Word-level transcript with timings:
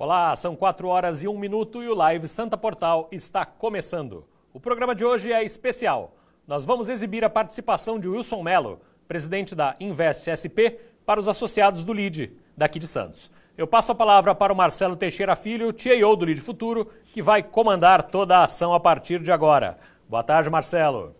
Olá, 0.00 0.34
são 0.34 0.56
4 0.56 0.88
horas 0.88 1.22
e 1.22 1.28
1 1.28 1.36
minuto 1.36 1.82
e 1.82 1.88
o 1.90 1.94
Live 1.94 2.26
Santa 2.26 2.56
Portal 2.56 3.06
está 3.12 3.44
começando. 3.44 4.24
O 4.50 4.58
programa 4.58 4.94
de 4.94 5.04
hoje 5.04 5.30
é 5.30 5.44
especial. 5.44 6.14
Nós 6.46 6.64
vamos 6.64 6.88
exibir 6.88 7.22
a 7.22 7.28
participação 7.28 8.00
de 8.00 8.08
Wilson 8.08 8.42
Melo, 8.42 8.80
presidente 9.06 9.54
da 9.54 9.76
Invest 9.78 10.30
SP, 10.32 10.80
para 11.04 11.20
os 11.20 11.28
associados 11.28 11.84
do 11.84 11.92
LID, 11.92 12.32
daqui 12.56 12.78
de 12.78 12.86
Santos. 12.86 13.30
Eu 13.58 13.66
passo 13.66 13.92
a 13.92 13.94
palavra 13.94 14.34
para 14.34 14.54
o 14.54 14.56
Marcelo 14.56 14.96
Teixeira 14.96 15.36
Filho, 15.36 15.78
CEO 15.78 16.16
do 16.16 16.24
LID 16.24 16.40
Futuro, 16.40 16.90
que 17.12 17.20
vai 17.20 17.42
comandar 17.42 18.04
toda 18.04 18.38
a 18.38 18.44
ação 18.44 18.72
a 18.72 18.80
partir 18.80 19.20
de 19.20 19.30
agora. 19.30 19.76
Boa 20.08 20.22
tarde, 20.22 20.48
Marcelo. 20.48 21.14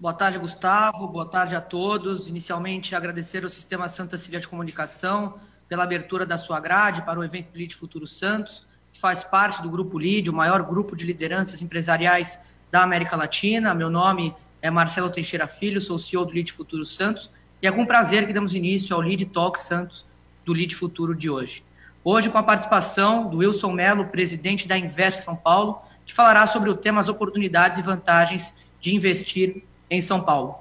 Boa 0.00 0.14
tarde, 0.14 0.38
Gustavo. 0.38 1.08
Boa 1.08 1.26
tarde 1.26 1.56
a 1.56 1.60
todos. 1.60 2.28
Inicialmente, 2.28 2.94
agradecer 2.94 3.42
ao 3.42 3.50
Sistema 3.50 3.88
Santa 3.88 4.16
Cília 4.16 4.38
de 4.38 4.46
Comunicação 4.46 5.40
pela 5.68 5.82
abertura 5.82 6.24
da 6.24 6.38
sua 6.38 6.60
grade 6.60 7.02
para 7.02 7.18
o 7.18 7.24
evento 7.24 7.48
LID 7.52 7.74
Futuro 7.74 8.06
Santos, 8.06 8.64
que 8.92 9.00
faz 9.00 9.24
parte 9.24 9.60
do 9.60 9.68
Grupo 9.68 9.98
LID, 9.98 10.30
o 10.30 10.32
maior 10.32 10.62
grupo 10.62 10.94
de 10.94 11.04
lideranças 11.04 11.60
empresariais 11.62 12.38
da 12.70 12.84
América 12.84 13.16
Latina. 13.16 13.74
Meu 13.74 13.90
nome 13.90 14.32
é 14.62 14.70
Marcelo 14.70 15.10
Teixeira 15.10 15.48
Filho, 15.48 15.80
sou 15.80 15.98
CEO 15.98 16.24
do 16.24 16.30
LID 16.30 16.52
Futuro 16.52 16.84
Santos, 16.84 17.28
e 17.60 17.66
é 17.66 17.72
com 17.72 17.84
prazer 17.84 18.24
que 18.24 18.32
damos 18.32 18.54
início 18.54 18.94
ao 18.94 19.02
LID 19.02 19.26
Talk 19.26 19.58
Santos 19.58 20.06
do 20.44 20.54
LID 20.54 20.76
Futuro 20.76 21.12
de 21.12 21.28
hoje. 21.28 21.64
Hoje, 22.04 22.30
com 22.30 22.38
a 22.38 22.42
participação 22.44 23.28
do 23.28 23.38
Wilson 23.38 23.72
Melo, 23.72 24.04
presidente 24.04 24.68
da 24.68 24.78
Invest 24.78 25.24
São 25.24 25.34
Paulo, 25.34 25.82
que 26.06 26.14
falará 26.14 26.46
sobre 26.46 26.70
o 26.70 26.76
tema 26.76 27.00
as 27.00 27.08
oportunidades 27.08 27.80
e 27.80 27.82
vantagens 27.82 28.54
de 28.80 28.94
investir 28.94 29.64
em 29.90 30.00
São 30.00 30.20
Paulo. 30.20 30.56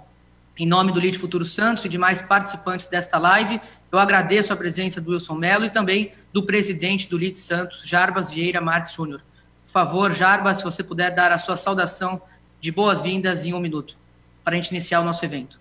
Em 0.57 0.65
nome 0.65 0.91
do 0.91 0.99
Lide 0.99 1.19
Futuro 1.19 1.45
Santos 1.45 1.85
e 1.85 1.89
demais 1.89 2.21
participantes 2.21 2.87
desta 2.87 3.17
live, 3.17 3.61
eu 3.91 3.99
agradeço 3.99 4.51
a 4.51 4.55
presença 4.55 4.99
do 4.99 5.11
Wilson 5.11 5.35
Melo 5.35 5.65
e 5.65 5.69
também 5.69 6.11
do 6.33 6.43
presidente 6.43 7.07
do 7.07 7.17
Lide 7.17 7.39
Santos, 7.39 7.81
Jarbas 7.85 8.31
Vieira 8.31 8.59
Marques 8.59 8.93
Júnior. 8.93 9.21
Por 9.65 9.71
favor, 9.71 10.13
Jarbas, 10.13 10.57
se 10.57 10.63
você 10.63 10.83
puder 10.83 11.13
dar 11.13 11.31
a 11.31 11.37
sua 11.37 11.55
saudação 11.55 12.21
de 12.59 12.71
boas-vindas 12.71 13.45
em 13.45 13.53
um 13.53 13.59
minuto, 13.59 13.95
para 14.43 14.55
a 14.55 14.57
gente 14.57 14.71
iniciar 14.71 15.01
o 15.01 15.03
nosso 15.03 15.23
evento. 15.23 15.59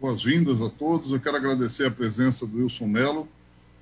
Boas-vindas 0.00 0.62
a 0.62 0.70
todos. 0.70 1.12
Eu 1.12 1.20
quero 1.20 1.36
agradecer 1.36 1.86
a 1.86 1.90
presença 1.90 2.46
do 2.46 2.58
Wilson 2.58 2.86
Melo, 2.86 3.28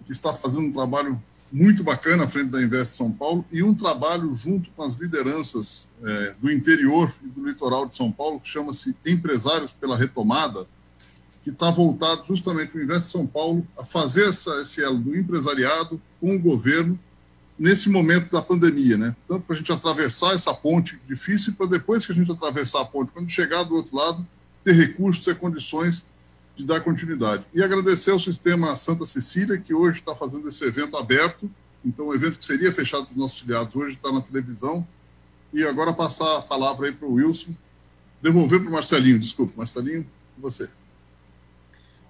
que 0.05 0.12
está 0.12 0.33
fazendo 0.33 0.67
um 0.67 0.73
trabalho 0.73 1.20
muito 1.53 1.84
bacana 1.84 2.25
à 2.25 2.28
frente 2.28 2.48
da 2.48 2.62
Invest 2.62 2.97
São 2.97 3.12
Paulo 3.12 3.45
e 3.53 3.62
um 3.62 3.75
trabalho 3.75 4.34
junto 4.34 4.70
com 4.70 4.83
as 4.83 4.95
lideranças 4.95 5.91
é, 6.03 6.34
do 6.41 6.50
interior 6.50 7.12
e 7.22 7.27
do 7.27 7.47
litoral 7.47 7.86
de 7.86 7.95
São 7.95 8.11
Paulo, 8.11 8.41
que 8.41 8.48
chama-se 8.48 8.97
Empresários 9.05 9.70
pela 9.73 9.97
Retomada, 9.97 10.67
que 11.45 11.50
está 11.50 11.70
voltado 11.70 12.25
justamente 12.25 12.77
o 12.77 12.83
Invest 12.83 13.11
São 13.11 13.27
Paulo 13.27 13.67
a 13.78 13.84
fazer 13.84 14.30
essa, 14.30 14.62
esse 14.62 14.83
elo 14.83 14.98
do 14.98 15.14
empresariado 15.14 16.00
com 16.19 16.34
o 16.34 16.39
governo 16.39 16.98
nesse 17.58 17.91
momento 17.91 18.33
da 18.33 18.41
pandemia, 18.41 18.97
né? 18.97 19.14
Tanto 19.28 19.42
para 19.42 19.55
a 19.55 19.58
gente 19.58 19.70
atravessar 19.70 20.34
essa 20.34 20.55
ponte 20.55 20.98
difícil, 21.06 21.53
para 21.53 21.67
depois 21.67 22.06
que 22.06 22.12
a 22.12 22.14
gente 22.14 22.33
atravessar 22.33 22.80
a 22.80 22.84
ponte, 22.84 23.12
quando 23.12 23.30
chegar 23.30 23.64
do 23.64 23.75
outro 23.75 23.95
lado, 23.95 24.27
ter 24.64 24.73
recursos 24.73 25.27
e 25.27 25.34
condições 25.34 26.05
de 26.56 26.67
dar 26.67 26.81
continuidade. 26.81 27.45
E 27.55 27.62
agradecer 27.62 28.11
ao 28.11 28.19
Sistema 28.19 28.77
Santa 28.77 29.05
Cecília, 29.05 29.58
que 29.58 29.75
hoje 29.75 29.98
está 30.00 30.14
fazendo 30.14 30.48
esse 30.48 30.64
evento 30.64 30.97
aberto. 30.97 31.50
Então, 31.84 32.06
o 32.06 32.14
evento 32.14 32.39
que 32.39 32.45
seria 32.45 32.70
fechado 32.72 33.06
para 33.06 33.12
os 33.12 33.19
nossos 33.19 33.41
filiados 33.41 33.75
hoje 33.75 33.97
está 33.97 34.12
na 34.12 34.20
televisão. 34.20 34.86
E 35.53 35.64
agora 35.64 35.92
passar 35.92 36.39
a 36.39 36.42
palavra 36.42 36.86
aí 36.86 36.92
para 36.92 37.06
o 37.06 37.14
Wilson. 37.14 37.50
Devolver 38.20 38.61
para 38.61 38.69
o 38.69 38.73
Marcelinho, 38.73 39.19
desculpa. 39.19 39.53
Marcelinho, 39.56 40.06
você. 40.39 40.70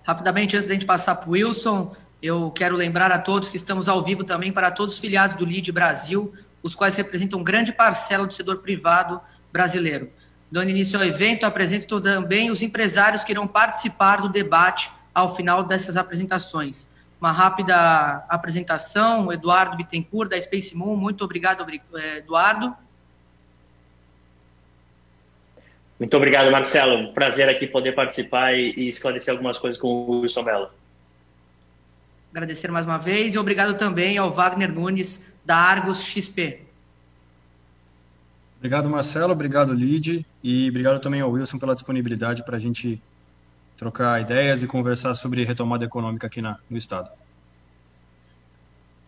Rapidamente, 0.05 0.57
antes 0.57 0.69
da 0.69 0.75
gente 0.75 0.87
passar 0.87 1.15
para 1.15 1.29
o 1.29 1.33
Wilson, 1.33 1.95
eu 2.20 2.51
quero 2.51 2.77
lembrar 2.77 3.11
a 3.11 3.19
todos 3.19 3.48
que 3.48 3.57
estamos 3.57 3.89
ao 3.89 4.05
vivo 4.05 4.25
também 4.25 4.53
para 4.53 4.70
todos 4.70 4.97
os 4.97 5.01
filiados 5.01 5.37
do 5.37 5.45
LID 5.45 5.73
Brasil, 5.73 6.33
os 6.63 6.74
quais 6.74 6.97
representam 6.97 7.42
grande 7.42 7.73
parcela 7.73 8.27
do 8.27 8.35
setor 8.35 8.59
privado 8.59 9.20
brasileiro. 9.53 10.11
Dando 10.52 10.68
início 10.68 10.98
ao 10.98 11.05
evento, 11.07 11.45
apresento 11.45 11.98
também 11.98 12.51
os 12.51 12.61
empresários 12.61 13.24
que 13.24 13.33
irão 13.33 13.48
participar 13.48 14.17
do 14.20 14.29
debate 14.29 14.90
ao 15.14 15.35
final 15.35 15.64
dessas 15.64 15.96
apresentações. 15.96 16.86
Uma 17.18 17.33
rápida 17.33 17.74
apresentação, 18.29 19.33
Eduardo 19.33 19.79
Bittencourt, 19.79 20.29
da 20.29 20.39
Space 20.39 20.77
Moon. 20.77 20.95
Muito 20.95 21.24
obrigado, 21.24 21.64
eh, 21.95 22.18
Eduardo. 22.18 22.77
Muito 25.98 26.14
obrigado, 26.18 26.52
Marcelo. 26.52 26.96
Um 26.96 27.14
prazer 27.14 27.48
aqui 27.48 27.67
poder 27.67 27.92
participar 27.92 28.52
e 28.52 28.91
esclarecer 28.91 29.33
algumas 29.33 29.58
coisas 29.58 29.80
com 29.80 29.89
o 29.89 30.20
Wilson 30.20 30.42
Mello. 30.42 30.70
Agradecer 32.30 32.70
mais 32.70 32.85
uma 32.85 32.98
vez 32.98 33.35
e 33.35 33.39
obrigado 33.39 33.79
também 33.79 34.18
ao 34.18 34.30
Wagner 34.30 34.70
Nunes, 34.70 35.27
da 35.46 35.57
Argos 35.57 36.05
XP. 36.05 36.61
Obrigado, 38.62 38.89
Marcelo. 38.89 39.33
Obrigado, 39.33 39.74
Lid. 39.74 40.24
E 40.40 40.68
obrigado 40.68 41.00
também 41.00 41.20
ao 41.20 41.33
Wilson 41.33 41.58
pela 41.58 41.74
disponibilidade 41.74 42.45
para 42.45 42.58
a 42.58 42.61
gente 42.61 43.02
trocar 43.77 44.20
ideias 44.20 44.62
e 44.62 44.68
conversar 44.68 45.17
sobre 45.17 45.42
retomada 45.42 45.84
econômica 45.84 46.28
aqui 46.28 46.40
na, 46.40 46.56
no 46.70 46.78
Estado. 46.78 47.11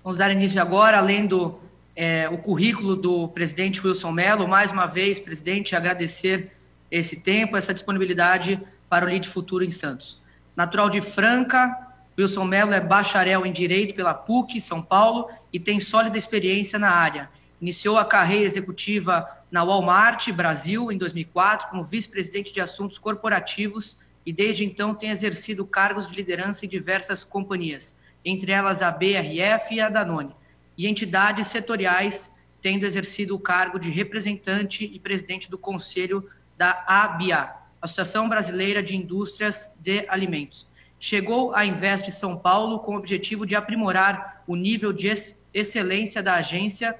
Vamos 0.03 0.19
dar 0.19 0.33
início 0.33 0.61
agora, 0.61 0.99
além 0.99 1.29
do 1.29 1.57
é, 1.95 2.29
o 2.29 2.37
currículo 2.37 2.97
do 2.97 3.29
presidente 3.29 3.81
Wilson 3.87 4.11
Mello. 4.11 4.49
Mais 4.49 4.73
uma 4.73 4.87
vez, 4.87 5.21
presidente, 5.21 5.77
agradecer 5.77 6.51
esse 6.91 7.21
tempo, 7.21 7.57
essa 7.57 7.73
disponibilidade 7.73 8.61
para 8.89 9.07
o 9.07 9.09
Lide 9.09 9.29
Futuro 9.29 9.63
em 9.63 9.71
Santos. 9.71 10.21
Natural 10.57 10.91
de 10.91 11.01
Franca, 11.01 11.95
Wilson 12.19 12.45
Mello 12.45 12.73
é 12.73 12.81
bacharel 12.81 13.47
em 13.47 13.53
Direito 13.53 13.95
pela 13.95 14.15
PUC, 14.15 14.61
São 14.61 14.83
Paulo, 14.83 15.29
e 15.53 15.61
tem 15.61 15.79
sólida 15.79 16.19
experiência 16.19 16.77
na 16.77 16.91
área. 16.91 17.31
Iniciou 17.61 17.97
a 17.97 18.05
carreira 18.05 18.49
executiva 18.49 19.25
na 19.55 19.63
Walmart 19.63 20.33
Brasil 20.33 20.91
em 20.91 20.99
2004 20.99 21.69
como 21.69 21.85
vice-presidente 21.85 22.53
de 22.53 22.61
assuntos 22.61 22.99
corporativos 22.99 23.97
e 24.27 24.33
desde 24.33 24.65
então 24.65 24.93
tem 24.93 25.11
exercido 25.11 25.65
cargos 25.65 26.09
de 26.09 26.17
liderança 26.17 26.67
em 26.67 26.69
diversas 26.69 27.23
companhias, 27.23 27.95
entre 28.25 28.51
elas 28.51 28.83
a 28.83 28.91
BRF 28.91 29.77
e 29.77 29.81
a 29.81 29.89
Danone, 29.89 30.35
e 30.77 30.89
entidades 30.89 31.47
setoriais, 31.47 32.29
tendo 32.61 32.85
exercido 32.85 33.37
o 33.37 33.39
cargo 33.39 33.79
de 33.79 33.91
representante 33.91 34.91
e 34.93 34.99
presidente 34.99 35.49
do 35.49 35.57
conselho 35.57 36.29
da 36.59 36.85
ABIA, 36.85 37.53
Associação 37.81 38.29
Brasileira 38.29 38.83
de 38.83 38.97
Indústrias 38.97 39.73
de 39.79 40.05
Alimentos. 40.09 40.67
Chegou 40.99 41.55
à 41.55 41.65
Invest 41.65 42.11
São 42.11 42.37
Paulo 42.37 42.81
com 42.81 42.97
o 42.97 42.99
objetivo 42.99 43.47
de 43.47 43.55
aprimorar 43.55 44.43
o 44.49 44.57
nível 44.57 44.93
de 44.93 45.15
excelência 45.55 46.21
da 46.21 46.35
agência 46.35 46.99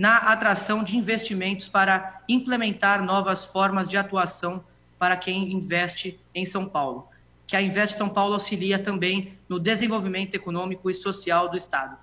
na 0.00 0.16
atração 0.16 0.82
de 0.82 0.96
investimentos 0.96 1.68
para 1.68 2.22
implementar 2.26 3.04
novas 3.04 3.44
formas 3.44 3.86
de 3.86 3.98
atuação 3.98 4.64
para 4.98 5.14
quem 5.14 5.52
investe 5.52 6.18
em 6.34 6.46
São 6.46 6.64
Paulo, 6.64 7.06
que 7.46 7.54
a 7.54 7.60
Invest 7.60 7.98
São 7.98 8.08
Paulo 8.08 8.32
auxilia 8.32 8.78
também 8.78 9.34
no 9.46 9.60
desenvolvimento 9.60 10.34
econômico 10.34 10.88
e 10.88 10.94
social 10.94 11.50
do 11.50 11.56
Estado. 11.58 11.98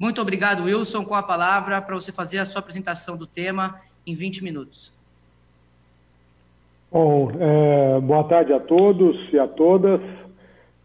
Muito 0.00 0.20
obrigado, 0.20 0.64
Wilson, 0.64 1.04
com 1.04 1.14
a 1.14 1.22
palavra 1.22 1.80
para 1.80 1.94
você 1.94 2.10
fazer 2.10 2.38
a 2.38 2.44
sua 2.44 2.58
apresentação 2.58 3.16
do 3.16 3.24
tema 3.24 3.80
em 4.04 4.16
20 4.16 4.42
minutos. 4.42 4.92
Bom, 6.90 7.30
é, 7.38 8.00
boa 8.00 8.24
tarde 8.24 8.52
a 8.52 8.58
todos 8.58 9.16
e 9.32 9.38
a 9.38 9.46
todas. 9.46 10.00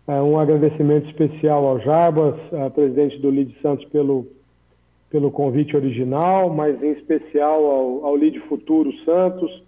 É, 0.08 0.22
um 0.22 0.38
agradecimento 0.38 1.10
especial 1.10 1.66
ao 1.66 1.80
Jarbas, 1.80 2.36
presidente 2.76 3.18
do 3.18 3.32
Lide 3.32 3.60
Santos, 3.60 3.86
pelo 3.86 4.37
pelo 5.18 5.32
convite 5.32 5.76
original, 5.76 6.54
mas 6.54 6.80
em 6.84 6.92
especial 6.92 7.66
ao, 7.66 8.06
ao 8.06 8.18
Futuro 8.48 8.94
Santos, 9.04 9.64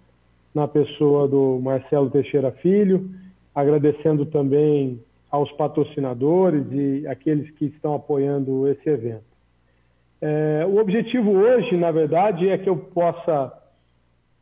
na 0.54 0.68
pessoa 0.68 1.26
do 1.26 1.58
Marcelo 1.60 2.08
Teixeira 2.08 2.52
Filho, 2.52 3.10
agradecendo 3.52 4.24
também 4.26 5.02
aos 5.28 5.50
patrocinadores 5.52 6.64
e 6.70 7.04
aqueles 7.08 7.50
que 7.56 7.64
estão 7.64 7.94
apoiando 7.94 8.68
esse 8.68 8.88
evento. 8.88 9.24
É, 10.22 10.64
o 10.68 10.76
objetivo 10.76 11.32
hoje, 11.32 11.76
na 11.76 11.90
verdade, 11.90 12.48
é 12.48 12.56
que 12.56 12.68
eu 12.68 12.76
possa 12.76 13.52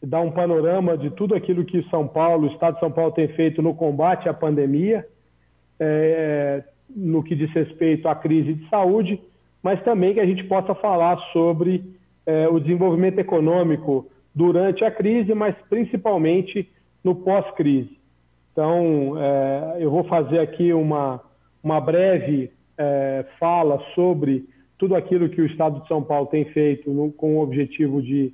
dar 0.02 0.20
um 0.20 0.30
panorama 0.30 0.94
de 0.98 1.08
tudo 1.12 1.34
aquilo 1.34 1.64
que 1.64 1.88
São 1.88 2.06
Paulo, 2.06 2.48
o 2.48 2.52
Estado 2.52 2.74
de 2.74 2.80
São 2.80 2.90
Paulo 2.90 3.12
tem 3.12 3.28
feito 3.28 3.62
no 3.62 3.74
combate 3.74 4.28
à 4.28 4.34
pandemia, 4.34 5.06
é, 5.80 6.62
no 6.94 7.22
que 7.22 7.34
diz 7.34 7.50
respeito 7.52 8.06
à 8.08 8.14
crise 8.14 8.52
de 8.52 8.68
saúde, 8.68 9.18
mas 9.62 9.82
também 9.82 10.14
que 10.14 10.20
a 10.20 10.26
gente 10.26 10.44
possa 10.44 10.74
falar 10.74 11.18
sobre 11.32 11.84
é, 12.26 12.48
o 12.48 12.60
desenvolvimento 12.60 13.18
econômico 13.18 14.06
durante 14.34 14.84
a 14.84 14.90
crise, 14.90 15.34
mas 15.34 15.54
principalmente 15.68 16.68
no 17.02 17.14
pós-crise. 17.14 17.98
Então, 18.52 19.14
é, 19.16 19.76
eu 19.80 19.90
vou 19.90 20.04
fazer 20.04 20.38
aqui 20.40 20.72
uma, 20.72 21.20
uma 21.62 21.80
breve 21.80 22.50
é, 22.76 23.24
fala 23.38 23.82
sobre 23.94 24.48
tudo 24.76 24.94
aquilo 24.94 25.28
que 25.28 25.40
o 25.40 25.46
Estado 25.46 25.80
de 25.80 25.88
São 25.88 26.02
Paulo 26.02 26.26
tem 26.26 26.44
feito 26.46 26.90
no, 26.90 27.10
com 27.10 27.36
o 27.36 27.42
objetivo 27.42 28.00
de 28.00 28.32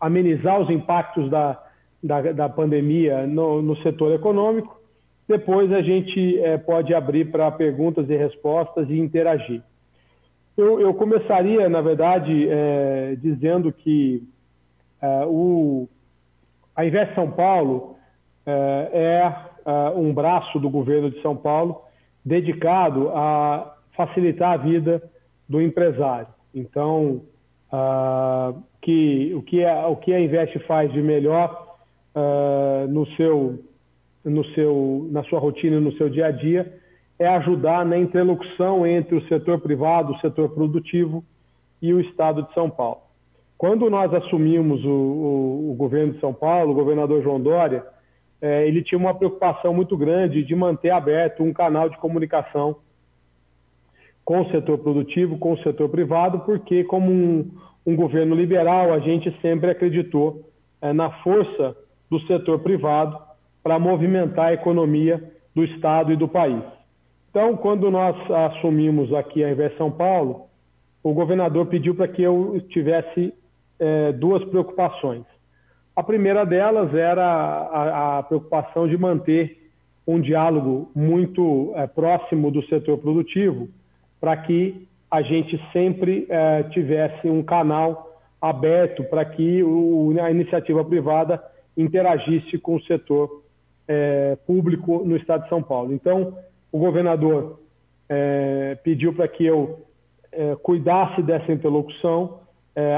amenizar 0.00 0.60
os 0.60 0.70
impactos 0.70 1.28
da, 1.28 1.60
da, 2.02 2.32
da 2.32 2.48
pandemia 2.48 3.26
no, 3.26 3.60
no, 3.60 3.76
setor 3.82 4.14
econômico, 4.14 4.79
Depois 5.30 5.72
a 5.72 5.80
gente 5.80 6.40
é, 6.40 6.58
pode 6.58 6.92
abrir 6.92 7.30
para 7.30 7.48
perguntas 7.52 8.10
e 8.10 8.16
respostas 8.16 8.90
e 8.90 8.98
interagir. 8.98 9.62
Eu, 10.56 10.80
eu 10.80 10.92
começaria, 10.92 11.68
na 11.68 11.80
verdade, 11.80 12.48
é, 12.50 13.14
dizendo 13.14 13.72
que 13.72 14.24
é, 15.00 15.24
o, 15.26 15.88
a 16.74 16.84
Invest 16.84 17.14
São 17.14 17.30
Paulo 17.30 17.94
é, 18.44 19.32
um 19.94 20.12
braço 20.12 20.58
do 20.58 20.68
governo 20.68 21.10
de 21.10 21.22
São 21.22 21.36
Paulo 21.36 21.82
dedicado 22.24 23.10
a 23.10 23.76
facilitar 23.96 24.54
a 24.54 24.56
vida 24.56 25.00
do 25.48 25.62
empresário. 25.62 26.26
Então, 26.52 27.22
uh, 27.72 28.60
que, 28.82 29.32
o, 29.34 29.42
que 29.42 29.64
a, 29.64 29.86
o 29.86 29.96
que 29.96 30.12
a 30.12 30.20
Invest 30.20 30.58
faz 30.66 30.92
de 30.92 31.00
melhor 31.00 31.76
uh, 32.16 32.88
no 32.88 33.06
seu, 33.14 33.60
no 34.24 34.44
seu, 34.54 35.08
na 35.10 35.22
sua 35.24 35.38
rotina 35.38 35.80
no 35.80 35.92
seu 35.92 36.08
dia 36.08 36.26
a 36.26 36.30
dia 36.30 36.72
é 37.18 37.26
ajudar 37.26 37.84
na 37.84 37.98
interlocução 37.98 38.86
entre 38.86 39.14
o 39.14 39.28
setor 39.28 39.60
privado, 39.60 40.12
o 40.12 40.18
setor 40.20 40.50
produtivo 40.50 41.22
e 41.80 41.92
o 41.92 42.00
Estado 42.00 42.42
de 42.42 42.54
São 42.54 42.70
Paulo. 42.70 43.02
Quando 43.58 43.90
nós 43.90 44.12
assumimos 44.14 44.82
o, 44.84 44.88
o, 44.88 45.70
o 45.72 45.74
governo 45.74 46.14
de 46.14 46.20
São 46.20 46.32
Paulo, 46.32 46.72
o 46.72 46.74
governador 46.74 47.22
João 47.22 47.38
Dória, 47.38 47.84
eh, 48.40 48.66
ele 48.66 48.82
tinha 48.82 48.98
uma 48.98 49.14
preocupação 49.14 49.74
muito 49.74 49.98
grande 49.98 50.42
de 50.42 50.54
manter 50.54 50.90
aberto 50.90 51.42
um 51.42 51.52
canal 51.52 51.90
de 51.90 51.98
comunicação 51.98 52.76
com 54.24 54.40
o 54.40 54.50
setor 54.50 54.78
produtivo, 54.78 55.38
com 55.38 55.52
o 55.52 55.62
setor 55.62 55.90
privado, 55.90 56.40
porque, 56.40 56.84
como 56.84 57.10
um, 57.10 57.50
um 57.86 57.96
governo 57.96 58.34
liberal, 58.34 58.94
a 58.94 58.98
gente 58.98 59.30
sempre 59.42 59.70
acreditou 59.70 60.48
é, 60.80 60.92
na 60.92 61.10
força 61.22 61.76
do 62.10 62.18
setor 62.20 62.60
privado 62.60 63.29
para 63.62 63.78
movimentar 63.78 64.48
a 64.48 64.54
economia 64.54 65.22
do 65.54 65.64
Estado 65.64 66.12
e 66.12 66.16
do 66.16 66.28
país. 66.28 66.62
Então, 67.30 67.56
quando 67.56 67.90
nós 67.90 68.16
assumimos 68.30 69.12
aqui 69.14 69.44
a 69.44 69.50
Invest 69.50 69.76
São 69.76 69.90
Paulo, 69.90 70.46
o 71.02 71.12
governador 71.12 71.66
pediu 71.66 71.94
para 71.94 72.08
que 72.08 72.22
eu 72.22 72.60
tivesse 72.68 73.32
é, 73.78 74.12
duas 74.12 74.44
preocupações. 74.44 75.24
A 75.94 76.02
primeira 76.02 76.44
delas 76.44 76.94
era 76.94 77.24
a, 77.24 78.18
a 78.18 78.22
preocupação 78.22 78.88
de 78.88 78.96
manter 78.96 79.70
um 80.06 80.20
diálogo 80.20 80.90
muito 80.94 81.72
é, 81.76 81.86
próximo 81.86 82.50
do 82.50 82.62
setor 82.66 82.98
produtivo, 82.98 83.68
para 84.20 84.36
que 84.36 84.86
a 85.10 85.22
gente 85.22 85.60
sempre 85.72 86.26
eh, 86.28 86.62
tivesse 86.70 87.28
um 87.28 87.42
canal 87.42 88.16
aberto 88.40 89.02
para 89.04 89.24
que 89.24 89.62
o, 89.62 90.14
a 90.22 90.30
iniciativa 90.30 90.84
privada 90.84 91.42
interagisse 91.76 92.56
com 92.58 92.76
o 92.76 92.82
setor 92.82 93.39
eh, 93.90 94.38
público 94.46 95.02
no 95.04 95.16
estado 95.16 95.42
de 95.42 95.48
São 95.48 95.60
Paulo. 95.62 95.92
Então, 95.92 96.38
o 96.70 96.78
governador 96.78 97.60
eh, 98.08 98.78
pediu 98.84 99.12
para 99.12 99.26
que 99.26 99.44
eu 99.44 99.86
cuidasse 100.62 101.20
dessa 101.22 101.50
interlocução, 101.50 102.38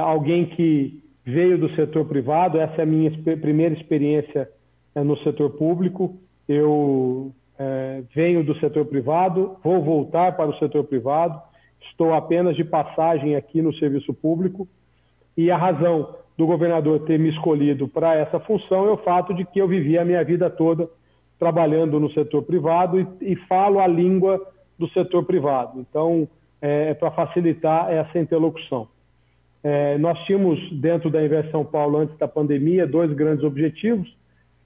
alguém 0.05 0.45
que 0.45 1.03
veio 1.25 1.57
do 1.57 1.75
setor 1.75 2.05
privado, 2.05 2.61
essa 2.61 2.83
é 2.83 2.83
a 2.83 2.87
minha 2.87 3.11
primeira 3.41 3.75
experiência 3.75 4.51
no 4.95 5.17
setor 5.21 5.49
público. 5.53 6.15
Eu 6.47 7.33
venho 8.15 8.45
do 8.45 8.55
setor 8.61 8.85
privado, 8.85 9.57
vou 9.65 9.83
voltar 9.83 10.37
para 10.37 10.51
o 10.51 10.59
setor 10.59 10.85
privado 10.85 11.41
estou 11.91 12.15
apenas 12.15 12.57
de 12.57 12.65
passagem 12.65 13.37
aqui 13.37 13.61
no 13.61 13.75
serviço 13.75 14.13
público 14.15 14.69
e 15.37 15.51
a 15.51 15.57
razão 15.57 16.17
do 16.43 16.47
governador 16.47 17.05
ter 17.05 17.21
me 17.21 17.29
escolhido 17.29 17.87
para 17.87 18.17
essa 18.17 18.41
função 18.41 18.87
é 18.87 18.91
o 18.91 18.97
fato 18.97 19.33
de 19.33 19.45
que 19.45 19.61
eu 19.61 19.69
vivi 19.69 19.97
a 19.97 20.05
minha 20.05 20.25
vida 20.25 20.51
toda 20.51 20.89
trabalhando 21.39 22.01
no 22.01 22.11
setor 22.13 22.43
privado 22.43 23.01
e, 23.01 23.33
e 23.33 23.37
falo 23.47 23.79
a 23.79 23.87
língua 23.87 24.45
do 24.77 24.89
setor 24.89 25.25
privado. 25.25 25.79
Então, 25.79 26.29
é, 26.61 26.91
é 26.91 26.95
para 26.95 27.13
facilitar 27.13 27.93
essa 27.93 28.19
interlocução. 28.19 28.89
É, 29.63 29.97
nós 29.99 30.19
tínhamos, 30.25 30.59
dentro 30.73 31.11
da 31.11 31.25
Invest 31.25 31.53
São 31.53 31.65
Paulo, 31.65 31.99
antes 31.99 32.19
da 32.19 32.27
pandemia, 32.27 32.89
dois 32.89 33.13
grandes 33.13 33.45
objetivos, 33.45 34.13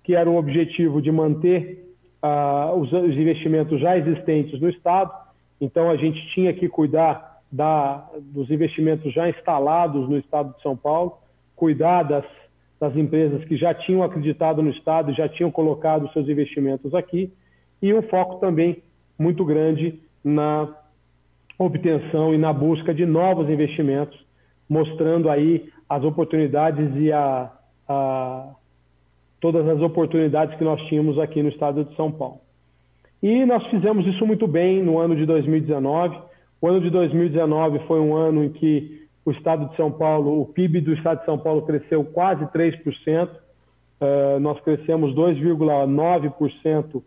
que 0.02 0.14
era 0.14 0.30
o 0.30 0.36
objetivo 0.36 1.02
de 1.02 1.12
manter 1.12 1.94
ah, 2.22 2.72
os, 2.74 2.90
os 2.90 3.14
investimentos 3.16 3.78
já 3.78 3.98
existentes 3.98 4.58
no 4.58 4.70
Estado, 4.70 5.12
então, 5.60 5.90
a 5.90 5.96
gente 5.96 6.26
tinha 6.34 6.54
que 6.54 6.68
cuidar 6.68 7.40
da, 7.52 8.08
dos 8.18 8.50
investimentos 8.50 9.12
já 9.12 9.28
instalados 9.28 10.08
no 10.08 10.18
estado 10.18 10.54
de 10.54 10.62
São 10.62 10.76
Paulo, 10.76 11.18
cuidar 11.56 12.02
das, 12.02 12.24
das 12.78 12.94
empresas 12.94 13.42
que 13.44 13.56
já 13.56 13.74
tinham 13.74 14.02
acreditado 14.02 14.62
no 14.62 14.70
estado, 14.70 15.14
já 15.14 15.28
tinham 15.28 15.50
colocado 15.50 16.12
seus 16.12 16.28
investimentos 16.28 16.94
aqui, 16.94 17.32
e 17.82 17.92
um 17.92 18.02
foco 18.02 18.36
também 18.36 18.82
muito 19.18 19.44
grande 19.44 19.98
na 20.22 20.68
obtenção 21.58 22.34
e 22.34 22.38
na 22.38 22.52
busca 22.52 22.92
de 22.92 23.06
novos 23.06 23.48
investimentos, 23.48 24.18
mostrando 24.68 25.30
aí 25.30 25.70
as 25.88 26.04
oportunidades 26.04 26.90
e 26.96 27.10
a, 27.12 27.50
a, 27.88 28.48
todas 29.40 29.66
as 29.68 29.80
oportunidades 29.80 30.56
que 30.58 30.64
nós 30.64 30.80
tínhamos 30.88 31.18
aqui 31.18 31.42
no 31.42 31.48
estado 31.48 31.84
de 31.84 31.94
São 31.96 32.12
Paulo. 32.12 32.40
E 33.22 33.46
nós 33.46 33.64
fizemos 33.68 34.06
isso 34.06 34.26
muito 34.26 34.46
bem 34.46 34.82
no 34.82 34.98
ano 34.98 35.16
de 35.16 35.24
2019. 35.24 36.18
O 36.60 36.68
ano 36.68 36.80
de 36.80 36.90
2019 36.90 37.78
foi 37.86 38.00
um 38.00 38.14
ano 38.14 38.44
em 38.44 38.50
que 38.50 39.05
o 39.26 39.32
Estado 39.32 39.68
de 39.68 39.76
São 39.76 39.90
Paulo, 39.90 40.40
o 40.40 40.46
PIB 40.46 40.80
do 40.80 40.94
Estado 40.94 41.18
de 41.18 41.24
São 41.24 41.36
Paulo 41.36 41.62
cresceu 41.62 42.04
quase 42.04 42.44
3%. 42.46 43.28
Uh, 43.98 44.38
nós 44.38 44.60
crescemos 44.60 45.12
2,9% 45.16 47.02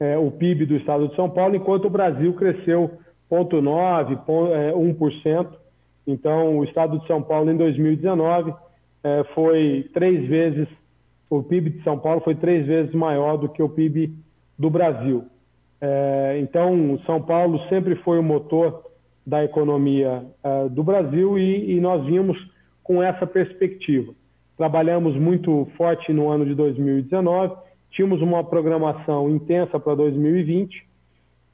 é, 0.00 0.16
o 0.16 0.30
PIB 0.30 0.64
do 0.64 0.76
Estado 0.76 1.08
de 1.08 1.14
São 1.14 1.28
Paulo, 1.28 1.54
enquanto 1.54 1.84
o 1.84 1.90
Brasil 1.90 2.32
cresceu 2.34 2.90
0,9%, 3.30 4.24
1%. 4.74 5.46
Então, 6.06 6.58
o 6.58 6.64
Estado 6.64 6.98
de 6.98 7.06
São 7.06 7.22
Paulo, 7.22 7.50
em 7.50 7.56
2019, 7.56 8.54
é, 9.04 9.24
foi 9.34 9.90
três 9.92 10.26
vezes, 10.26 10.66
o 11.28 11.42
PIB 11.42 11.70
de 11.70 11.84
São 11.84 11.98
Paulo 11.98 12.20
foi 12.22 12.34
três 12.34 12.66
vezes 12.66 12.94
maior 12.94 13.36
do 13.36 13.48
que 13.48 13.62
o 13.62 13.68
PIB 13.68 14.12
do 14.58 14.70
Brasil. 14.70 15.26
Então, 16.38 16.96
São 17.04 17.20
Paulo 17.20 17.58
sempre 17.68 17.96
foi 17.96 18.16
o 18.16 18.22
motor 18.22 18.91
da 19.26 19.44
economia 19.44 20.24
é, 20.42 20.68
do 20.68 20.82
Brasil 20.82 21.38
e, 21.38 21.76
e, 21.76 21.80
nós 21.80 22.04
vimos 22.04 22.36
com 22.82 23.02
essa 23.02 23.26
perspectiva. 23.26 24.12
Trabalhamos 24.56 25.16
muito 25.16 25.68
forte 25.76 26.12
no 26.12 26.28
ano 26.28 26.44
de 26.44 26.54
2019, 26.54 27.54
tínhamos 27.90 28.20
uma 28.20 28.42
programação 28.42 29.30
intensa 29.30 29.78
para 29.78 29.94
2020 29.94 30.86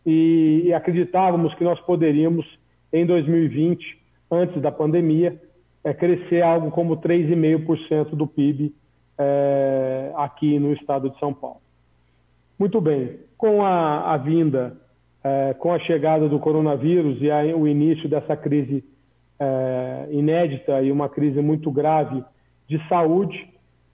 e, 0.06 0.62
e 0.66 0.72
acreditávamos 0.72 1.54
que 1.54 1.64
nós 1.64 1.78
poderíamos, 1.80 2.46
em 2.92 3.04
2020, 3.04 3.98
antes 4.30 4.60
da 4.62 4.72
pandemia, 4.72 5.38
é, 5.84 5.92
crescer 5.92 6.42
algo 6.42 6.70
como 6.70 6.96
3,5% 6.96 8.10
do 8.16 8.26
PIB 8.26 8.74
é, 9.18 10.12
aqui 10.16 10.58
no 10.58 10.72
estado 10.72 11.10
de 11.10 11.18
São 11.18 11.34
Paulo. 11.34 11.60
Muito 12.58 12.80
bem, 12.80 13.18
com 13.36 13.64
a, 13.64 14.14
a 14.14 14.16
vinda, 14.16 14.76
é, 15.28 15.54
com 15.54 15.72
a 15.72 15.78
chegada 15.80 16.28
do 16.28 16.38
coronavírus 16.38 17.18
e 17.20 17.30
o 17.52 17.68
início 17.68 18.08
dessa 18.08 18.36
crise 18.36 18.82
é, 19.38 20.08
inédita 20.10 20.80
e 20.82 20.90
uma 20.90 21.08
crise 21.08 21.40
muito 21.40 21.70
grave 21.70 22.24
de 22.66 22.78
saúde, 22.88 23.48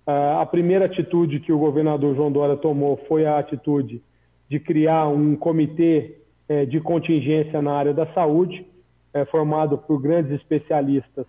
é, 0.07 0.13
a 0.41 0.47
primeira 0.47 0.85
atitude 0.85 1.41
que 1.41 1.53
o 1.53 1.59
governador 1.59 2.15
João 2.15 2.31
Dória 2.31 2.57
tomou 2.57 2.97
foi 3.09 3.27
a 3.27 3.39
atitude 3.39 4.01
de 4.49 4.61
criar 4.61 5.09
um 5.09 5.35
comitê 5.35 6.19
é, 6.49 6.65
de 6.65 6.81
contingência 6.81 7.61
na 7.61 7.73
área 7.73 7.93
da 7.93 8.07
saúde, 8.13 8.65
é, 9.13 9.25
formado 9.25 9.79
por 9.79 10.01
grandes 10.01 10.33
especialistas 10.33 11.27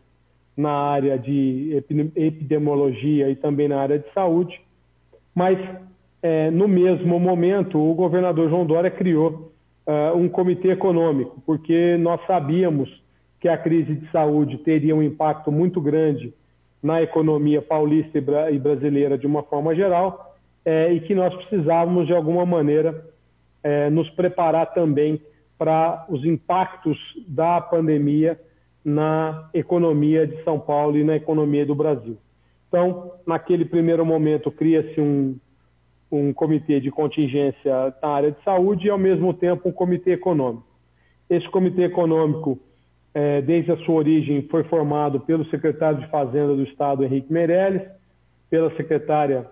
na 0.56 0.72
área 0.72 1.18
de 1.18 1.84
epidemiologia 2.16 3.30
e 3.30 3.36
também 3.36 3.68
na 3.68 3.80
área 3.80 4.00
de 4.00 4.10
saúde, 4.14 4.62
mas 5.34 5.58
no 6.54 6.68
mesmo 6.68 7.20
momento, 7.20 7.78
o 7.78 7.94
governador 7.94 8.50
João 8.50 8.66
Dória 8.66 8.90
criou 8.90 9.52
uh, 9.88 10.18
um 10.18 10.28
comitê 10.28 10.72
econômico, 10.72 11.42
porque 11.46 11.98
nós 11.98 12.20
sabíamos 12.26 12.90
que 13.40 13.48
a 13.48 13.58
crise 13.58 13.94
de 13.96 14.10
saúde 14.12 14.58
teria 14.60 14.96
um 14.96 15.04
impacto 15.04 15.52
muito 15.52 15.80
grande 15.80 16.34
na 16.82 17.02
economia 17.02 17.62
paulista 17.62 18.18
e, 18.18 18.60
brasileira 18.60 19.18
de 19.18 19.26
uma 19.26 19.44
forma 19.44 19.76
geral, 19.76 20.36
é, 20.64 20.92
e 20.92 21.00
que 21.00 21.14
nós 21.14 21.34
precisávamos, 21.36 22.08
de 22.08 22.14
alguma 22.14 22.46
maneira, 22.46 23.06
é, 23.64 23.90
nos 23.90 24.10
preparar 24.12 24.74
também 24.74 25.22
para 25.58 26.06
os 26.10 26.26
impactos 26.26 26.98
da 27.28 27.62
pandemia 27.62 28.40
na 28.84 29.50
economia 29.54 30.28
de 30.28 30.44
São 30.44 30.60
Paulo 30.60 30.98
e 30.98 31.04
na 31.04 31.16
economia 31.16 31.66
do 31.66 31.74
Brasil. 31.74 32.18
Então, 32.68 33.14
naquele 33.26 33.66
primeiro 33.66 34.06
momento, 34.06 34.52
cria-se 34.52 35.00
um, 35.00 35.36
um 36.16 36.34
comitê 36.34 36.80
de 36.80 36.92
contingência 36.92 37.94
na 38.02 38.10
área 38.10 38.32
de 38.32 38.44
saúde 38.44 38.88
e, 38.88 38.90
ao 38.90 38.98
mesmo 38.98 39.34
tempo, 39.34 39.70
um 39.70 39.72
comitê 39.72 40.14
econômico. 40.14 40.66
Esse 41.30 41.48
comitê 41.50 41.84
econômico, 41.84 42.60
é, 43.14 43.42
desde 43.42 43.72
a 43.72 43.78
sua 43.78 43.96
origem, 43.96 44.44
foi 44.44 44.64
formado 44.66 45.20
pelo 45.20 45.46
secretário 45.50 46.00
de 46.00 46.08
Fazenda 46.08 46.56
do 46.56 46.64
Estado, 46.64 47.04
Henrique 47.04 47.32
Meirelles, 47.32 47.82
pela 48.50 48.76
secretária 48.76 49.46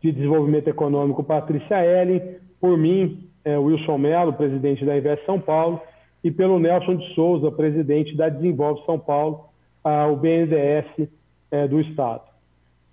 de 0.00 0.12
Desenvolvimento 0.12 0.68
Econômico, 0.68 1.22
Patrícia 1.22 1.84
Ellen, 1.84 2.36
por 2.60 2.76
mim, 2.76 3.28
é, 3.44 3.56
Wilson 3.58 3.98
Mello, 3.98 4.32
presidente 4.32 4.84
da 4.84 4.96
Invest 4.96 5.24
São 5.24 5.40
Paulo, 5.40 5.80
e 6.22 6.30
pelo 6.30 6.58
Nelson 6.58 6.96
de 6.96 7.14
Souza, 7.14 7.50
presidente 7.50 8.16
da 8.16 8.28
Desenvolve 8.28 8.84
São 8.84 8.98
Paulo, 8.98 9.46
ah, 9.82 10.06
o 10.06 10.16
BNDES 10.16 11.08
é, 11.50 11.66
do 11.66 11.80
Estado. 11.80 12.31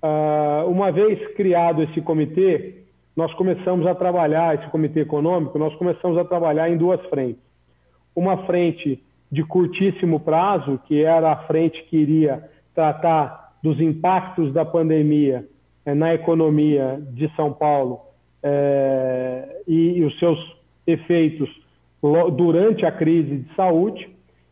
Ah, 0.01 0.63
uma 0.67 0.91
vez 0.91 1.19
criado 1.35 1.83
esse 1.83 2.01
comitê, 2.01 2.83
nós 3.15 3.33
começamos 3.33 3.85
a 3.85 3.93
trabalhar, 3.93 4.55
esse 4.55 4.67
comitê 4.69 5.01
econômico, 5.01 5.59
nós 5.59 5.75
começamos 5.75 6.17
a 6.17 6.23
trabalhar 6.23 6.69
em 6.69 6.77
duas 6.77 7.01
frentes. 7.07 7.41
Uma 8.15 8.45
frente 8.45 9.03
de 9.31 9.43
curtíssimo 9.43 10.19
prazo, 10.19 10.79
que 10.87 11.03
era 11.03 11.31
a 11.31 11.35
frente 11.47 11.83
que 11.89 11.97
iria 11.97 12.49
tratar 12.73 13.53
dos 13.61 13.79
impactos 13.79 14.53
da 14.53 14.63
pandemia 14.63 15.45
é, 15.85 15.93
na 15.93 16.13
economia 16.13 16.99
de 17.11 17.29
São 17.35 17.51
Paulo 17.51 17.99
é, 18.41 19.63
e, 19.67 19.97
e, 19.97 20.05
os 20.05 20.17
seus 20.17 20.39
efeitos 20.87 21.49
durante 22.37 22.85
a 22.85 22.91
crise 22.91 23.39
de 23.39 23.55
saúde, 23.55 24.09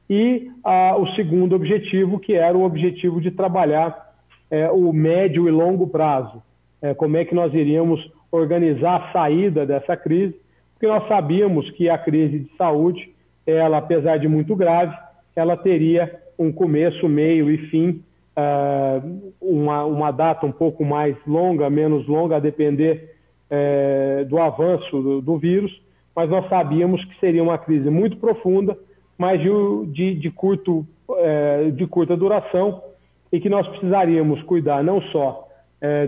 e 0.10 0.52
a, 0.64 0.98
o 0.98 1.08
segundo 1.16 1.56
objetivo, 1.56 2.20
que 2.20 2.34
era 2.34 2.58
o 2.58 2.64
objetivo 2.64 3.22
de 3.22 3.32
trabalhar 3.32 4.07
é, 4.50 4.70
o 4.70 4.92
médio 4.94 5.48
e 5.48 5.52
longo 5.52 5.88
prazo, 5.88 6.42
é, 6.82 6.94
como 6.94 7.18
é 7.18 7.26
que 7.26 7.36
nós 7.36 7.54
iríamos 7.54 8.00
organizar 8.32 8.96
a 8.98 9.12
saída 9.12 9.66
dessa 9.66 9.96
crise, 9.96 10.36
porque 10.74 10.88
nós 10.88 11.08
sabíamos 11.08 11.70
que 11.72 11.90
a 11.90 11.98
crise 11.98 12.40
de 12.40 12.56
saúde, 12.56 13.10
ela, 13.46 13.78
apesar 13.78 14.18
de 14.18 14.28
muito 14.28 14.56
grave, 14.56 14.96
ela 15.36 15.58
teria 15.58 16.22
um 16.38 16.52
começo, 16.52 17.08
meio 17.10 17.50
e 17.50 17.58
fim, 17.70 18.04
uh, 18.38 19.32
uma, 19.42 19.86
uma 19.86 20.12
data 20.12 20.46
um 20.46 20.52
pouco 20.52 20.86
mais 20.86 21.16
longa, 21.26 21.70
menos 21.70 22.08
longa, 22.08 22.36
a 22.38 22.40
depender 22.40 23.16
uh, 23.50 24.26
do 24.26 24.38
avanço 24.38 25.02
do, 25.02 25.22
do, 25.22 25.38
vírus, 25.38 25.72
mas 26.16 26.30
nós 26.30 26.48
sabíamos 26.48 27.04
que 27.06 27.20
seria 27.20 27.42
uma 27.42 27.58
crise 27.58 27.90
muito 27.90 28.18
profunda, 28.18 28.78
mas 29.18 29.42
de, 29.42 29.50
de, 29.88 30.16
de 30.16 30.30
curto, 30.30 30.86
uh, 31.10 31.72
de 31.72 31.88
curta 31.88 32.16
duração, 32.16 32.84
e 33.32 33.40
que 33.40 33.50
nós 33.50 33.68
precisaríamos 33.68 34.42
cuidar 34.44 34.84
não 34.84 35.02
só 35.02 35.48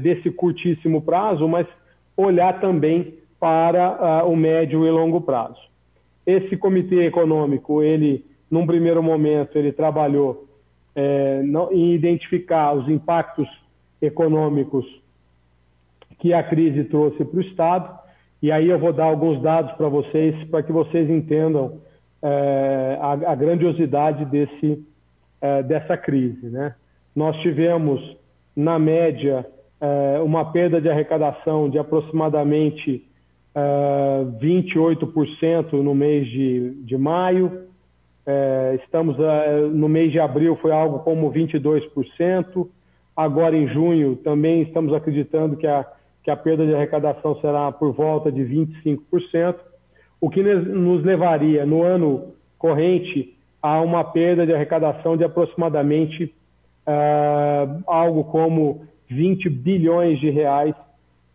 desse 0.01 0.31
curtíssimo 0.31 0.99
prazo, 0.99 1.47
mas 1.47 1.67
olhar 2.17 2.59
também 2.59 3.19
para 3.39 4.23
uh, 4.23 4.29
o 4.29 4.35
médio 4.35 4.85
e 4.85 4.91
longo 4.91 5.21
prazo. 5.21 5.59
Esse 6.25 6.57
comitê 6.57 7.05
econômico, 7.05 7.81
ele, 7.81 8.25
num 8.51 8.67
primeiro 8.67 9.01
momento, 9.01 9.57
ele 9.57 9.71
trabalhou 9.71 10.47
é, 10.93 11.41
não, 11.43 11.71
em 11.71 11.93
identificar 11.93 12.73
os 12.73 12.87
impactos 12.89 13.47
econômicos 14.01 14.85
que 16.19 16.33
a 16.33 16.43
crise 16.43 16.83
trouxe 16.83 17.23
para 17.23 17.37
o 17.37 17.41
Estado, 17.41 17.99
e 18.41 18.51
aí 18.51 18.69
eu 18.69 18.77
vou 18.77 18.91
dar 18.91 19.05
alguns 19.05 19.41
dados 19.41 19.71
para 19.73 19.87
vocês, 19.87 20.35
para 20.49 20.61
que 20.61 20.71
vocês 20.71 21.09
entendam 21.09 21.79
é, 22.21 22.97
a, 23.01 23.11
a, 23.31 23.35
grandiosidade 23.35 24.25
desse, 24.25 24.85
é, 25.41 25.63
dessa 25.63 25.97
crise. 25.97 26.47
Né? 26.47 26.75
Nós 27.15 27.35
tivemos, 27.41 27.99
na 28.55 28.77
média, 28.77 29.45
é, 29.81 30.19
uma 30.19 30.51
perda 30.51 30.81
de 30.81 30.89
arrecadação 30.89 31.69
de 31.69 31.77
aproximadamente 31.79 33.05
28% 34.39 35.73
é, 35.73 35.75
no 35.77 35.95
mês 35.95 36.27
de, 36.27 36.71
de 36.83 36.97
maio. 36.97 37.67
É, 38.25 38.79
estamos 38.83 39.17
no 39.73 39.89
mês 39.89 40.11
de 40.11 40.19
abril 40.19 40.55
foi 40.61 40.71
algo 40.71 40.99
como 40.99 41.31
22%. 41.31 42.67
Agora 43.15 43.55
em 43.55 43.67
junho 43.67 44.15
também 44.17 44.61
estamos 44.61 44.93
acreditando 44.93 45.57
que 45.57 45.67
a, 45.67 45.85
que 46.23 46.31
a 46.31 46.37
perda 46.37 46.65
de 46.65 46.75
arrecadação 46.75 47.39
será 47.41 47.71
por 47.71 47.91
volta 47.91 48.31
de 48.31 48.41
25%, 48.43 49.55
o 50.21 50.29
que 50.29 50.43
nos 50.43 51.03
levaria 51.03 51.65
no 51.65 51.81
ano 51.83 52.33
corrente 52.57 53.35
a 53.61 53.81
uma 53.81 54.03
perda 54.03 54.45
de 54.45 54.53
arrecadação 54.53 55.17
de 55.17 55.23
aproximadamente 55.23 56.33
uh, 56.87 57.83
algo 57.87 58.23
como 58.25 58.87
20 59.09 59.49
bilhões 59.49 60.19
de 60.19 60.29
reais 60.29 60.75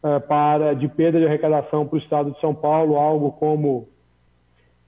uh, 0.02 0.20
para, 0.28 0.74
de 0.74 0.88
perda 0.88 1.18
de 1.18 1.26
arrecadação 1.26 1.86
para 1.86 1.96
o 1.96 1.98
Estado 1.98 2.30
de 2.30 2.40
São 2.40 2.54
Paulo, 2.54 2.96
algo 2.96 3.32
como 3.32 3.78
uh, 3.78 3.88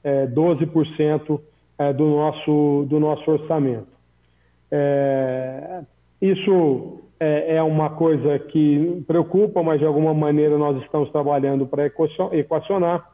eh, 0.05 0.27
12% 0.29 1.31
uh, 1.31 1.41
eh, 1.79 1.93
do, 1.93 2.07
nosso, 2.07 2.87
do 2.89 3.01
nosso 3.01 3.29
orçamento. 3.31 3.89
Eh, 4.71 5.83
isso 6.23 7.01
é, 7.21 7.57
é, 7.57 7.63
uma 7.63 7.91
coisa 7.91 8.39
que 8.39 9.05
preocupa, 9.07 9.63
mas 9.63 9.79
de 9.79 9.87
alguma 9.87 10.15
maneira 10.15 10.57
nós 10.57 10.81
estamos 10.83 11.11
trabalhando 11.11 11.67
para 11.67 11.87
equacionar. 12.33 13.11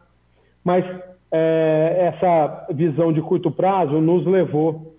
Mas 0.65 0.85
essa 1.31 2.67
visão 2.73 3.13
de 3.13 3.21
curto 3.23 3.51
prazo 3.51 4.01
nos 4.01 4.25
levou 4.27 4.92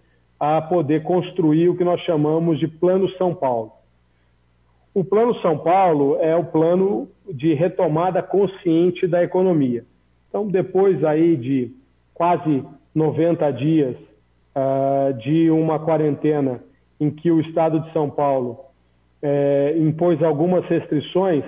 a 0.46 0.62
poder 0.62 1.04
construir 1.04 1.70
o 1.70 1.78
que 1.78 1.86
nós 1.86 2.02
chamamos 2.02 2.60
de 2.60 2.68
Plano 2.68 3.10
São 3.12 3.34
Paulo. 3.34 3.72
O 4.94 5.02
Plano 5.02 5.34
São 5.36 5.58
Paulo 5.58 6.18
é 6.20 6.36
o 6.36 6.44
plano 6.44 7.08
de 7.32 7.54
retomada 7.54 8.22
consciente 8.22 9.08
da 9.08 9.24
economia. 9.24 9.86
Então, 10.28 10.46
depois 10.46 11.02
aí 11.06 11.38
de 11.38 11.72
quase 12.14 12.62
90 12.94 13.52
dias 13.52 13.96
uh, 13.96 15.14
de 15.14 15.50
uma 15.50 15.80
quarentena 15.80 16.62
em 17.00 17.10
que 17.10 17.32
o 17.32 17.40
Estado 17.40 17.80
de 17.80 17.94
São 17.94 18.10
Paulo 18.10 18.60
uh, 19.24 19.82
impôs 19.82 20.22
algumas 20.22 20.66
restrições 20.66 21.46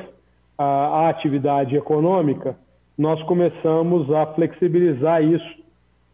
à, 0.57 0.63
à 0.63 1.09
atividade 1.09 1.75
econômica, 1.75 2.55
nós 2.97 3.21
começamos 3.23 4.09
a 4.09 4.25
flexibilizar 4.27 5.21
isso 5.21 5.53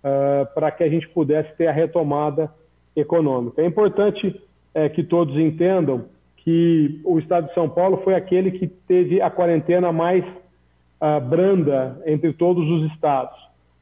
uh, 0.04 0.52
para 0.56 0.72
que 0.72 0.84
a 0.84 0.90
gente 0.90 1.08
pudesse 1.10 1.56
ter 1.56 1.68
a 1.68 1.72
retomada 1.72 2.52
econômica. 2.96 3.62
É 3.62 3.66
importante 3.66 4.42
é, 4.74 4.90
que 4.90 5.04
todos 5.04 5.38
entendam 5.38 6.06
que 6.38 7.00
o 7.04 7.20
estado 7.20 7.48
de 7.48 7.54
São 7.54 7.70
Paulo 7.70 8.02
foi 8.04 8.16
aquele 8.16 8.52
que 8.52 8.68
teve 8.68 9.22
a 9.22 9.30
quarentena 9.30 9.92
mais 9.92 10.26
uh, 10.26 11.22
branda 11.22 12.02
entre 12.06 12.34
todos 12.34 12.68
os 12.68 12.92
estados. 12.92 13.38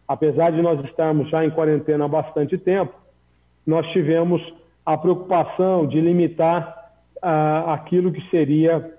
Apesar 0.07 0.51
de 0.51 0.61
nós 0.61 0.83
estarmos 0.85 1.29
já 1.29 1.45
em 1.45 1.51
quarentena 1.51 2.05
há 2.05 2.07
bastante 2.07 2.57
tempo, 2.57 2.93
nós 3.65 3.87
tivemos 3.91 4.41
a 4.85 4.97
preocupação 4.97 5.87
de 5.87 6.01
limitar 6.01 6.91
uh, 7.23 7.69
aquilo 7.69 8.11
que 8.11 8.29
seria 8.29 8.93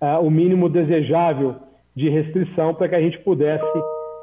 uh, 0.00 0.26
o 0.26 0.30
mínimo 0.30 0.68
desejável 0.70 1.56
de 1.94 2.08
restrição 2.08 2.74
para 2.74 2.88
que 2.88 2.94
a 2.94 3.00
gente 3.00 3.18
pudesse, 3.18 3.64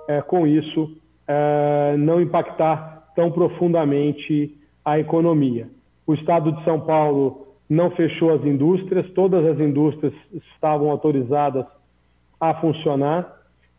eh, 0.08 0.22
com 0.24 0.48
isso, 0.48 0.92
eh, 1.28 1.96
não 1.98 2.20
impactar 2.20 2.89
tão 3.20 3.30
profundamente 3.30 4.58
a 4.86 4.98
economia. 4.98 5.68
O 6.08 6.14
estado 6.14 6.54
de 6.54 6.64
São 6.64 6.80
Paulo 6.80 7.50
não 7.70 7.92
fechou 7.92 8.34
as 8.34 8.42
indústrias, 8.46 9.12
todas 9.12 9.46
as 9.46 9.60
indústrias 9.60 10.14
estavam 10.56 10.90
autorizadas 10.90 11.66
a 12.40 12.54
funcionar. 12.62 13.30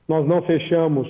Nós 0.07 0.29
não 0.29 0.43
fechamos 0.43 1.09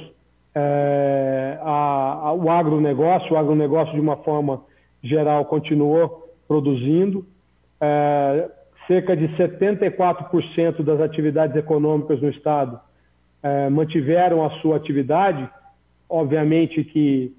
é, 0.55 1.59
a, 1.61 2.21
a, 2.23 2.33
o 2.33 2.49
agronegócio, 2.49 3.35
o 3.35 3.37
agronegócio 3.37 3.95
de 3.95 4.01
uma 4.01 4.19
forma 4.19 4.61
geral 5.03 5.45
continuou 5.47 6.33
produzindo. 6.47 7.27
É, 7.81 8.49
cerca 8.87 9.17
de 9.17 9.27
74% 9.31 10.85
das 10.85 11.01
atividades 11.01 11.57
econômicas 11.57 12.23
no 12.23 12.29
Estado 12.29 12.79
é, 13.43 13.69
mantiveram 13.69 14.47
a 14.47 14.51
sua 14.61 14.77
atividade, 14.77 15.51
obviamente 16.09 16.85
que 16.85 17.35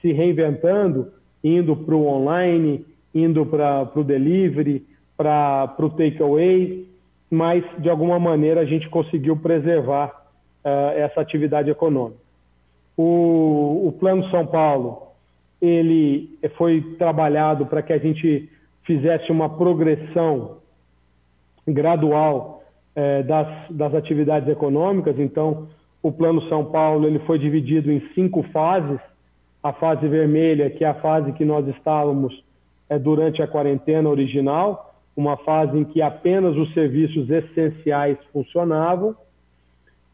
se 0.00 0.12
reinventando, 0.12 1.12
indo 1.42 1.76
para 1.76 1.94
o 1.94 2.06
online, 2.06 2.84
indo 3.14 3.44
para 3.44 3.90
o 3.94 4.04
delivery, 4.04 4.86
para 5.16 5.74
o 5.78 5.90
takeaway, 5.90 6.88
mas 7.30 7.64
de 7.78 7.88
alguma 7.88 8.18
maneira 8.18 8.60
a 8.60 8.64
gente 8.64 8.88
conseguiu 8.88 9.36
preservar 9.36 10.08
uh, 10.64 10.96
essa 10.96 11.20
atividade 11.20 11.70
econômica. 11.70 12.20
O, 12.96 13.88
o, 13.88 13.92
Plano 13.98 14.28
São 14.30 14.46
Paulo 14.46 15.08
ele 15.60 16.38
foi 16.58 16.82
trabalhado 16.98 17.66
para 17.66 17.82
que 17.82 17.92
a 17.92 17.98
gente 17.98 18.50
fizesse 18.84 19.30
uma 19.30 19.48
progressão 19.48 20.58
gradual 21.66 22.64
eh, 22.96 23.22
das, 23.22 23.48
das 23.70 23.94
atividades 23.94 24.48
econômicas. 24.48 25.16
Então, 25.18 25.68
o 26.02 26.10
Plano 26.10 26.42
São 26.48 26.64
Paulo 26.64 27.06
ele 27.06 27.20
foi 27.20 27.38
dividido 27.38 27.90
em 27.90 28.00
cinco 28.14 28.42
fases. 28.44 28.98
A 29.62 29.72
fase 29.72 30.08
vermelha, 30.08 30.68
que 30.70 30.84
é 30.84 30.88
a 30.88 30.94
fase 30.94 31.32
que 31.32 31.44
nós 31.44 31.66
estávamos 31.68 32.42
é, 32.88 32.98
durante 32.98 33.40
a 33.40 33.46
quarentena 33.46 34.08
original, 34.08 34.92
uma 35.16 35.36
fase 35.36 35.78
em 35.78 35.84
que 35.84 36.02
apenas 36.02 36.56
os 36.56 36.72
serviços 36.74 37.30
essenciais 37.30 38.18
funcionavam. 38.32 39.14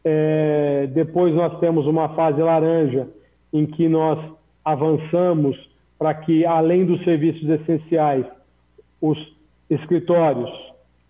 É, 0.05 0.87
depois 0.93 1.33
nós 1.33 1.59
temos 1.59 1.87
uma 1.87 2.09
fase 2.09 2.39
laranja, 2.39 3.07
em 3.51 3.65
que 3.65 3.89
nós 3.89 4.19
avançamos 4.63 5.57
para 5.97 6.13
que, 6.13 6.45
além 6.45 6.85
dos 6.85 7.03
serviços 7.03 7.49
essenciais, 7.49 8.25
os 9.01 9.17
escritórios, 9.69 10.49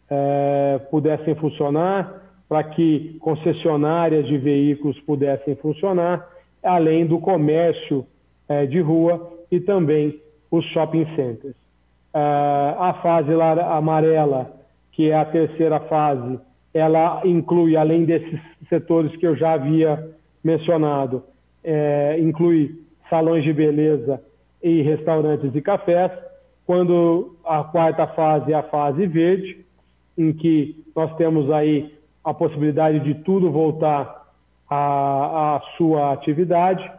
é, 0.09 0.79
pudessem 0.89 1.36
funcionar, 1.36 2.28
para 2.50 2.63
que 2.63 3.15
concessionárias 3.20 4.25
de 4.25 4.36
veículos 4.39 5.00
pudessem 5.01 5.56
funcionar, 5.58 6.27
além 6.63 7.06
do 7.06 7.20
comércio 7.20 8.06
é, 8.48 8.65
de 8.65 8.82
rua 8.82 9.32
e 9.51 9.60
também 9.60 10.20
os 10.50 10.65
shopping 10.65 11.06
centers. 11.15 11.56
É, 12.12 12.20
a 12.20 13.00
fase 13.03 13.29
amarela, 13.39 14.51
que 14.91 15.12
é 15.12 15.15
a 15.15 15.25
terceira 15.25 15.79
fase, 15.82 16.39
ela 16.74 17.22
inclui, 17.24 17.77
além 17.77 18.03
desses 18.03 18.39
setores 18.68 19.15
que 19.18 19.27
eu 19.27 19.36
já 19.36 19.53
havia 19.53 20.10
mencionado, 20.44 21.24
é, 21.63 22.18
inclui 22.20 22.82
salões 23.10 23.44
de 23.44 23.53
beleza 23.53 24.22
e 24.62 24.82
restaurantes 24.82 25.53
e 25.53 25.62
cafés, 25.62 26.12
quando 26.65 27.36
a 27.46 27.63
quarta 27.63 28.08
fase 28.08 28.53
é 28.53 28.56
a 28.56 28.63
fase 28.63 29.06
verde, 29.06 29.65
em 30.18 30.34
que 30.34 30.84
nós 30.96 31.15
temos 31.15 31.50
aí 31.51 31.99
a 32.29 32.33
possibilidade 32.33 33.00
de 33.00 33.15
tudo 33.24 33.51
voltar 33.51 34.27
à, 34.69 35.55
à 35.55 35.62
sua 35.77 36.13
atividade, 36.13 36.89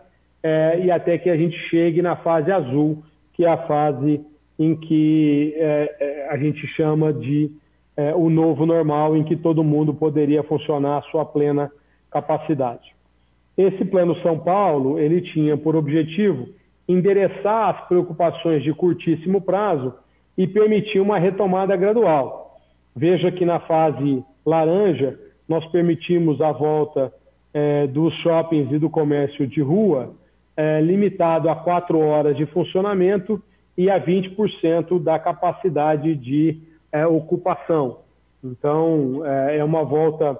é, 0.42 0.80
e 0.82 0.90
até 0.90 1.18
que 1.18 1.30
a 1.30 1.37
gente 1.37 1.56
chegue 1.68 2.02
na 2.02 2.16
fase 2.16 2.50
azul, 2.50 3.02
que 3.34 3.44
é 3.44 3.49
a 3.49 3.66
fase 3.66 4.25
em 4.58 4.75
que 4.75 5.54
é, 5.56 5.96
é 6.00 6.28
a 6.30 6.37
gente 6.37 6.66
chama 6.68 7.12
de 7.12 7.50
é, 7.96 8.14
o 8.14 8.28
novo 8.28 8.66
normal, 8.66 9.16
em 9.16 9.22
que 9.22 9.37
todo 9.37 9.62
mundo 9.62 9.94
poderia 9.94 10.42
funcionar 10.42 10.99
à 10.99 11.02
sua 11.02 11.25
plena 11.25 11.70
capacidade. 12.10 12.94
Esse 13.56 13.84
Plano 13.84 14.16
São 14.22 14.38
Paulo, 14.38 14.99
ele 14.99 15.20
tinha 15.20 15.56
por 15.56 15.76
objetivo 15.76 16.49
endereçar 16.88 17.76
as 17.76 17.88
preocupações 17.88 18.62
de 18.62 18.72
curtíssimo 18.72 19.40
prazo 19.40 19.94
e 20.37 20.46
permitir 20.46 20.99
uma 21.00 21.18
retomada 21.18 21.76
gradual. 21.76 22.56
Veja 22.96 23.30
que 23.30 23.44
na 23.44 23.60
fase 23.60 24.25
laranja, 24.44 25.18
nós 25.49 25.64
permitimos 25.66 26.40
a 26.40 26.52
volta 26.52 27.12
é, 27.52 27.87
dos 27.87 28.14
shoppings 28.23 28.73
e 28.73 28.78
do 28.78 28.88
comércio 28.88 29.47
de 29.47 29.61
rua, 29.61 30.14
é, 30.56 30.80
limitado 30.80 31.49
a 31.49 31.56
quatro 31.56 31.99
horas 31.99 32.37
de 32.37 32.47
funcionamento 32.47 33.42
e 33.76 33.90
a 33.90 34.00
20% 34.00 35.02
da 35.02 35.18
capacidade 35.18 36.14
de 36.14 36.59
é, 36.92 37.06
ocupação. 37.06 37.99
Então, 38.42 39.23
é, 39.25 39.59
é 39.59 39.64
uma 39.64 39.85
volta 39.85 40.38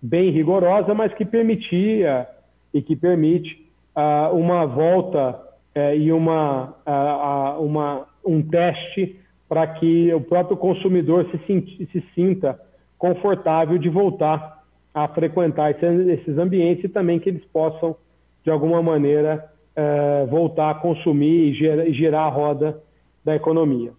bem 0.00 0.30
rigorosa, 0.30 0.94
mas 0.94 1.12
que 1.14 1.24
permitia 1.24 2.26
e 2.74 2.82
que 2.82 2.96
permite 2.96 3.62
uh, 3.96 4.34
uma 4.34 4.66
volta 4.66 5.40
uh, 5.76 5.94
e 5.94 6.10
uma, 6.10 6.74
uh, 6.86 7.62
uma, 7.62 8.06
um 8.26 8.42
teste 8.42 9.16
para 9.48 9.66
que 9.66 10.12
o 10.12 10.20
próprio 10.20 10.56
consumidor 10.56 11.26
se, 11.30 11.86
se 11.92 12.04
sinta 12.14 12.58
confortável 13.02 13.78
de 13.78 13.88
voltar 13.88 14.62
a 14.94 15.08
frequentar 15.08 15.72
esses 15.72 16.38
ambientes 16.38 16.84
e 16.84 16.88
também 16.88 17.18
que 17.18 17.30
eles 17.30 17.44
possam, 17.46 17.96
de 18.44 18.50
alguma 18.50 18.80
maneira, 18.80 19.50
eh, 19.74 20.24
voltar 20.30 20.70
a 20.70 20.74
consumir 20.76 21.50
e 21.50 21.52
gerar, 21.52 21.90
gerar 21.90 22.20
a 22.20 22.28
roda 22.28 22.80
da 23.24 23.34
economia. 23.34 23.90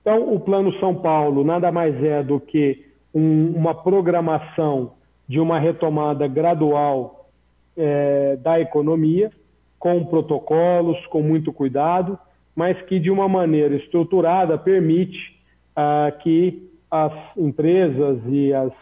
Então, 0.00 0.32
o 0.32 0.40
Plano 0.40 0.72
São 0.80 0.94
Paulo 0.94 1.44
nada 1.44 1.70
mais 1.70 2.02
é 2.02 2.22
do 2.22 2.40
que 2.40 2.82
um, 3.14 3.52
uma 3.54 3.74
programação 3.74 4.92
de 5.28 5.38
uma 5.38 5.58
retomada 5.58 6.26
gradual 6.26 7.28
é, 7.76 8.36
da 8.36 8.58
economia, 8.58 9.30
com 9.78 10.02
protocolos, 10.06 11.04
com 11.08 11.20
muito 11.20 11.52
cuidado, 11.52 12.18
mas 12.54 12.80
que 12.86 12.98
de 12.98 13.10
uma 13.10 13.28
maneira 13.28 13.76
estruturada 13.76 14.56
permite 14.56 15.36
ah, 15.74 16.10
que 16.22 16.65
as 16.90 17.12
empresas 17.36 18.18
e 18.26 18.52
as, 18.52 18.72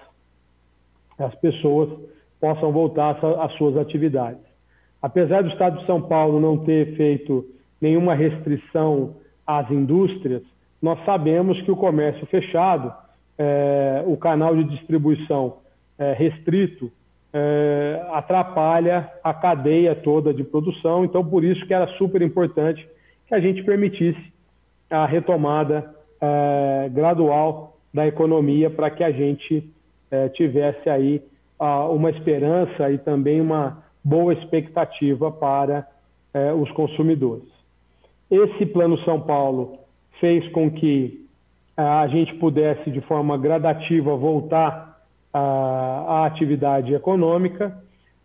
as 1.18 1.34
pessoas 1.37 1.90
possam 2.40 2.73
voltar 2.73 3.18
às 3.40 3.52
suas 3.54 3.76
atividades. 3.76 4.42
Apesar 5.00 5.42
do 5.42 5.50
Estado 5.50 5.79
de 5.79 5.87
São 5.87 6.00
Paulo 6.02 6.40
não 6.40 6.59
ter 6.59 6.96
feito 6.96 7.44
nenhuma 7.81 8.14
restrição 8.14 9.16
às 9.46 9.70
indústrias, 9.70 10.42
nós 10.81 11.02
sabemos 11.05 11.61
que 11.62 11.70
o 11.70 11.76
comércio 11.76 12.26
fechado, 12.26 12.92
é, 13.38 14.02
o 14.07 14.16
canal 14.16 14.55
de 14.57 14.64
distribuição 14.64 15.59
é, 15.98 16.12
restrito, 16.12 16.90
é, 17.33 18.07
atrapalha 18.12 19.11
a 19.22 19.35
cadeia 19.35 19.94
toda 19.94 20.33
de 20.33 20.44
produção. 20.44 21.05
Então, 21.05 21.24
por 21.24 21.42
isso 21.42 21.66
que 21.66 21.74
era 21.74 21.87
super 21.98 22.22
importante 22.22 22.87
que 23.26 23.35
a 23.35 23.40
gente 23.40 23.62
permitisse 23.64 24.33
a 24.90 25.07
retomada 25.07 25.94
é, 26.20 26.88
gradual 26.90 27.73
da 27.94 28.07
economia 28.09 28.68
para 28.68 28.90
que 28.90 29.04
a 29.04 29.12
gente 29.12 29.70
é, 30.11 30.28
tivesse 30.30 30.90
aí 30.90 31.22
a, 31.59 31.88
uma 31.88 32.11
esperança 32.11 32.90
e 32.90 32.98
também 32.98 33.40
uma 33.40 33.85
boa 34.02 34.35
expectativa 34.35 35.30
para 35.30 35.87
é, 36.35 36.52
os 36.52 36.68
consumidores. 36.72 37.48
Esse 38.28 38.66
Plano 38.66 38.98
São 39.04 39.20
Paulo 39.20 39.78
fez 40.20 40.46
com 40.48 40.68
que 40.70 41.24
a 41.76 42.07
gente 42.09 42.35
pudesse, 42.35 42.90
de 42.90 43.00
forma 43.02 43.38
gradativa, 43.38 44.16
voltar 44.16 45.00
a, 45.33 45.40
a 45.40 46.26
atividade 46.26 46.94
econômica. 46.94 47.76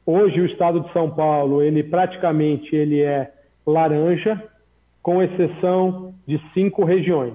Hoje 0.06 0.42
o 0.42 0.46
estado 0.46 0.82
de 0.82 0.92
São 0.94 1.10
Paulo, 1.10 1.62
ele 1.62 1.84
praticamente 1.84 2.76
ele 2.76 3.02
é 3.02 3.32
laranja, 3.66 4.42
com 5.02 5.22
exceção 5.22 6.14
de 6.28 6.40
cinco 6.54 6.84
regiões. 6.84 7.34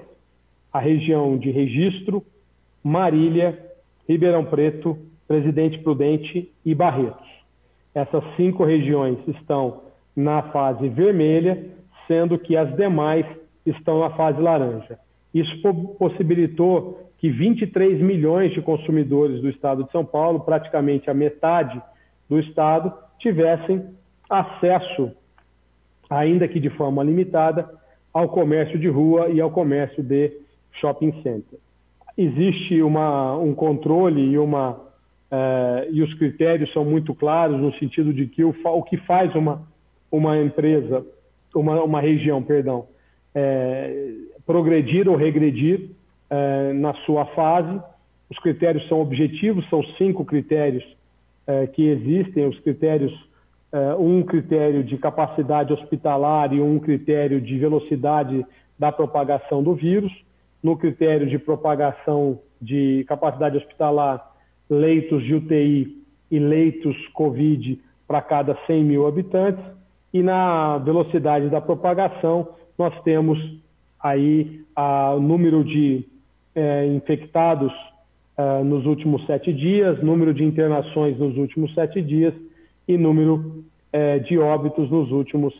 A 0.74 0.80
região 0.80 1.38
de 1.38 1.52
Registro, 1.52 2.24
Marília, 2.82 3.56
Ribeirão 4.08 4.44
Preto, 4.44 4.98
Presidente 5.28 5.78
Prudente 5.78 6.50
e 6.66 6.74
Barretos. 6.74 7.28
Essas 7.94 8.24
cinco 8.36 8.64
regiões 8.64 9.16
estão 9.28 9.82
na 10.16 10.42
fase 10.50 10.88
vermelha, 10.88 11.64
sendo 12.08 12.36
que 12.36 12.56
as 12.56 12.74
demais 12.74 13.24
estão 13.64 14.00
na 14.00 14.10
fase 14.10 14.40
laranja. 14.40 14.98
Isso 15.32 15.56
possibilitou 15.96 17.08
que 17.18 17.30
23 17.30 18.00
milhões 18.00 18.52
de 18.52 18.60
consumidores 18.60 19.40
do 19.40 19.48
estado 19.48 19.84
de 19.84 19.92
São 19.92 20.04
Paulo, 20.04 20.40
praticamente 20.40 21.08
a 21.08 21.14
metade 21.14 21.80
do 22.28 22.40
estado, 22.40 22.92
tivessem 23.20 23.94
acesso, 24.28 25.12
ainda 26.10 26.48
que 26.48 26.58
de 26.58 26.70
forma 26.70 27.04
limitada, 27.04 27.70
ao 28.12 28.28
comércio 28.28 28.76
de 28.76 28.88
rua 28.88 29.28
e 29.28 29.40
ao 29.40 29.52
comércio 29.52 30.02
de 30.02 30.43
shopping 30.80 31.12
center. 31.22 31.58
Existe 32.16 32.82
uma, 32.82 33.36
um 33.36 33.54
controle 33.54 34.20
e, 34.20 34.38
uma, 34.38 34.80
eh, 35.30 35.88
e 35.90 36.02
os 36.02 36.14
critérios 36.14 36.72
são 36.72 36.84
muito 36.84 37.14
claros 37.14 37.60
no 37.60 37.72
sentido 37.74 38.12
de 38.12 38.26
que 38.26 38.44
o, 38.44 38.54
o 38.64 38.82
que 38.82 38.96
faz 38.98 39.34
uma, 39.34 39.62
uma 40.10 40.40
empresa, 40.40 41.04
uma, 41.54 41.82
uma 41.82 42.00
região, 42.00 42.42
perdão, 42.42 42.86
eh, 43.34 44.12
progredir 44.46 45.08
ou 45.08 45.16
regredir 45.16 45.90
é, 46.30 46.72
na 46.72 46.94
sua 47.06 47.26
fase. 47.26 47.80
Os 48.30 48.38
critérios 48.38 48.86
são 48.88 49.00
objetivos, 49.00 49.68
são 49.68 49.82
cinco 49.98 50.24
critérios 50.24 50.84
é, 51.46 51.66
que 51.66 51.86
existem. 51.86 52.46
Os 52.46 52.58
critérios, 52.60 53.12
é, 53.72 53.94
um 53.94 54.22
critério 54.22 54.82
de 54.82 54.96
capacidade 54.96 55.72
hospitalar 55.72 56.52
e 56.52 56.60
um 56.60 56.78
critério 56.78 57.40
de 57.40 57.58
velocidade 57.58 58.44
da 58.78 58.90
propagação 58.90 59.62
do 59.62 59.74
vírus. 59.74 60.12
No 60.64 60.76
critério 60.76 61.28
de 61.28 61.38
propagação 61.38 62.40
de 62.60 63.04
capacidade 63.06 63.58
hospitalar, 63.58 64.32
leitos 64.68 65.22
de 65.22 65.34
UTI 65.34 66.02
e 66.30 66.38
leitos 66.38 66.96
COVID 67.08 67.80
para 68.08 68.22
cada 68.22 68.56
100 68.66 68.82
mil 68.82 69.06
habitantes. 69.06 69.62
E 70.12 70.22
na 70.22 70.78
velocidade 70.78 71.50
da 71.50 71.60
propagação, 71.60 72.48
nós 72.78 72.98
temos 73.02 73.38
aí 74.02 74.62
o 75.14 75.20
número 75.20 75.62
de 75.62 76.06
é, 76.54 76.86
infectados 76.86 77.72
é, 78.36 78.62
nos 78.62 78.86
últimos 78.86 79.24
sete 79.26 79.52
dias, 79.52 80.02
número 80.02 80.32
de 80.32 80.44
internações 80.44 81.18
nos 81.18 81.36
últimos 81.36 81.72
sete 81.74 82.00
dias 82.02 82.34
e 82.88 82.96
número 82.96 83.64
é, 83.92 84.18
de 84.18 84.38
óbitos 84.38 84.90
nos 84.90 85.10
últimos 85.10 85.54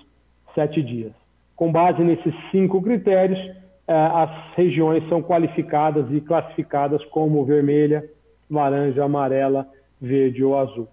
sete 0.55 0.83
dias. 0.83 1.13
Com 1.57 1.71
base 1.71 2.03
nesses 2.03 2.35
cinco 2.51 2.83
critérios, 2.83 3.39
as 3.87 4.31
regiões 4.55 5.07
são 5.09 5.23
qualificadas 5.23 6.07
e 6.11 6.21
classificadas 6.21 7.05
como 7.07 7.45
vermelha, 7.45 8.05
laranja, 8.51 9.05
amarela, 9.05 9.67
verde 10.01 10.43
ou 10.43 10.59
azul. 10.59 10.89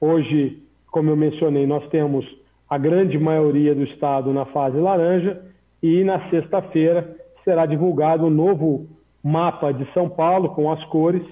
Hoje, 0.00 0.62
como 0.90 1.10
eu 1.10 1.16
mencionei, 1.16 1.66
nós 1.66 1.86
temos 1.88 2.24
a 2.68 2.78
grande 2.78 3.18
maioria 3.18 3.74
do 3.74 3.82
estado 3.84 4.32
na 4.32 4.44
fase 4.46 4.78
laranja 4.78 5.42
e 5.82 6.04
na 6.04 6.30
sexta-feira 6.30 7.16
será 7.44 7.66
divulgado 7.66 8.24
o 8.24 8.28
um 8.28 8.30
novo 8.30 8.86
mapa 9.22 9.72
de 9.72 9.84
São 9.92 10.08
Paulo 10.08 10.50
com 10.50 10.70
as 10.70 10.82
cores 10.86 11.22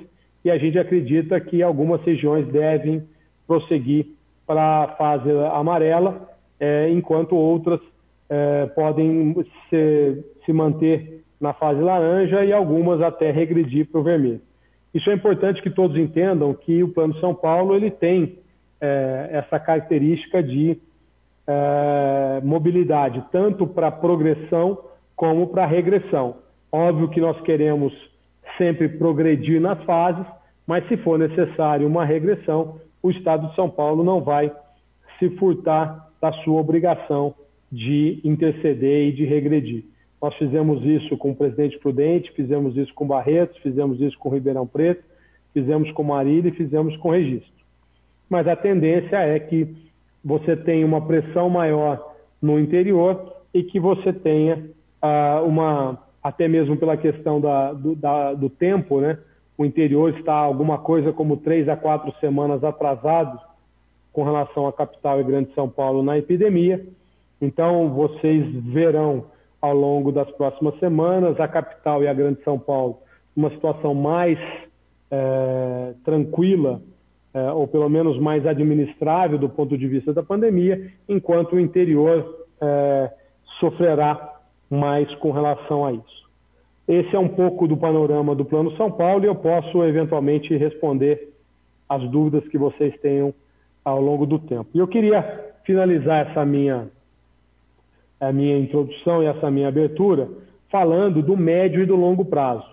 e 0.45 0.51
a 0.51 0.59
gente 0.59 0.79
acredita 0.79 1.41
que 1.41 1.63
algumas 1.63 2.01
regiões 2.03 2.47
devem 2.49 3.03
prosseguir 3.47 4.07
para 4.47 4.85
a 4.85 4.89
fase 4.97 5.31
amarela, 5.53 6.29
é, 6.59 6.91
enquanto 6.91 7.37
outras 7.37 7.81
é, 8.31 8.67
podem 8.67 9.35
se, 9.69 10.25
se 10.47 10.53
manter 10.53 11.25
na 11.41 11.53
fase 11.53 11.81
laranja 11.81 12.45
e 12.45 12.53
algumas 12.53 13.03
até 13.03 13.33
regredir 13.33 13.91
para 13.91 14.01
o 14.01 14.05
vermelho. 14.05 14.41
Isso 14.95 15.11
é 15.11 15.15
importante 15.15 15.61
que 15.63 15.71
todos 15.71 15.97
entendam 15.97 16.55
que 16.55 16.83
o 16.83 16.89
Plano 16.89 17.15
São 17.19 17.35
Paulo 17.35 17.75
ele 17.75 17.91
tem 17.91 18.39
é, 18.81 19.31
essa 19.33 19.59
característica 19.59 20.43
de 20.43 20.79
é, 21.47 22.41
mobilidade, 22.43 23.25
tanto 23.33 23.67
para 23.67 23.91
progressão 23.91 24.79
como 25.17 25.49
para 25.49 25.67
regressão. 25.67 26.37
Óbvio 26.71 27.09
que 27.09 27.21
nós 27.21 27.41
queremos 27.43 27.93
sempre 28.57 28.89
progredir 28.89 29.61
nas 29.61 29.83
fases, 29.85 30.25
mas 30.67 30.87
se 30.89 30.97
for 30.99 31.19
necessário 31.19 31.87
uma 31.87 32.05
regressão, 32.05 32.79
o 33.03 33.11
Estado 33.11 33.49
de 33.49 33.55
São 33.55 33.69
Paulo 33.69 34.05
não 34.05 34.23
vai 34.23 34.53
se 35.19 35.31
furtar 35.37 36.09
da 36.21 36.33
sua 36.45 36.61
obrigação 36.61 37.35
de 37.71 38.21
interceder 38.25 39.09
e 39.09 39.13
de 39.13 39.25
regredir. 39.25 39.85
Nós 40.21 40.35
fizemos 40.37 40.85
isso 40.85 41.17
com 41.17 41.31
o 41.31 41.35
presidente 41.35 41.79
Prudente, 41.79 42.33
fizemos 42.33 42.77
isso 42.77 42.93
com 42.95 43.07
Barretos, 43.07 43.57
fizemos 43.59 44.01
isso 44.01 44.19
com 44.19 44.29
Ribeirão 44.29 44.67
Preto, 44.67 45.03
fizemos 45.55 45.91
com 45.93 46.03
Marília 46.03 46.51
e 46.51 46.57
fizemos 46.57 46.97
com 46.99 47.11
Registro. 47.11 47.61
Mas 48.29 48.47
a 48.47 48.55
tendência 48.55 49.17
é 49.17 49.39
que 49.39 49.67
você 50.25 50.57
tenha 50.57 50.85
uma 50.85 51.01
pressão 51.01 51.49
maior 51.49 52.15
no 52.41 52.59
interior 52.59 53.35
e 53.53 53.63
que 53.63 53.81
você 53.81 54.13
tenha 54.13 54.71
ah, 55.01 55.43
uma, 55.45 55.99
até 56.23 56.47
mesmo 56.47 56.77
pela 56.77 56.97
questão 56.97 57.41
da, 57.41 57.73
do, 57.73 57.97
da, 57.97 58.35
do 58.35 58.51
tempo, 58.51 59.01
né? 59.01 59.19
o 59.61 59.65
interior 59.65 60.17
está 60.17 60.33
alguma 60.33 60.79
coisa 60.79 61.13
como 61.13 61.37
três 61.37 61.69
a 61.69 61.77
quatro 61.77 62.11
semanas 62.19 62.65
atrasado 62.65 63.39
com 64.11 64.25
relação 64.25 64.67
à 64.67 64.73
capital 64.73 65.21
e 65.21 65.25
Grande 65.25 65.53
São 65.55 65.69
Paulo 65.69 66.03
na 66.03 66.17
epidemia. 66.17 66.83
Então, 67.41 67.91
vocês 67.91 68.47
verão 68.65 69.25
ao 69.61 69.75
longo 69.75 70.11
das 70.13 70.31
próximas 70.33 70.79
semanas 70.79 71.39
a 71.39 71.49
capital 71.49 72.03
e 72.03 72.09
a 72.09 72.15
Grande 72.15 72.43
São 72.43 72.59
Paulo 72.59 72.99
uma 73.37 73.51
situação 73.51 73.95
mais 73.95 74.39
é, 75.11 75.95
tranquila, 76.05 76.81
é, 77.33 77.51
ou 77.53 77.67
pelo 77.67 77.89
menos 77.89 78.19
mais 78.19 78.47
administrável 78.47 79.39
do 79.39 79.49
ponto 79.49 79.79
de 79.79 79.87
vista 79.87 80.13
da 80.13 80.23
pandemia, 80.23 80.91
enquanto 81.09 81.55
o 81.55 81.61
interior 81.61 82.47
é, 82.61 83.11
sofrerá 83.59 84.41
mais 84.69 85.13
com 85.17 85.31
relação 85.31 85.85
a 85.85 85.93
isso. 85.93 86.31
Esse 86.87 87.15
é 87.15 87.19
um 87.19 87.29
pouco 87.29 87.69
do 87.69 87.77
panorama 87.77 88.35
do 88.35 88.45
Plano 88.45 88.77
São 88.77 88.91
Paulo 88.91 89.25
e 89.25 89.29
eu 89.29 89.35
posso 89.35 89.85
eventualmente 89.85 90.57
responder 90.57 91.33
as 91.89 92.03
dúvidas 92.11 92.47
que 92.49 92.59
vocês 92.59 92.99
tenham 93.01 93.33
ao 93.85 94.01
longo 94.01 94.27
do 94.27 94.39
tempo. 94.39 94.69
E 94.75 94.79
eu 94.79 94.89
queria 94.89 95.23
finalizar 95.65 96.29
essa 96.29 96.45
minha, 96.45 96.89
a 98.21 98.33
minha 98.33 98.59
introdução 98.59 99.23
e 99.23 99.27
essa 99.27 99.51
minha 99.51 99.69
abertura 99.69 100.29
falando 100.71 101.23
do 101.23 101.37
médio 101.37 101.83
e 101.83 101.87
do 101.87 101.97
longo 101.97 102.25
prazo, 102.25 102.67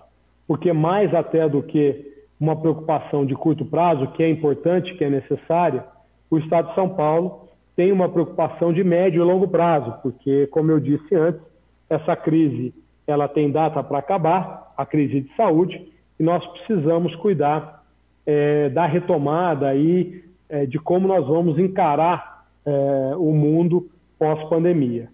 porque 0.47 0.71
mais 0.71 1.13
até 1.13 1.47
do 1.47 1.63
que 1.63 2.05
uma 2.39 2.55
preocupação 2.55 3.25
de 3.25 3.33
curto 3.33 3.65
prazo, 3.65 4.07
que 4.11 4.21
é 4.21 4.29
importante, 4.29 4.93
que 4.95 5.03
é 5.03 5.09
necessária, 5.09 5.83
o 6.29 6.37
Estado 6.37 6.69
de 6.69 6.75
São 6.75 6.89
Paulo 6.89 7.47
tem 7.75 7.91
uma 7.91 8.09
preocupação 8.09 8.71
de 8.73 8.83
médio 8.83 9.21
e 9.21 9.25
longo 9.25 9.47
prazo, 9.47 9.93
porque, 10.03 10.47
como 10.47 10.71
eu 10.71 10.79
disse 10.79 11.15
antes, 11.15 11.41
essa 11.89 12.15
crise 12.15 12.73
ela 13.07 13.27
tem 13.27 13.49
data 13.49 13.81
para 13.81 13.99
acabar, 13.99 14.73
a 14.75 14.85
crise 14.85 15.21
de 15.21 15.35
saúde, 15.35 15.81
e 16.19 16.23
nós 16.23 16.45
precisamos 16.47 17.15
cuidar 17.15 17.83
é, 18.25 18.69
da 18.69 18.85
retomada 18.85 19.73
e 19.73 20.23
é, 20.49 20.65
de 20.65 20.77
como 20.77 21.07
nós 21.07 21.25
vamos 21.25 21.57
encarar 21.57 22.45
é, 22.65 23.15
o 23.15 23.31
mundo 23.31 23.87
pós-pandemia. 24.19 25.09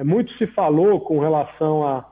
É, 0.00 0.04
muito 0.04 0.32
se 0.38 0.46
falou 0.46 0.98
com 1.00 1.18
relação 1.20 1.86
a, 1.86 2.06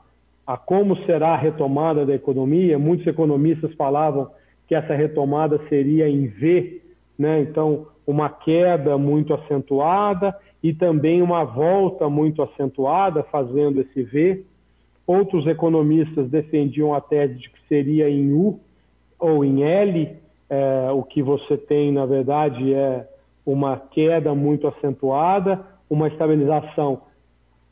a 0.45 0.55
como 0.55 0.95
será 1.07 1.29
a 1.29 1.37
retomada 1.37 2.05
da 2.05 2.13
economia, 2.13 2.77
muitos 2.77 3.07
economistas 3.07 3.73
falavam 3.73 4.29
que 4.67 4.75
essa 4.75 4.93
retomada 4.93 5.59
seria 5.67 6.07
em 6.07 6.27
V, 6.27 6.83
né? 7.17 7.41
então 7.41 7.87
uma 8.05 8.29
queda 8.29 8.95
muito 8.95 9.33
acentuada 9.33 10.35
e 10.61 10.71
também 10.71 11.23
uma 11.23 11.43
volta 11.43 12.07
muito 12.07 12.43
acentuada, 12.43 13.23
fazendo 13.23 13.81
esse 13.81 14.03
V. 14.03 14.43
Outros 15.07 15.47
economistas 15.47 16.29
defendiam 16.29 16.93
a 16.93 17.01
tese 17.01 17.39
de 17.39 17.49
que 17.49 17.67
seria 17.67 18.07
em 18.07 18.31
U 18.31 18.59
ou 19.19 19.43
em 19.43 19.63
L, 19.63 20.15
é, 20.47 20.91
o 20.91 21.01
que 21.01 21.23
você 21.23 21.57
tem, 21.57 21.91
na 21.91 22.05
verdade, 22.05 22.71
é 22.71 23.07
uma 23.43 23.77
queda 23.77 24.35
muito 24.35 24.67
acentuada, 24.67 25.59
uma 25.89 26.07
estabilização 26.07 27.08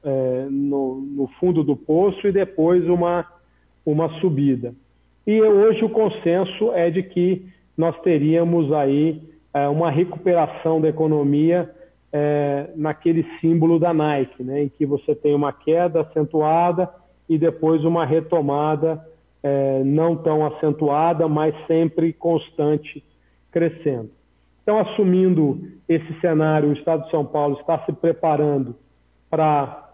é, 0.08 0.48
no, 0.50 1.02
no, 1.02 1.28
fundo 1.38 1.66
do 1.66 1.76
poço 1.76 2.26
e 2.26 2.32
depois 2.32 2.88
uma, 2.88 3.28
uma 3.86 4.08
subida. 4.22 4.74
E 5.26 5.42
hoje 5.42 5.84
o 5.84 5.90
consenso 5.90 6.72
é 6.72 6.90
de 6.90 7.04
que 7.04 7.46
nós 7.78 8.00
teríamos 8.00 8.72
aí 8.72 9.22
é, 9.54 9.68
uma 9.68 9.92
recuperação 9.92 10.80
da 10.80 10.88
economia 10.88 11.70
é, 12.14 12.70
naquele 12.78 13.26
símbolo 13.42 13.78
da 13.78 13.94
Nike, 13.94 14.44
né, 14.44 14.64
em 14.64 14.70
que 14.70 14.86
você 14.86 15.14
tem 15.14 15.36
uma 15.36 15.52
queda 15.52 16.02
acentuada 16.02 16.90
e 17.28 17.38
depois 17.38 17.84
uma 17.84 18.06
retomada 18.06 19.06
é, 19.44 19.84
não 19.84 20.16
tão 20.16 20.46
acentuada, 20.46 21.28
mas 21.28 21.54
sempre 21.68 22.14
constante, 22.14 23.04
crescendo. 23.52 24.10
Então, 24.64 24.80
assumindo 24.80 25.60
esse 25.88 26.18
cenário, 26.22 26.70
o 26.70 26.74
Estado 26.74 27.04
de 27.04 27.12
São 27.12 27.26
Paulo 27.26 27.58
está 27.60 27.80
se 27.86 27.92
preparando 27.92 28.74
para 29.30 29.87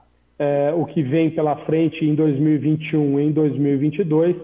é, 0.44 0.74
o 0.76 0.86
que 0.86 1.02
vem 1.02 1.30
pela 1.30 1.56
frente 1.66 2.04
em 2.04 2.14
2021 2.16 3.20
e 3.20 3.24
em 3.24 3.32
2022. 3.32 4.36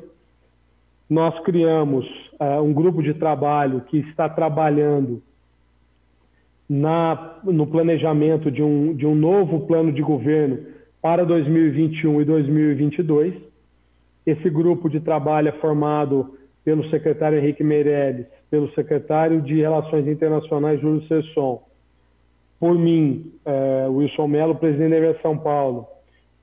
Nós 1.09 1.37
criamos 1.41 2.05
é, 2.39 2.59
um 2.59 2.71
grupo 2.71 3.03
de 3.03 3.13
trabalho 3.13 3.81
que 3.81 3.97
está 3.97 4.29
trabalhando 4.29 5.21
na, 6.69 7.39
no 7.43 7.67
planejamento 7.67 8.49
de 8.49 8.63
um, 8.63 8.95
de 8.95 9.05
um 9.05 9.15
novo 9.15 9.61
plano 9.67 9.91
de 9.91 10.01
governo 10.01 10.59
para 11.01 11.25
2021 11.25 12.21
e 12.21 12.25
2022. 12.25 13.33
Esse 14.25 14.49
grupo 14.49 14.89
de 14.89 14.99
trabalho 14.99 15.49
é 15.49 15.53
formado 15.53 16.37
pelo 16.63 16.87
secretário 16.89 17.39
Henrique 17.39 17.63
Meirelles, 17.63 18.27
pelo 18.49 18.71
secretário 18.73 19.41
de 19.41 19.55
Relações 19.55 20.07
Internacionais 20.07 20.79
Júlio 20.79 21.05
Sesson, 21.07 21.61
por 22.59 22.77
mim, 22.77 23.31
é, 23.45 23.87
Wilson 23.87 24.27
Mello, 24.27 24.55
presidente 24.55 24.89
da 24.89 24.97
Universo 24.97 25.21
São 25.21 25.37
Paulo, 25.37 25.87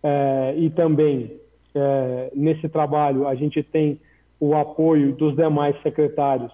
é, 0.03 0.55
e 0.57 0.71
também 0.71 1.33
é, 1.75 2.31
nesse 2.35 2.69
trabalho 2.69 3.29
a 3.29 3.35
gente 3.35 3.63
tem 3.63 4.01
o 4.41 4.55
apoio 4.55 5.13
dos 5.13 5.35
demais 5.37 5.81
secretários 5.83 6.53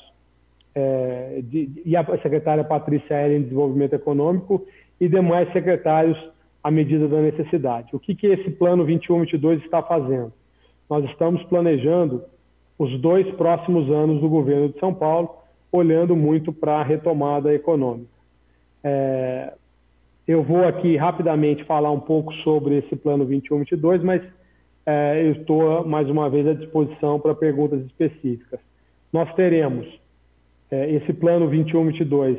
de, 1.44 1.70
e 1.84 1.94
a 1.94 2.04
secretária 2.22 2.64
Patrícia 2.64 3.12
Ellen 3.22 3.40
em 3.40 3.42
Desenvolvimento 3.42 3.92
Econômico 3.92 4.64
e 4.98 5.06
demais 5.06 5.52
secretários 5.52 6.16
à 6.62 6.70
medida 6.70 7.08
da 7.08 7.20
necessidade. 7.20 7.94
O 7.94 7.98
que, 7.98 8.14
que 8.14 8.26
esse 8.26 8.50
plano 8.52 8.86
21-22 8.86 9.62
está 9.64 9.82
fazendo? 9.82 10.32
Nós 10.88 11.04
estamos 11.10 11.42
planejando 11.44 12.22
os 12.78 13.00
dois 13.00 13.28
próximos 13.34 13.90
anos 13.90 14.20
do 14.20 14.28
governo 14.28 14.68
de 14.68 14.78
São 14.78 14.94
Paulo, 14.94 15.34
olhando 15.70 16.14
muito 16.16 16.52
para 16.52 16.80
a 16.80 16.82
retomada 16.82 17.52
econômica. 17.52 18.11
É, 18.84 19.52
eu 20.26 20.42
vou 20.42 20.64
aqui 20.66 20.96
rapidamente 20.96 21.64
falar 21.64 21.90
um 21.90 22.00
pouco 22.00 22.32
sobre 22.36 22.78
esse 22.78 22.94
plano 22.96 23.26
21-22, 23.26 24.02
mas 24.02 24.22
é, 24.86 25.22
eu 25.24 25.32
estou 25.32 25.86
mais 25.86 26.08
uma 26.08 26.28
vez 26.28 26.46
à 26.46 26.54
disposição 26.54 27.18
para 27.18 27.34
perguntas 27.34 27.84
específicas. 27.86 28.60
Nós 29.12 29.32
teremos 29.34 29.86
é, 30.70 30.90
esse 30.90 31.12
plano 31.12 31.50
21-22, 31.50 32.38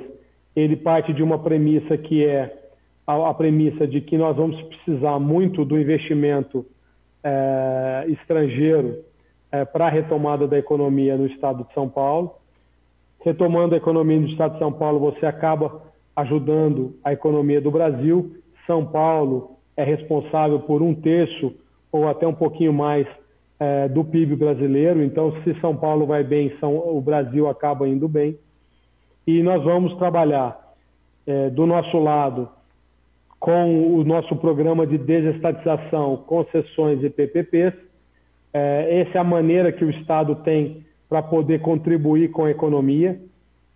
ele 0.55 0.75
parte 0.75 1.13
de 1.13 1.21
uma 1.21 1.39
premissa 1.39 1.97
que 1.97 2.25
é 2.25 2.57
a, 3.05 3.29
a, 3.29 3.33
premissa 3.33 3.87
de 3.87 4.01
que 4.01 4.17
nós 4.17 4.35
vamos 4.35 4.61
precisar 4.63 5.19
muito 5.19 5.63
do 5.63 5.79
investimento 5.79 6.65
é, 7.23 8.05
estrangeiro 8.09 9.03
é, 9.51 9.65
para 9.65 9.87
a 9.87 9.89
retomada 9.89 10.47
da 10.47 10.57
economia 10.57 11.15
no 11.17 11.27
estado 11.27 11.63
de 11.65 11.73
São 11.73 11.87
Paulo. 11.87 12.35
Retomando 13.23 13.75
a 13.75 13.77
economia 13.77 14.19
no 14.19 14.27
estado 14.27 14.53
de 14.53 14.59
São 14.59 14.71
Paulo, 14.71 14.99
você 14.99 15.25
acaba 15.25 15.92
ajudando 16.15 16.95
a 17.03 17.13
economia 17.13 17.59
do 17.59 17.71
Brasil. 17.71 18.35
São 18.65 18.85
Paulo 18.85 19.57
é 19.75 19.83
responsável 19.83 20.59
por 20.59 20.81
um 20.81 20.93
terço 20.93 21.53
ou 21.91 22.07
até 22.07 22.27
um 22.27 22.33
pouquinho 22.33 22.73
mais 22.73 23.07
é, 23.59 23.87
do 23.87 24.03
PIB 24.03 24.35
brasileiro. 24.35 25.03
Então, 25.03 25.33
se 25.43 25.59
São 25.59 25.75
Paulo 25.75 26.05
vai 26.05 26.23
bem, 26.23 26.55
São, 26.59 26.75
o 26.75 27.01
Brasil 27.01 27.47
acaba 27.47 27.87
indo 27.87 28.07
bem. 28.07 28.37
E 29.25 29.41
nós 29.41 29.63
vamos 29.63 29.95
trabalhar 29.97 30.59
é, 31.25 31.49
do 31.49 31.65
nosso 31.65 31.97
lado 31.97 32.49
com 33.39 33.97
o 33.97 34.03
nosso 34.03 34.35
programa 34.37 34.87
de 34.87 34.97
desestatização, 34.97 36.17
concessões 36.25 37.03
e 37.03 37.09
PPPs. 37.09 37.73
É, 38.53 39.01
essa 39.01 39.17
é 39.17 39.21
a 39.21 39.23
maneira 39.23 39.71
que 39.71 39.83
o 39.83 39.89
Estado 39.89 40.35
tem 40.37 40.85
para 41.09 41.21
poder 41.21 41.59
contribuir 41.61 42.31
com 42.31 42.45
a 42.45 42.51
economia. 42.51 43.19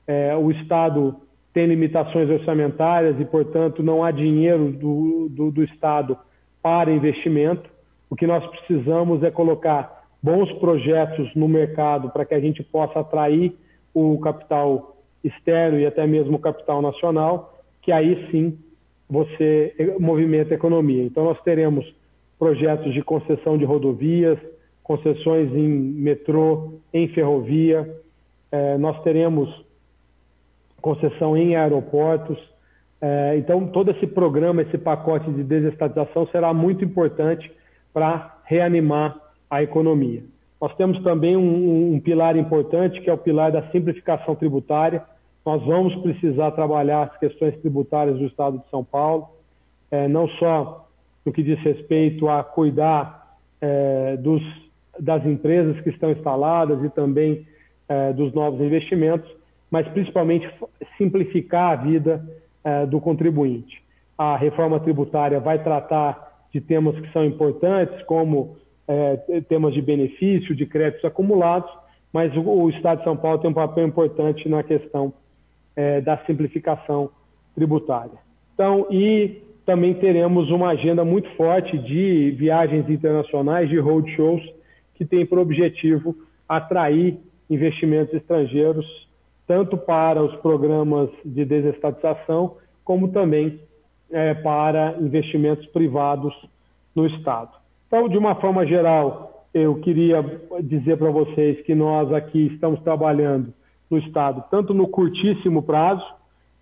É, 0.08 0.36
o 0.36 0.50
Estado 0.52 1.16
tem 1.58 1.66
limitações 1.66 2.30
orçamentárias 2.30 3.20
e, 3.20 3.26
portanto, 3.26 3.82
não 3.82 4.04
há 4.04 4.12
dinheiro 4.12 4.72
do, 4.74 5.28
do, 5.28 5.50
do 5.50 5.64
Estado 5.64 6.16
para 6.62 6.92
investimento. 6.92 7.68
O 8.08 8.16
que 8.16 8.28
nós 8.28 8.46
precisamos 8.46 9.24
é 9.24 9.32
colocar 9.32 10.04
bons 10.22 10.52
projetos 10.60 11.34
no 11.34 11.48
mercado 11.48 12.12
para 12.12 12.26
que 12.26 12.36
a 12.36 12.40
gente 12.40 12.62
possa 12.62 13.00
atrair 13.00 13.56
o 13.92 14.20
capital 14.20 14.98
externo 15.24 15.80
e 15.80 15.88
até 15.88 16.06
mesmo 16.06 16.36
o 16.36 16.40
capital 16.40 16.80
nacional, 16.80 17.60
que 17.82 17.92
aí 17.92 18.30
sim 18.30 18.56
você 19.10 19.74
movimenta 20.00 20.54
a 20.54 20.58
economia. 20.58 21.04
Então, 21.06 21.24
nós 21.24 21.42
teremos 21.42 21.92
projetos 22.38 22.94
de 22.94 23.02
concessão 23.02 23.58
de 23.58 23.66
rodovias, 23.66 24.38
concessões 24.84 25.52
em 25.56 25.68
metrô, 25.68 26.74
em 26.94 27.08
ferrovia, 27.08 28.00
é, 28.52 28.78
nós 28.78 29.02
teremos 29.02 29.50
concessão 30.88 31.36
em 31.36 31.54
aeroportos. 31.54 32.38
É, 33.02 33.36
então, 33.38 33.68
todo 33.68 33.92
esse 33.92 34.08
programa, 34.08 34.62
esse 34.62 34.78
pacote 34.78 35.30
de 35.32 35.44
desestatização 35.44 36.26
será 36.28 36.54
muito 36.54 36.86
importante 36.86 37.52
para 37.94 38.38
reanimar 38.46 39.20
a 39.50 39.62
economia. 39.62 40.24
Nós 40.62 40.74
temos 40.78 41.04
também 41.04 41.36
um, 41.36 41.94
um, 41.94 42.00
pilar 42.00 42.38
importante, 42.38 43.02
que 43.02 43.10
é 43.10 43.14
o 43.14 43.18
pilar 43.18 43.52
da 43.52 43.70
simplificação 43.70 44.34
tributária. 44.34 45.04
Nós 45.46 45.62
vamos 45.66 45.94
precisar 45.98 46.52
trabalhar 46.52 47.04
as 47.04 47.18
questões 47.18 47.56
tributárias 47.58 48.18
do 48.18 48.26
Estado 48.26 48.58
de 48.58 48.70
São 48.70 48.84
Paulo, 48.84 49.28
é, 49.92 50.08
não 50.08 50.30
só 50.40 50.88
no 51.26 51.34
que 51.34 51.44
diz 51.44 51.60
respeito 51.60 52.30
a 52.30 52.44
cuidar 52.46 53.36
é, 53.60 54.16
dos, 54.18 54.42
das 54.98 55.26
empresas 55.26 55.80
que 55.82 55.90
estão 55.90 56.12
instaladas 56.12 56.82
e 56.82 56.90
também 56.90 57.46
é, 57.90 58.14
dos 58.14 58.34
novos 58.34 58.62
investimentos, 58.62 59.37
mas 59.70 59.88
principalmente 59.90 60.50
simplificar 60.98 61.74
a 61.74 61.76
vida 61.76 62.26
é, 62.64 62.86
do 62.86 63.00
contribuinte. 63.00 63.82
A 64.18 64.36
reforma 64.36 64.80
tributária 64.80 65.40
vai 65.40 65.62
tratar 65.62 66.48
de 66.54 66.62
temas 66.62 67.00
que 67.00 67.12
são 67.12 67.26
importantes, 67.26 68.02
como 68.04 68.56
é, 68.88 69.42
temas 69.48 69.74
de 69.74 69.82
benefício, 69.82 70.56
de 70.56 70.66
créditos 70.66 71.06
acumulados, 71.06 71.70
mas 72.12 72.36
o, 72.36 72.42
o, 72.42 72.70
Estado 72.70 73.00
de 73.00 73.04
São 73.04 73.18
Paulo 73.18 73.40
tem 73.40 73.52
um 73.52 73.54
papel 73.54 73.86
importante 73.86 74.48
na 74.48 74.64
questão 74.64 75.14
é, 75.76 76.02
da 76.02 76.18
simplificação 76.26 77.10
tributária. 77.54 78.18
Então, 78.54 78.88
e 78.90 79.42
também 79.66 79.94
teremos 79.94 80.50
uma 80.50 80.70
agenda 80.70 81.04
muito 81.04 81.30
forte 81.32 81.78
de 81.78 82.32
viagens 82.32 82.90
internacionais, 82.90 83.70
de 83.70 83.78
roadshows, 83.78 84.42
que 84.96 85.06
tem 85.06 85.26
por 85.26 85.38
objetivo 85.38 86.16
atrair 86.48 87.18
investimentos 87.50 88.14
estrangeiros, 88.14 89.07
tanto 89.48 89.78
para 89.78 90.22
os 90.22 90.36
programas 90.38 91.10
de 91.24 91.46
desestatização, 91.46 92.58
como 92.84 93.08
também 93.08 93.60
é, 94.12 94.34
para 94.34 94.98
investimentos 95.00 95.66
privados 95.68 96.34
no 96.94 97.08
Estado. 97.08 97.52
Então, 97.88 98.10
de 98.10 98.18
uma 98.18 98.36
forma 98.36 98.66
geral, 98.66 99.46
eu 99.54 99.76
queria 99.80 100.24
dizer 100.62 100.98
para 100.98 101.10
vocês 101.10 101.62
que 101.62 101.74
nós 101.74 102.12
aqui 102.12 102.48
estamos 102.48 102.82
trabalhando 102.82 103.54
no 103.90 103.98
Estado, 103.98 104.44
tanto 104.52 104.74
no 104.74 104.88
curtíssimo 104.88 105.64
prazo, 105.64 106.06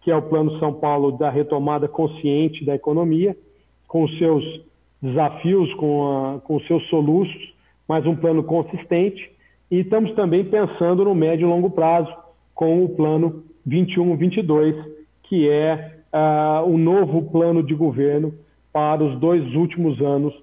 que 0.02 0.12
é 0.12 0.16
o 0.16 0.22
Plano 0.22 0.60
São 0.60 0.74
Paulo 0.74 1.14
da 1.14 1.32
retomada 1.32 1.88
consciente 1.88 2.64
da 2.64 2.76
economia, 2.76 3.36
com 3.88 4.08
seus 4.10 4.44
desafios, 5.02 5.74
com, 5.76 6.36
a, 6.36 6.40
com 6.42 6.60
seus 6.62 6.88
soluços, 6.90 7.54
mas 7.88 8.06
um 8.06 8.16
plano 8.16 8.44
consistente. 8.44 9.32
E 9.70 9.80
estamos 9.80 10.14
também 10.14 10.46
pensando 10.46 11.04
no 11.04 11.16
médio 11.16 11.48
e 11.48 11.50
longo 11.50 11.72
prazo, 11.72 12.14
com 12.56 12.86
o 12.86 12.90
Plano 12.90 13.44
21-22, 13.68 14.82
que 15.24 15.50
é 15.50 16.00
uh, 16.14 16.66
o 16.66 16.78
novo 16.78 17.30
plano 17.30 17.62
de 17.62 17.76
governo 17.76 18.34
para 18.72 19.04
os 19.04 19.20
dois 19.20 19.54
últimos 19.54 20.00
anos 20.02 20.34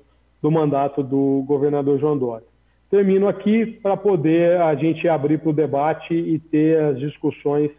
do 0.41 0.51
mandato 0.51 1.03
do 1.03 1.43
governador 1.47 1.99
João 1.99 2.19
Dória. 2.19 2.47
Termino 2.91 3.27
aqui 3.27 3.65
para 3.65 3.97
poder 3.97 4.61
a 4.61 4.75
gente 4.75 5.09
abrir 5.09 5.39
para 5.39 5.51
o 5.51 5.53
debate 5.53 6.13
e 6.13 6.39
ter 6.39 6.79
as 6.79 6.99
discussões 6.99 7.71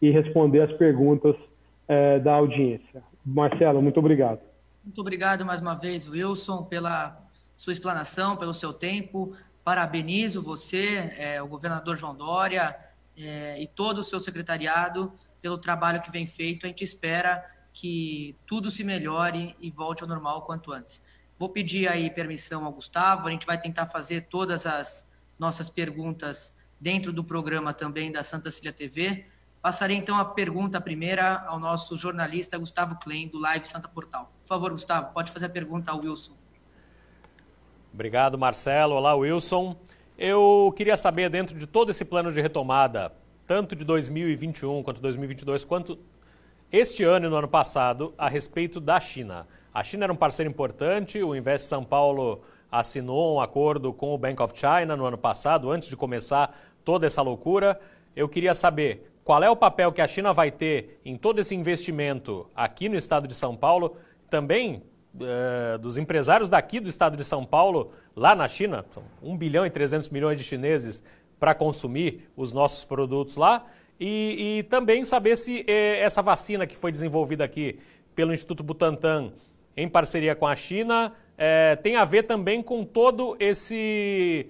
e 0.00 0.10
responder 0.10 0.62
as 0.62 0.72
perguntas 0.72 1.36
eh, 1.86 2.18
da 2.20 2.34
audiência. 2.34 3.02
Marcelo, 3.24 3.82
muito 3.82 3.98
obrigado. 3.98 4.40
Muito 4.82 5.00
obrigado 5.00 5.44
mais 5.44 5.60
uma 5.60 5.74
vez, 5.74 6.08
Wilson, 6.08 6.62
pela 6.64 7.18
sua 7.56 7.72
explanação, 7.72 8.36
pelo 8.36 8.54
seu 8.54 8.72
tempo. 8.72 9.34
Parabenizo 9.62 10.42
você, 10.42 11.12
eh, 11.18 11.42
o 11.42 11.46
governador 11.46 11.96
João 11.96 12.14
Dória 12.14 12.74
eh, 13.16 13.62
e 13.62 13.66
todo 13.66 13.98
o 13.98 14.04
seu 14.04 14.20
secretariado 14.20 15.12
pelo 15.40 15.58
trabalho 15.58 16.00
que 16.02 16.10
vem 16.10 16.26
feito. 16.26 16.66
A 16.66 16.68
gente 16.68 16.84
espera 16.84 17.44
que 17.72 18.36
tudo 18.46 18.70
se 18.70 18.84
melhore 18.84 19.56
e 19.60 19.70
volte 19.70 20.02
ao 20.02 20.08
normal 20.08 20.42
quanto 20.42 20.72
antes. 20.72 21.02
Vou 21.38 21.48
pedir 21.48 21.88
aí 21.88 22.08
permissão 22.08 22.64
ao 22.64 22.72
Gustavo, 22.72 23.26
a 23.26 23.30
gente 23.30 23.44
vai 23.44 23.60
tentar 23.60 23.86
fazer 23.86 24.28
todas 24.28 24.64
as 24.64 25.06
nossas 25.38 25.68
perguntas 25.68 26.56
dentro 26.80 27.12
do 27.12 27.24
programa 27.24 27.74
também 27.74 28.12
da 28.12 28.22
Santa 28.22 28.50
Cília 28.50 28.72
TV. 28.72 29.26
Passarei 29.60 29.96
então 29.96 30.16
a 30.16 30.24
pergunta 30.24 30.80
primeira 30.80 31.44
ao 31.46 31.58
nosso 31.58 31.96
jornalista 31.96 32.56
Gustavo 32.56 32.96
Klein, 32.96 33.28
do 33.28 33.38
Live 33.38 33.66
Santa 33.66 33.88
Portal. 33.88 34.32
Por 34.42 34.48
favor, 34.48 34.70
Gustavo, 34.70 35.12
pode 35.12 35.32
fazer 35.32 35.46
a 35.46 35.50
pergunta 35.50 35.90
ao 35.90 35.98
Wilson. 35.98 36.36
Obrigado, 37.92 38.38
Marcelo. 38.38 38.94
Olá, 38.94 39.14
Wilson. 39.14 39.76
Eu 40.16 40.72
queria 40.76 40.96
saber, 40.96 41.28
dentro 41.28 41.58
de 41.58 41.66
todo 41.66 41.90
esse 41.90 42.04
plano 42.04 42.30
de 42.30 42.40
retomada, 42.40 43.12
tanto 43.48 43.74
de 43.74 43.84
2021 43.84 44.80
quanto 44.84 45.00
2022, 45.00 45.64
quanto 45.64 45.98
este 46.70 47.02
ano 47.02 47.26
e 47.26 47.28
no 47.28 47.34
ano 47.34 47.48
passado, 47.48 48.14
a 48.16 48.28
respeito 48.28 48.78
da 48.78 49.00
China. 49.00 49.44
A 49.72 49.82
China 49.82 50.04
era 50.04 50.12
um 50.12 50.16
parceiro 50.16 50.48
importante, 50.48 51.20
o 51.20 51.34
Invest 51.34 51.66
São 51.66 51.84
Paulo 51.84 52.42
assinou 52.70 53.34
um 53.34 53.40
acordo 53.40 53.92
com 53.92 54.14
o 54.14 54.18
Bank 54.18 54.40
of 54.40 54.54
China 54.56 54.96
no 54.96 55.04
ano 55.04 55.18
passado, 55.18 55.68
antes 55.68 55.88
de 55.88 55.96
começar 55.96 56.56
toda 56.84 57.06
essa 57.06 57.20
loucura. 57.20 57.80
Eu 58.14 58.28
queria 58.28 58.54
saber 58.54 59.10
qual 59.24 59.42
é 59.42 59.50
o 59.50 59.56
papel 59.56 59.90
que 59.90 60.00
a 60.00 60.06
China 60.06 60.32
vai 60.32 60.52
ter 60.52 61.00
em 61.04 61.16
todo 61.16 61.40
esse 61.40 61.56
investimento 61.56 62.48
aqui 62.54 62.88
no 62.88 62.94
estado 62.94 63.26
de 63.26 63.34
São 63.34 63.56
Paulo, 63.56 63.96
também 64.30 64.80
uh, 65.14 65.78
dos 65.78 65.96
empresários 65.96 66.48
daqui 66.48 66.80
do 66.80 66.88
estado 66.88 67.16
de 67.16 67.24
São 67.24 67.44
Paulo, 67.44 67.92
lá 68.14 68.34
na 68.34 68.48
China, 68.48 68.84
são 68.90 69.02
1 69.22 69.36
bilhão 69.36 69.66
e 69.66 69.70
300 69.70 70.08
milhões 70.08 70.38
de 70.38 70.44
chineses 70.44 71.02
para 71.38 71.54
consumir 71.54 72.28
os 72.36 72.52
nossos 72.52 72.84
produtos 72.84 73.36
lá, 73.36 73.66
e, 73.98 74.58
e 74.58 74.62
também 74.64 75.04
saber 75.04 75.36
se 75.36 75.64
eh, 75.68 76.00
essa 76.00 76.20
vacina 76.20 76.66
que 76.66 76.76
foi 76.76 76.90
desenvolvida 76.90 77.44
aqui 77.44 77.78
pelo 78.14 78.32
Instituto 78.32 78.62
Butantan 78.62 79.32
em 79.76 79.88
parceria 79.88 80.34
com 80.34 80.46
a 80.46 80.56
China, 80.56 81.12
é, 81.36 81.76
tem 81.76 81.96
a 81.96 82.04
ver 82.04 82.24
também 82.24 82.62
com 82.62 82.84
todo 82.84 83.36
esse 83.40 84.46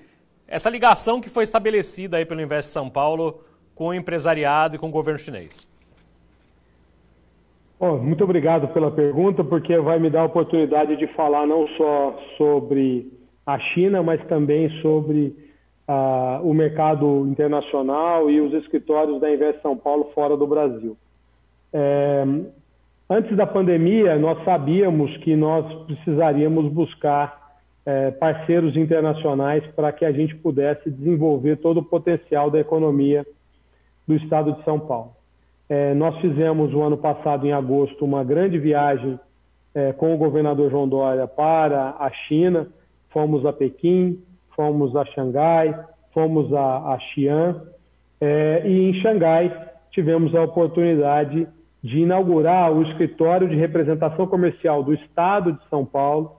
essa 0.46 0.68
ligação 0.68 1.20
que 1.20 1.30
foi 1.30 1.44
estabelecida 1.44 2.18
aí 2.18 2.26
pelo 2.26 2.40
Invest 2.40 2.70
São 2.70 2.90
Paulo 2.90 3.42
com 3.74 3.88
o 3.88 3.94
empresariado 3.94 4.76
e 4.76 4.78
com 4.78 4.88
o 4.88 4.90
governo 4.90 5.18
chinês. 5.18 5.66
Oh, 7.86 7.98
muito 7.98 8.24
obrigado 8.24 8.68
pela 8.68 8.90
pergunta, 8.90 9.44
porque 9.44 9.76
vai 9.76 9.98
me 9.98 10.08
dar 10.08 10.22
a 10.22 10.24
oportunidade 10.24 10.96
de 10.96 11.06
falar 11.08 11.46
não 11.46 11.68
só 11.76 12.18
sobre 12.38 13.12
a 13.44 13.58
China, 13.58 14.02
mas 14.02 14.24
também 14.26 14.70
sobre 14.80 15.36
uh, 15.86 16.40
o 16.42 16.54
mercado 16.54 17.26
internacional 17.28 18.30
e 18.30 18.40
os 18.40 18.54
escritórios 18.54 19.20
da 19.20 19.30
Invest 19.30 19.60
São 19.60 19.76
Paulo 19.76 20.10
fora 20.14 20.34
do 20.34 20.46
Brasil. 20.46 20.96
É, 21.74 22.24
Antes 23.08 23.36
da 23.36 23.46
pandemia, 23.46 24.18
nós 24.18 24.42
sabíamos 24.44 25.14
que 25.18 25.36
nós 25.36 25.70
precisaríamos 25.84 26.72
buscar 26.72 27.52
é, 27.84 28.10
parceiros 28.12 28.74
internacionais 28.78 29.62
para 29.76 29.92
que 29.92 30.06
a 30.06 30.12
gente 30.12 30.34
pudesse 30.36 30.90
desenvolver 30.90 31.58
todo 31.58 31.80
o 31.80 31.84
potencial 31.84 32.50
da 32.50 32.58
economia 32.58 33.26
do 34.08 34.14
estado 34.14 34.54
de 34.54 34.64
São 34.64 34.80
Paulo. 34.80 35.13
É, 35.68 35.94
nós 35.94 36.16
fizemos 36.20 36.72
o 36.74 36.82
ano 36.82 36.96
passado, 36.96 37.46
em 37.46 37.52
agosto, 37.52 38.04
uma 38.04 38.22
grande 38.22 38.58
viagem 38.58 39.18
é, 39.74 39.92
com 39.92 40.14
o 40.14 40.18
governador 40.18 40.70
João 40.70 40.88
Dória 40.88 41.26
para 41.26 41.96
a 41.98 42.10
China. 42.28 42.68
Fomos 43.10 43.46
a 43.46 43.52
Pequim, 43.52 44.22
fomos 44.54 44.94
a 44.94 45.04
Xangai, 45.06 45.78
fomos 46.12 46.52
a, 46.52 46.94
a 46.94 46.98
Xi'an. 46.98 47.62
É, 48.20 48.62
e 48.64 48.90
em 48.90 48.94
Xangai 49.00 49.52
tivemos 49.90 50.34
a 50.34 50.42
oportunidade 50.42 51.46
de 51.82 51.98
inaugurar 51.98 52.72
o 52.72 52.82
escritório 52.82 53.48
de 53.48 53.56
representação 53.56 54.26
comercial 54.26 54.82
do 54.82 54.94
Estado 54.94 55.52
de 55.52 55.68
São 55.68 55.84
Paulo 55.84 56.36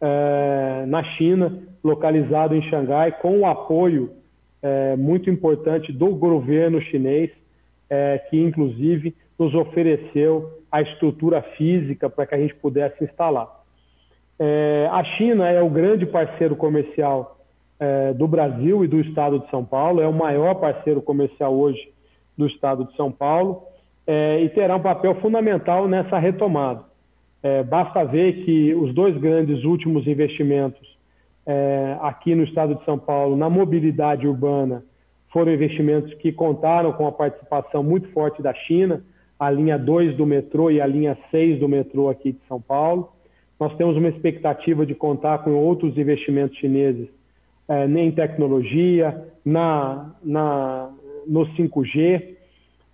é, 0.00 0.84
na 0.86 1.02
China, 1.02 1.58
localizado 1.82 2.54
em 2.54 2.62
Xangai, 2.62 3.12
com 3.12 3.40
o 3.40 3.46
apoio 3.46 4.10
é, 4.62 4.96
muito 4.96 5.28
importante 5.28 5.92
do 5.92 6.08
governo 6.14 6.80
chinês, 6.80 7.30
é, 7.90 8.18
que 8.30 8.38
inclusive 8.40 9.14
nos 9.38 9.54
ofereceu 9.54 10.58
a 10.70 10.82
estrutura 10.82 11.42
física 11.56 12.10
para 12.10 12.26
que 12.26 12.34
a 12.34 12.38
gente 12.38 12.54
pudesse 12.56 13.02
instalar. 13.04 13.48
a 14.90 15.04
China 15.16 15.48
é 15.48 15.62
o 15.62 15.70
grande 15.70 16.04
parceiro 16.04 16.54
comercial 16.56 17.38
do 18.16 18.26
Brasil 18.26 18.84
e 18.84 18.88
do 18.88 19.00
Estado 19.00 19.38
de 19.38 19.48
São 19.50 19.64
Paulo, 19.64 20.00
é 20.00 20.08
o 20.08 20.12
maior 20.12 20.56
parceiro 20.56 21.00
comercial 21.00 21.54
hoje 21.54 21.92
do 22.36 22.46
Estado 22.46 22.84
de 22.84 22.96
São 22.96 23.10
Paulo 23.10 23.62
é, 24.08 24.40
e 24.40 24.48
terá 24.48 24.76
um 24.76 24.80
papel 24.80 25.14
fundamental 25.16 25.86
nessa 25.86 26.18
retomada. 26.18 26.82
É, 27.42 27.62
basta 27.62 28.02
ver 28.04 28.44
que 28.44 28.74
os 28.74 28.94
dois 28.94 29.14
grandes 29.18 29.64
últimos 29.64 30.06
investimentos 30.06 30.96
é, 31.46 31.96
aqui 32.00 32.34
no 32.34 32.42
estado 32.44 32.74
de 32.74 32.84
São 32.86 32.98
Paulo 32.98 33.36
na 33.36 33.50
mobilidade 33.50 34.26
urbana 34.26 34.82
foram 35.32 35.52
investimentos 35.52 36.12
que 36.14 36.32
contaram 36.32 36.92
com 36.92 37.06
a 37.06 37.12
participação 37.12 37.82
muito 37.82 38.08
forte 38.08 38.42
da 38.42 38.54
China, 38.54 39.02
a 39.38 39.50
linha 39.50 39.78
2 39.78 40.16
do 40.16 40.26
metrô 40.26 40.70
e 40.70 40.80
a 40.80 40.86
linha 40.86 41.16
6 41.30 41.60
do 41.60 41.68
metrô 41.68 42.08
aqui 42.08 42.32
de 42.32 42.40
São 42.48 42.60
Paulo. 42.60 43.12
Nós 43.58 43.76
temos 43.76 43.96
uma 43.96 44.08
expectativa 44.08 44.86
de 44.86 44.94
contar 44.94 45.38
com 45.38 45.52
outros 45.52 45.96
investimentos 45.98 46.56
chineses 46.58 47.08
é, 47.68 47.86
em 47.86 48.10
tecnologia, 48.10 49.28
na, 49.44 50.14
na, 50.22 50.90
no 51.26 51.46
5G. 51.54 52.36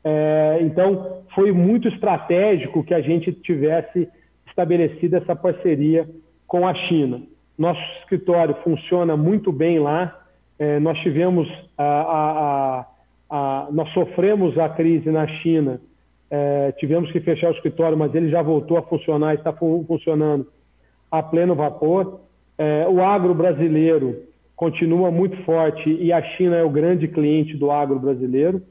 É, 0.02 0.58
então, 0.62 1.22
foi 1.34 1.52
muito 1.52 1.88
estratégico 1.88 2.84
que 2.84 2.94
a 2.94 3.00
gente 3.00 3.32
tivesse 3.32 4.08
estabelecido 4.46 5.16
essa 5.16 5.34
parceria 5.34 6.08
com 6.46 6.66
a 6.66 6.74
China. 6.74 7.22
Nosso 7.56 7.80
escritório 8.00 8.54
funciona 8.62 9.16
muito 9.16 9.52
bem 9.52 9.78
lá. 9.78 10.23
É, 10.58 10.78
nós 10.78 10.98
tivemos 11.00 11.48
a, 11.76 11.84
a, 11.84 12.86
a, 13.30 13.68
nós 13.72 13.92
sofremos 13.92 14.56
a 14.58 14.68
crise 14.68 15.10
na 15.10 15.26
China, 15.26 15.80
é, 16.30 16.72
tivemos 16.72 17.10
que 17.12 17.20
fechar 17.20 17.48
o 17.50 17.54
escritório, 17.54 17.96
mas 17.96 18.14
ele 18.14 18.30
já 18.30 18.42
voltou 18.42 18.76
a 18.76 18.82
funcionar 18.82 19.34
está 19.34 19.52
funcionando 19.52 20.46
a 21.10 21.22
pleno 21.22 21.54
vapor. 21.54 22.20
É, 22.56 22.86
o 22.88 23.02
agro 23.02 23.34
brasileiro 23.34 24.22
continua 24.56 25.10
muito 25.10 25.36
forte 25.44 25.90
e 25.90 26.12
a 26.12 26.22
China 26.36 26.56
é 26.56 26.62
o 26.62 26.70
grande 26.70 27.08
cliente 27.08 27.56
do 27.56 27.70
agro 27.70 27.98
brasileiro. 27.98 28.62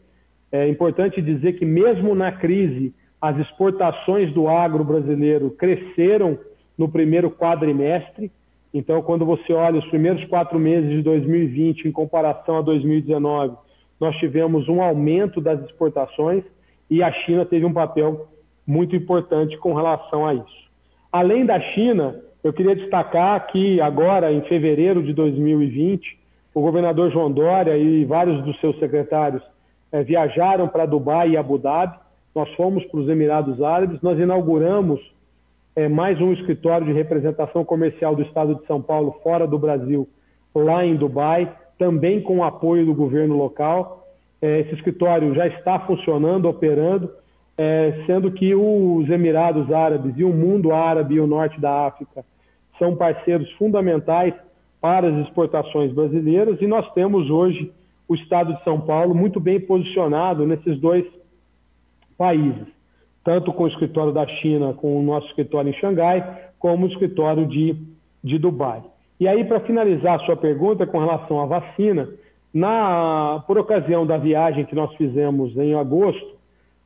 É 0.51 0.67
importante 0.67 1.21
dizer 1.21 1.53
que, 1.53 1.65
mesmo 1.65 2.13
na 2.13 2.31
crise, 2.31 2.93
as 3.21 3.37
exportações 3.39 4.33
do 4.33 4.47
agro 4.47 4.83
brasileiro 4.83 5.51
cresceram 5.51 6.37
no 6.77 6.89
primeiro 6.89 7.31
quadrimestre. 7.31 8.31
Então, 8.73 9.01
quando 9.03 9.25
você 9.25 9.53
olha 9.53 9.79
os 9.79 9.85
primeiros 9.87 10.25
quatro 10.25 10.57
meses 10.57 10.89
de 10.89 11.01
2020 11.03 11.87
em 11.87 11.91
comparação 11.91 12.57
a 12.57 12.61
2019, 12.61 13.55
nós 13.99 14.15
tivemos 14.17 14.67
um 14.67 14.81
aumento 14.81 15.39
das 15.39 15.61
exportações 15.63 16.43
e 16.89 17.03
a 17.03 17.11
China 17.11 17.45
teve 17.45 17.65
um 17.65 17.73
papel 17.73 18.27
muito 18.65 18.95
importante 18.95 19.57
com 19.57 19.73
relação 19.73 20.25
a 20.25 20.33
isso. 20.33 20.63
Além 21.11 21.45
da 21.45 21.59
China, 21.59 22.19
eu 22.43 22.51
queria 22.51 22.75
destacar 22.75 23.47
que 23.47 23.79
agora, 23.79 24.33
em 24.33 24.41
fevereiro 24.41 25.03
de 25.03 25.13
2020, 25.13 26.19
o 26.53 26.61
governador 26.61 27.11
João 27.11 27.31
Dória 27.31 27.77
e 27.77 28.03
vários 28.05 28.43
dos 28.43 28.59
seus 28.59 28.77
secretários 28.79 29.43
eh, 29.91 30.03
viajaram 30.03 30.67
para 30.67 30.85
Dubai 30.85 31.29
e 31.29 31.37
Abu 31.37 31.57
Dhabi. 31.57 31.97
Nós 32.33 32.51
fomos 32.55 32.83
para 32.85 32.99
os 32.99 33.07
Emirados 33.07 33.61
Árabes, 33.61 34.01
nós 34.01 34.19
inauguramos 34.19 34.99
eh, 35.75 35.87
mais 35.87 36.19
um 36.21 36.33
escritório 36.33 36.85
de 36.85 36.93
representação 36.93 37.63
comercial 37.65 38.15
do 38.15 38.21
Estado 38.21 38.55
de 38.55 38.65
São 38.65 38.81
Paulo 38.81 39.19
fora 39.23 39.47
do 39.47 39.57
Brasil, 39.57 40.07
lá 40.53 40.85
em 40.85 40.95
Dubai, 40.95 41.51
também 41.77 42.21
com 42.21 42.37
o 42.37 42.43
apoio 42.43 42.85
do 42.85 42.93
governo 42.93 43.37
local. 43.37 44.07
Eh, 44.41 44.61
esse 44.61 44.75
escritório 44.75 45.33
já 45.33 45.47
está 45.47 45.79
funcionando, 45.79 46.47
operando, 46.47 47.11
sendo 48.07 48.31
que 48.31 48.55
os 48.55 49.07
Emirados 49.07 49.71
Árabes 49.71 50.15
e 50.17 50.23
o 50.23 50.33
mundo 50.33 50.73
árabe 50.73 51.15
e 51.15 51.19
o 51.19 51.27
norte 51.27 51.61
da 51.61 51.85
África 51.85 52.25
são 52.79 52.95
parceiros 52.95 53.47
fundamentais 53.51 54.33
para 54.81 55.07
as 55.07 55.27
exportações 55.27 55.93
brasileiras 55.93 56.59
e 56.61 56.67
nós 56.67 56.91
temos 56.93 57.29
hoje 57.29 57.71
o 58.07 58.15
Estado 58.15 58.53
de 58.53 58.63
São 58.63 58.81
Paulo 58.81 59.15
muito 59.15 59.39
bem 59.39 59.59
posicionado 59.59 60.45
nesses 60.45 60.77
dois 60.79 61.05
países, 62.17 62.67
tanto 63.23 63.53
com 63.53 63.63
o 63.63 63.67
escritório 63.67 64.11
da 64.11 64.27
China, 64.27 64.73
com 64.73 64.99
o 64.99 65.03
nosso 65.03 65.27
escritório 65.27 65.69
em 65.69 65.79
Xangai, 65.79 66.49
como 66.59 66.85
o 66.85 66.89
escritório 66.89 67.45
de, 67.45 67.75
de 68.23 68.37
Dubai. 68.37 68.81
E 69.19 69.27
aí, 69.27 69.43
para 69.45 69.61
finalizar 69.61 70.19
a 70.19 70.25
sua 70.25 70.35
pergunta 70.35 70.85
com 70.85 70.99
relação 70.99 71.39
à 71.39 71.45
vacina, 71.45 72.09
na, 72.53 73.43
por 73.47 73.57
ocasião 73.57 74.05
da 74.05 74.17
viagem 74.17 74.65
que 74.65 74.75
nós 74.75 74.93
fizemos 74.95 75.55
em 75.57 75.73
agosto, 75.75 76.35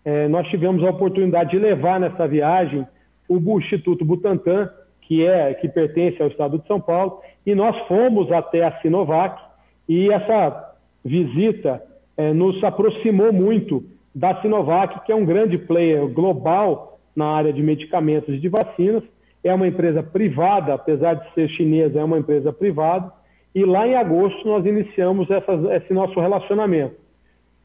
eh, 0.05 0.27
nós 0.27 0.47
tivemos 0.47 0.83
a 0.83 0.89
oportunidade 0.89 1.51
de 1.51 1.59
levar 1.59 1.99
nessa 1.99 2.27
viagem 2.27 2.85
o 3.27 3.59
Instituto 3.59 4.05
Butantan 4.05 4.69
que 5.07 5.25
é 5.25 5.53
que 5.53 5.69
pertence 5.69 6.21
ao 6.21 6.27
Estado 6.27 6.59
de 6.59 6.67
São 6.67 6.81
Paulo, 6.81 7.21
e 7.45 7.55
nós 7.55 7.75
fomos 7.87 8.29
até 8.29 8.65
a 8.65 8.77
Sinovac 8.81 9.41
e 9.87 10.11
essa 10.11 10.75
visita 11.03 11.81
é, 12.17 12.33
nos 12.33 12.61
aproximou 12.61 13.31
muito 13.31 13.85
da 14.17 14.41
Sinovac, 14.41 15.05
que 15.05 15.11
é 15.11 15.15
um 15.15 15.23
grande 15.23 15.59
player 15.59 16.07
global 16.07 16.97
na 17.15 17.27
área 17.27 17.53
de 17.53 17.61
medicamentos 17.61 18.33
e 18.33 18.39
de 18.39 18.49
vacinas. 18.49 19.03
É 19.43 19.53
uma 19.53 19.67
empresa 19.67 20.01
privada, 20.01 20.73
apesar 20.73 21.13
de 21.13 21.33
ser 21.35 21.47
chinesa, 21.49 21.99
é 21.99 22.03
uma 22.03 22.17
empresa 22.17 22.51
privada. 22.51 23.11
E 23.53 23.63
lá 23.63 23.87
em 23.87 23.95
agosto 23.95 24.47
nós 24.47 24.65
iniciamos 24.65 25.27
esse 25.71 25.93
nosso 25.93 26.19
relacionamento. 26.19 26.95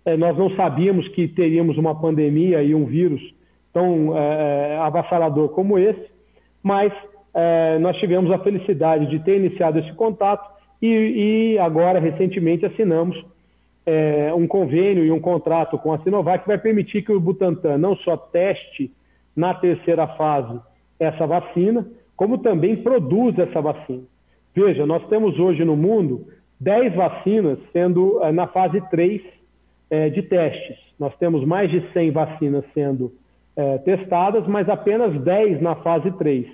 É, 0.05 0.15
nós 0.15 0.37
não 0.37 0.51
sabíamos 0.51 1.09
que 1.09 1.27
teríamos 1.27 1.79
uma 1.79 1.99
pandemia 1.99 2.62
e 2.62 2.75
um 2.75 2.85
vírus 2.85 3.23
tão 3.73 4.15
é, 4.15 4.77
avassalador 4.77 5.49
como 5.51 5.79
esse, 5.79 6.07
mas 6.62 6.93
é, 7.33 7.79
nós 7.79 7.97
tivemos 7.97 8.31
a 8.31 8.38
felicidade 8.38 9.07
de 9.07 9.21
ter 9.21 9.38
iniciado 9.38 9.79
esse 9.79 9.93
contato 9.95 10.47
e, 10.83 11.55
e 11.55 11.59
agora, 11.59 11.99
recentemente, 11.99 12.67
assinamos 12.67 13.17
é, 13.85 14.33
um 14.35 14.47
convênio 14.47 15.05
e 15.05 15.11
um 15.11 15.21
contrato 15.21 15.79
com 15.79 15.92
a 15.92 15.99
Sinovac 15.99 16.42
que 16.42 16.49
vai 16.49 16.59
permitir 16.59 17.03
que 17.03 17.12
o 17.12 17.21
Butantan 17.21 17.79
não 17.79 17.97
só 17.97 18.16
teste 18.16 18.92
na 19.35 19.55
terceira 19.55 20.07
fase 20.09 20.61
essa 20.99 21.27
vacina, 21.27 21.87
como 22.16 22.38
também 22.38 22.77
produza 22.77 23.42
essa 23.42 23.61
vacina. 23.61 24.03
Veja, 24.55 24.87
nós 24.87 25.07
temos 25.09 25.38
hoje 25.38 25.64
no 25.64 25.77
mundo 25.77 26.27
10 26.61 26.95
vacinas 26.95 27.59
sendo 27.73 28.23
é, 28.23 28.31
na 28.31 28.47
fase 28.47 28.81
3 28.90 29.21
é, 29.90 30.09
de 30.11 30.23
testes. 30.23 30.79
Nós 30.99 31.14
temos 31.16 31.45
mais 31.45 31.71
de 31.71 31.83
100 31.92 32.11
vacinas 32.12 32.64
sendo 32.73 33.12
é, 33.57 33.79
testadas, 33.79 34.47
mas 34.47 34.68
apenas 34.68 35.21
10 35.23 35.61
na 35.61 35.75
fase 35.77 36.11
3. 36.12 36.47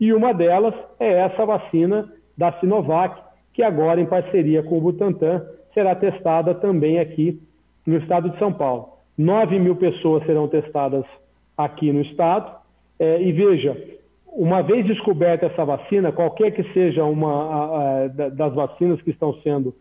E 0.00 0.12
uma 0.14 0.32
delas 0.32 0.74
é 0.98 1.12
essa 1.12 1.44
vacina 1.44 2.10
da 2.36 2.52
Sinovac, 2.54 3.20
que 3.52 3.62
agora, 3.62 4.00
em 4.00 4.06
parceria 4.06 4.62
com 4.62 4.78
o 4.78 4.80
Butantan, 4.80 5.44
será 5.74 5.94
testada 5.94 6.54
também 6.54 6.98
aqui 6.98 7.40
no 7.86 7.96
estado 7.98 8.30
de 8.30 8.38
São 8.38 8.52
Paulo. 8.52 8.90
9 9.16 9.58
mil 9.58 9.76
pessoas 9.76 10.24
serão 10.24 10.48
testadas 10.48 11.04
aqui 11.56 11.92
no 11.92 12.00
estado. 12.00 12.58
É, 12.98 13.20
e 13.22 13.32
veja, 13.32 13.76
uma 14.26 14.62
vez 14.62 14.86
descoberta 14.86 15.46
essa 15.46 15.64
vacina, 15.64 16.12
qualquer 16.12 16.52
que 16.52 16.62
seja 16.72 17.04
uma 17.04 17.32
a, 17.32 18.04
a, 18.04 18.08
das 18.08 18.54
vacinas 18.54 19.00
que 19.02 19.10
estão 19.10 19.34
sendo 19.42 19.74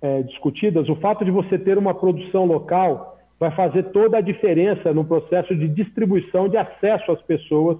é, 0.00 0.22
discutidas, 0.22 0.88
o 0.88 0.96
fato 0.96 1.24
de 1.24 1.30
você 1.30 1.58
ter 1.58 1.76
uma 1.78 1.94
produção 1.94 2.44
local 2.46 3.18
vai 3.38 3.50
fazer 3.50 3.84
toda 3.90 4.18
a 4.18 4.22
diferença 4.22 4.92
no 4.94 5.04
processo 5.04 5.54
de 5.54 5.68
distribuição 5.68 6.48
de 6.48 6.56
acesso 6.56 7.12
às 7.12 7.20
pessoas 7.22 7.78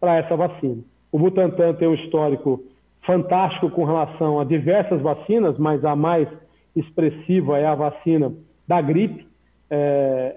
para 0.00 0.16
essa 0.16 0.36
vacina. 0.36 0.82
O 1.12 1.18
Butantan 1.18 1.74
tem 1.74 1.88
um 1.88 1.94
histórico 1.94 2.60
fantástico 3.02 3.70
com 3.70 3.84
relação 3.84 4.40
a 4.40 4.44
diversas 4.44 5.00
vacinas, 5.00 5.56
mas 5.58 5.84
a 5.84 5.94
mais 5.94 6.28
expressiva 6.78 7.58
é 7.58 7.66
a 7.66 7.74
vacina 7.74 8.32
da 8.66 8.80
gripe. 8.80 9.26
É, 9.70 10.34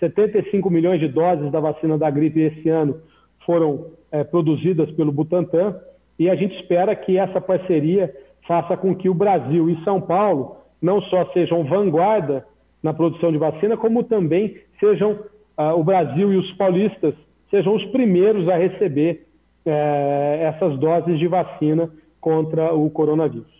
75 0.00 0.68
milhões 0.68 1.00
de 1.00 1.08
doses 1.08 1.50
da 1.50 1.60
vacina 1.60 1.96
da 1.96 2.10
gripe 2.10 2.40
esse 2.40 2.68
ano 2.68 3.00
foram 3.44 3.86
é, 4.10 4.22
produzidas 4.22 4.90
pelo 4.92 5.12
Butantan 5.12 5.76
e 6.18 6.28
a 6.28 6.34
gente 6.34 6.54
espera 6.56 6.94
que 6.94 7.16
essa 7.16 7.40
parceria 7.40 8.14
faça 8.46 8.76
com 8.76 8.94
que 8.94 9.08
o 9.08 9.14
Brasil 9.14 9.70
e 9.70 9.82
São 9.84 10.00
Paulo 10.00 10.56
não 10.80 11.00
só 11.02 11.26
sejam 11.32 11.64
vanguarda 11.64 12.46
na 12.82 12.92
produção 12.92 13.32
de 13.32 13.38
vacina, 13.38 13.76
como 13.76 14.04
também 14.04 14.56
sejam 14.78 15.18
ah, 15.56 15.74
o 15.74 15.82
Brasil 15.82 16.32
e 16.32 16.36
os 16.36 16.52
paulistas 16.52 17.14
sejam 17.50 17.74
os 17.74 17.84
primeiros 17.86 18.48
a 18.48 18.56
receber 18.56 19.26
é, 19.64 20.52
essas 20.54 20.78
doses 20.78 21.18
de 21.18 21.26
vacina 21.26 21.90
contra 22.20 22.74
o 22.74 22.90
coronavírus. 22.90 23.55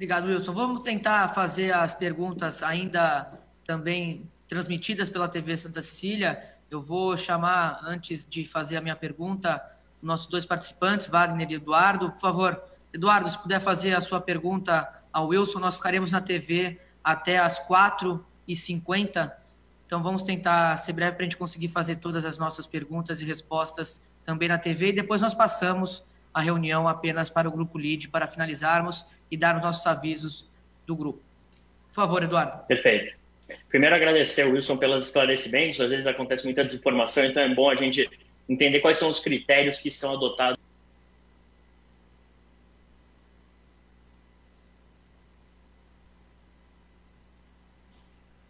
Obrigado, 0.00 0.28
Wilson. 0.28 0.54
Vamos 0.54 0.80
tentar 0.80 1.28
fazer 1.34 1.74
as 1.74 1.92
perguntas 1.92 2.62
ainda 2.62 3.30
também 3.66 4.26
transmitidas 4.48 5.10
pela 5.10 5.28
TV 5.28 5.54
Santa 5.58 5.82
Cecília. 5.82 6.42
Eu 6.70 6.80
vou 6.80 7.18
chamar, 7.18 7.80
antes 7.82 8.26
de 8.26 8.46
fazer 8.46 8.78
a 8.78 8.80
minha 8.80 8.96
pergunta, 8.96 9.62
nossos 10.00 10.26
dois 10.26 10.46
participantes, 10.46 11.06
Wagner 11.06 11.50
e 11.50 11.54
Eduardo. 11.56 12.12
Por 12.12 12.18
favor, 12.18 12.64
Eduardo, 12.94 13.28
se 13.28 13.36
puder 13.36 13.60
fazer 13.60 13.92
a 13.92 14.00
sua 14.00 14.22
pergunta 14.22 14.88
ao 15.12 15.26
Wilson, 15.26 15.58
nós 15.58 15.76
ficaremos 15.76 16.10
na 16.10 16.22
TV 16.22 16.80
até 17.04 17.38
às 17.38 17.58
4h50. 17.68 19.30
Então 19.84 20.02
vamos 20.02 20.22
tentar 20.22 20.78
ser 20.78 20.94
breve 20.94 21.16
para 21.16 21.24
a 21.24 21.28
gente 21.28 21.36
conseguir 21.36 21.68
fazer 21.68 21.96
todas 21.96 22.24
as 22.24 22.38
nossas 22.38 22.66
perguntas 22.66 23.20
e 23.20 23.26
respostas 23.26 24.02
também 24.24 24.48
na 24.48 24.56
TV, 24.56 24.88
e 24.88 24.92
depois 24.94 25.20
nós 25.20 25.34
passamos 25.34 26.02
a 26.32 26.40
reunião 26.40 26.88
apenas 26.88 27.28
para 27.28 27.46
o 27.46 27.52
grupo 27.52 27.76
LID 27.76 28.08
para 28.08 28.26
finalizarmos 28.26 29.04
e 29.30 29.36
dar 29.36 29.56
os 29.56 29.62
nossos 29.62 29.86
avisos 29.86 30.46
do 30.86 30.96
grupo. 30.96 31.20
Por 31.88 31.94
favor, 31.94 32.22
Eduardo. 32.22 32.66
Perfeito. 32.66 33.14
Primeiro, 33.68 33.94
agradecer, 33.94 34.44
Wilson, 34.44 34.76
pelos 34.76 35.06
esclarecimentos. 35.06 35.80
Às 35.80 35.90
vezes 35.90 36.06
acontece 36.06 36.44
muita 36.44 36.64
desinformação, 36.64 37.24
então 37.24 37.42
é 37.42 37.54
bom 37.54 37.68
a 37.68 37.74
gente 37.74 38.08
entender 38.48 38.80
quais 38.80 38.98
são 38.98 39.08
os 39.08 39.20
critérios 39.20 39.78
que 39.78 39.90
são 39.90 40.14
adotados. 40.14 40.58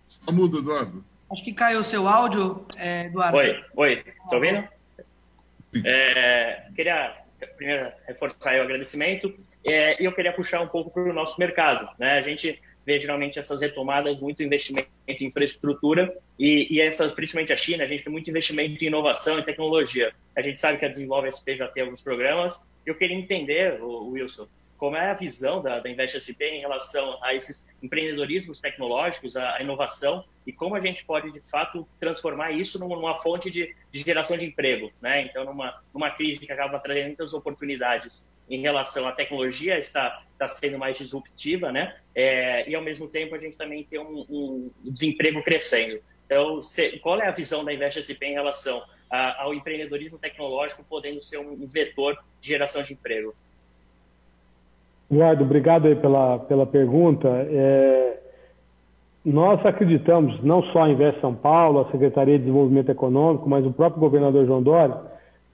Está 0.06 0.32
mudo, 0.32 0.58
Eduardo. 0.58 1.04
Acho 1.30 1.44
que 1.44 1.52
caiu 1.52 1.80
o 1.80 1.84
seu 1.84 2.08
áudio, 2.08 2.66
é, 2.76 3.06
Eduardo. 3.06 3.36
Oi, 3.38 3.64
oi. 3.76 4.04
Estão 4.24 4.38
ouvindo? 4.38 4.68
É, 5.84 6.66
queria 6.74 7.19
primeiro 7.46 7.90
reforçar 8.06 8.58
o 8.58 8.62
agradecimento 8.62 9.34
é, 9.64 10.00
e 10.00 10.04
eu 10.04 10.12
queria 10.12 10.32
puxar 10.32 10.60
um 10.60 10.68
pouco 10.68 10.90
para 10.90 11.02
o 11.02 11.12
nosso 11.12 11.38
mercado. 11.38 11.88
Né? 11.98 12.18
A 12.18 12.22
gente 12.22 12.60
vê 12.84 12.98
geralmente 12.98 13.38
essas 13.38 13.60
retomadas, 13.60 14.20
muito 14.20 14.42
investimento 14.42 14.88
em 15.06 15.24
infraestrutura 15.24 16.14
e, 16.38 16.66
e 16.74 16.80
essas, 16.80 17.12
principalmente 17.12 17.52
a 17.52 17.56
China, 17.56 17.84
a 17.84 17.86
gente 17.86 18.04
tem 18.04 18.12
muito 18.12 18.30
investimento 18.30 18.82
em 18.82 18.88
inovação 18.88 19.38
e 19.38 19.42
tecnologia. 19.44 20.12
A 20.36 20.42
gente 20.42 20.60
sabe 20.60 20.78
que 20.78 20.84
a 20.84 20.88
Desenvolve 20.88 21.30
SP 21.30 21.56
já 21.56 21.68
tem 21.68 21.82
alguns 21.82 22.02
programas. 22.02 22.60
Eu 22.86 22.94
queria 22.94 23.16
entender, 23.16 23.78
Wilson, 23.82 24.48
como 24.80 24.96
é 24.96 25.10
a 25.10 25.14
visão 25.14 25.60
da, 25.60 25.78
da 25.78 25.90
Invest 25.90 26.18
SP 26.24 26.40
em 26.56 26.60
relação 26.60 27.22
a 27.22 27.34
esses 27.34 27.68
empreendedorismos 27.82 28.60
tecnológicos, 28.60 29.36
a, 29.36 29.56
a, 29.56 29.62
inovação, 29.62 30.24
e 30.46 30.54
como 30.54 30.74
a 30.74 30.80
gente 30.80 31.04
pode, 31.04 31.30
de 31.30 31.40
fato, 31.50 31.86
transformar 32.00 32.52
isso 32.52 32.78
numa, 32.78 32.96
numa 32.96 33.20
fonte 33.20 33.50
de, 33.50 33.76
de, 33.92 34.00
geração 34.00 34.38
de 34.38 34.46
emprego. 34.46 34.90
Né? 34.98 35.26
Então, 35.26 35.44
numa, 35.44 35.82
numa 35.92 36.10
crise 36.10 36.40
que 36.40 36.50
acaba 36.50 36.78
trazendo 36.78 37.08
muitas 37.08 37.34
oportunidades 37.34 38.26
em 38.48 38.62
relação 38.62 39.06
à 39.06 39.12
tecnologia, 39.12 39.78
está, 39.78 40.22
está 40.32 40.48
sendo 40.48 40.78
mais 40.78 40.96
disruptiva, 40.96 41.70
né? 41.70 41.94
É, 42.14 42.66
e, 42.66 42.74
ao 42.74 42.80
mesmo 42.80 43.06
tempo, 43.06 43.34
a 43.34 43.38
gente 43.38 43.58
também 43.58 43.84
tem 43.84 44.00
um, 44.00 44.24
um 44.30 44.70
desemprego 44.82 45.42
crescendo. 45.42 46.00
Então, 46.24 46.62
se, 46.62 46.98
qual 47.00 47.20
é 47.20 47.28
a 47.28 47.32
visão 47.32 47.62
da 47.62 47.74
Invest 47.74 48.02
SP 48.02 48.24
em 48.24 48.32
relação 48.32 48.82
a, 49.10 49.42
ao 49.42 49.52
empreendedorismo 49.52 50.18
tecnológico 50.18 50.82
podendo 50.88 51.20
ser 51.20 51.36
um, 51.36 51.52
um 51.52 51.66
vetor 51.66 52.16
de 52.40 52.48
geração 52.48 52.82
de 52.82 52.94
emprego? 52.94 53.36
Eduardo, 55.10 55.42
obrigado 55.42 55.86
aí 55.86 55.96
pela, 55.96 56.38
pela 56.38 56.64
pergunta. 56.64 57.28
É, 57.28 58.20
nós 59.24 59.64
acreditamos, 59.66 60.40
não 60.42 60.62
só 60.64 60.84
a 60.84 60.90
Invest 60.90 61.20
São 61.20 61.34
Paulo, 61.34 61.80
a 61.80 61.90
Secretaria 61.90 62.38
de 62.38 62.44
Desenvolvimento 62.44 62.90
Econômico, 62.90 63.48
mas 63.48 63.66
o 63.66 63.72
próprio 63.72 64.00
governador 64.00 64.46
João 64.46 64.62
Dória, 64.62 64.96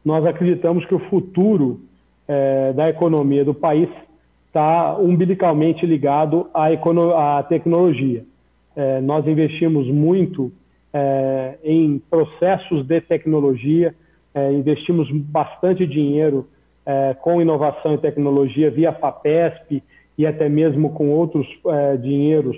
nós 0.04 0.24
acreditamos 0.26 0.84
que 0.84 0.94
o 0.94 0.98
futuro 1.09 1.80
é, 2.28 2.74
da 2.74 2.90
economia 2.90 3.44
do 3.44 3.54
país 3.54 3.88
está 4.46 4.96
umbilicalmente 4.98 5.86
ligado 5.86 6.48
à, 6.52 6.66
à 7.38 7.42
tecnologia. 7.42 8.24
É, 8.76 9.00
nós 9.00 9.26
investimos 9.26 9.86
muito 9.88 10.52
é, 10.92 11.57
em 11.64 11.98
processos 12.11 12.86
de 12.86 13.00
tecnologia, 13.00 13.94
é, 14.34 14.52
investimos 14.52 15.11
bastante 15.11 15.86
dinheiro 15.86 16.46
é, 16.87 17.14
com 17.14 17.43
inovação 17.43 17.95
e 17.95 17.99
tecnologia 17.99 18.70
via 18.70 18.93
FAPESP 18.93 19.82
e 20.16 20.24
até 20.24 20.49
mesmo 20.49 20.91
com 20.91 21.11
outros 21.11 21.47
é, 21.66 21.97
dinheiros 21.97 22.57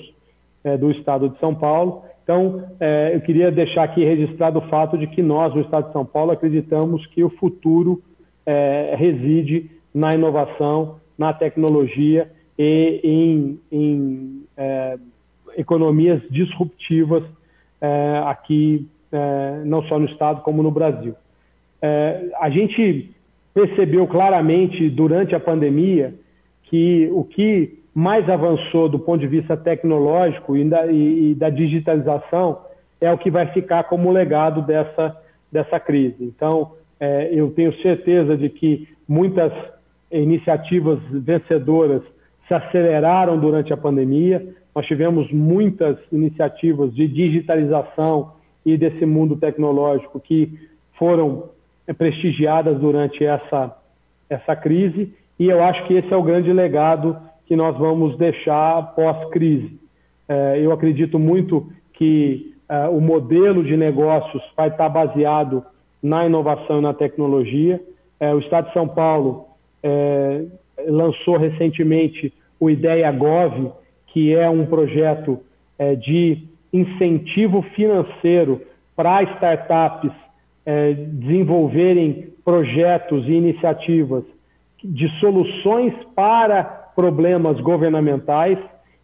é, 0.63 0.77
do 0.77 0.91
Estado 0.91 1.31
de 1.31 1.39
São 1.39 1.55
Paulo. 1.55 2.03
Então, 2.23 2.63
é, 2.79 3.15
eu 3.15 3.21
queria 3.23 3.51
deixar 3.51 3.85
aqui 3.85 4.05
registrado 4.05 4.59
o 4.59 4.69
fato 4.69 4.99
de 4.99 5.07
que 5.07 5.23
nós, 5.23 5.55
no 5.55 5.63
Estado 5.63 5.87
de 5.87 5.93
São 5.93 6.05
Paulo, 6.05 6.31
acreditamos 6.31 7.07
que 7.07 7.25
o 7.25 7.31
futuro 7.31 8.03
é, 8.45 8.95
reside 8.97 9.71
na 9.95 10.15
inovação, 10.15 10.97
na 11.17 11.33
tecnologia 11.33 12.31
e 12.59 13.01
em, 13.03 13.61
em 13.73 14.45
é, 14.57 14.99
economias 15.57 16.21
disruptivas 16.31 17.25
aqui, 18.27 18.89
não 19.65 19.85
só 19.85 20.01
no 20.01 20.07
Estado, 20.07 20.43
como 20.43 20.65
no 20.65 20.71
Brasil. 20.71 21.15
a 22.41 22.51
gente 22.51 23.15
percebeu 23.59 24.07
claramente 24.07 24.89
durante 24.89 25.35
a 25.35 25.41
pandemia 25.41 26.15
que 26.63 27.09
o 27.11 27.25
que 27.25 27.81
mais 27.93 28.29
avançou 28.31 28.89
do 28.89 29.01
ponto 29.01 29.19
de 29.19 29.27
vista 29.27 29.57
tecnológico 29.57 30.57
e 30.57 30.65
da, 30.65 30.87
e, 30.87 31.31
e 31.31 31.35
da 31.35 31.51
digitalização 31.51 32.61
é 33.01 33.13
o 33.13 33.19
que 33.19 33.33
vai 33.33 33.47
ficar 33.49 33.83
como 33.85 34.13
legado 34.13 34.63
dessa, 34.63 35.17
dessa 35.51 35.81
crise. 35.81 36.17
Então, 36.21 36.75
é, 37.01 37.31
eu 37.33 37.51
tenho 37.51 37.75
certeza 37.83 38.37
de 38.37 38.49
que 38.49 38.87
muitas 39.09 39.53
iniciativas 40.13 41.01
vencedoras 41.11 42.03
se 42.47 42.55
aceleraram 42.55 43.41
durante 43.41 43.73
a 43.73 43.77
pandemia. 43.77 44.55
Nós 44.73 44.87
tivemos 44.87 45.33
muitas 45.33 45.97
iniciativas 46.13 46.95
de 46.95 47.09
digitalização 47.09 48.35
e 48.65 48.77
desse 48.77 49.05
mundo 49.05 49.35
tecnológico 49.35 50.21
que 50.21 50.57
foram 50.97 51.58
prestigiadas 51.95 52.79
durante 52.79 53.25
essa, 53.25 53.77
essa 54.29 54.55
crise, 54.55 55.15
e 55.39 55.47
eu 55.47 55.63
acho 55.63 55.87
que 55.87 55.95
esse 55.95 56.13
é 56.13 56.17
o 56.17 56.23
grande 56.23 56.53
legado 56.53 57.17
que 57.47 57.57
nós 57.57 57.77
vamos 57.79 58.17
deixar 58.19 58.95
pós-crise. 58.95 59.79
É, 60.29 60.59
eu 60.61 60.73
acredito 60.73 61.19
muito 61.19 61.73
que 61.95 62.55
é, 62.69 62.89
o 62.89 63.01
modelo 63.01 63.65
de 63.65 63.77
negócios 63.77 64.43
vai 64.57 64.69
estar 64.69 64.89
baseado 64.89 65.65
na 66.03 66.27
inovação 66.27 66.79
e 66.79 66.83
na 66.83 66.95
tecnologia. 66.95 67.81
o 68.21 68.39
Estado 68.39 68.69
de 68.69 68.73
São 68.73 68.87
Paulo 68.87 69.47
lançou 70.87 71.37
recentemente 71.37 72.33
o 72.61 72.71
Ideia 72.71 73.11
Gov, 73.11 73.73
que 74.09 74.33
é 74.33 74.49
um 74.49 74.65
projeto 74.65 75.41
de 76.01 76.45
incentivo 76.73 77.63
financeiro 77.75 78.63
para 78.95 79.25
startups 79.25 80.13
é, 80.69 80.93
desenvolverem 80.93 82.29
projetos 82.45 83.27
e 83.27 83.33
iniciativas 83.33 84.23
de 84.85 85.09
soluções 85.19 85.95
para 86.15 86.63
problemas 86.95 87.59
governamentais. 87.63 88.59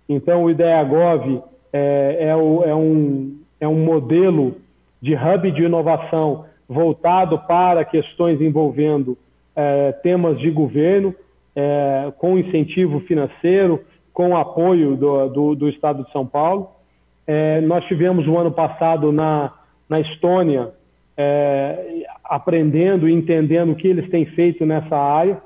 Então, 0.07 0.45
o 0.45 0.51
IdeaGov 0.51 1.43
é, 1.73 2.19
é, 2.21 2.37
o, 2.37 2.63
é, 2.65 2.75
um, 2.75 3.39
é 3.59 3.67
um 3.67 3.83
modelo 3.83 4.57
de 5.01 5.15
hub 5.15 5.51
de 5.53 5.63
inovação 5.63 6.45
voltado 6.69 7.39
para 7.39 7.83
questões 7.83 8.43
envolvendo 8.43 9.17
é, 9.57 9.93
temas 10.03 10.39
de 10.39 10.51
governo, 10.51 11.15
é, 11.57 12.13
com 12.19 12.39
incentivo 12.39 13.01
financeiro, 13.01 13.81
com 14.13 14.37
apoio 14.37 14.97
do, 14.97 15.29
do, 15.31 15.55
do 15.55 15.69
Estado 15.71 16.05
de 16.05 16.13
São 16.13 16.27
Paulo. 16.27 16.69
É, 17.27 17.63
nós 17.63 17.87
tivemos 17.87 18.27
o 18.29 18.39
ano 18.39 18.53
passado 18.53 19.11
na, 19.11 19.51
na 19.89 19.99
Estônia 20.01 20.75
é, 21.17 22.07
aprendendo 22.25 23.09
e 23.09 23.13
entendendo 23.13 23.73
o 23.73 23.77
que 23.77 23.89
eles 23.89 24.09
têm 24.11 24.27
feito 24.27 24.65
nessa 24.67 24.97
área. 24.97 25.41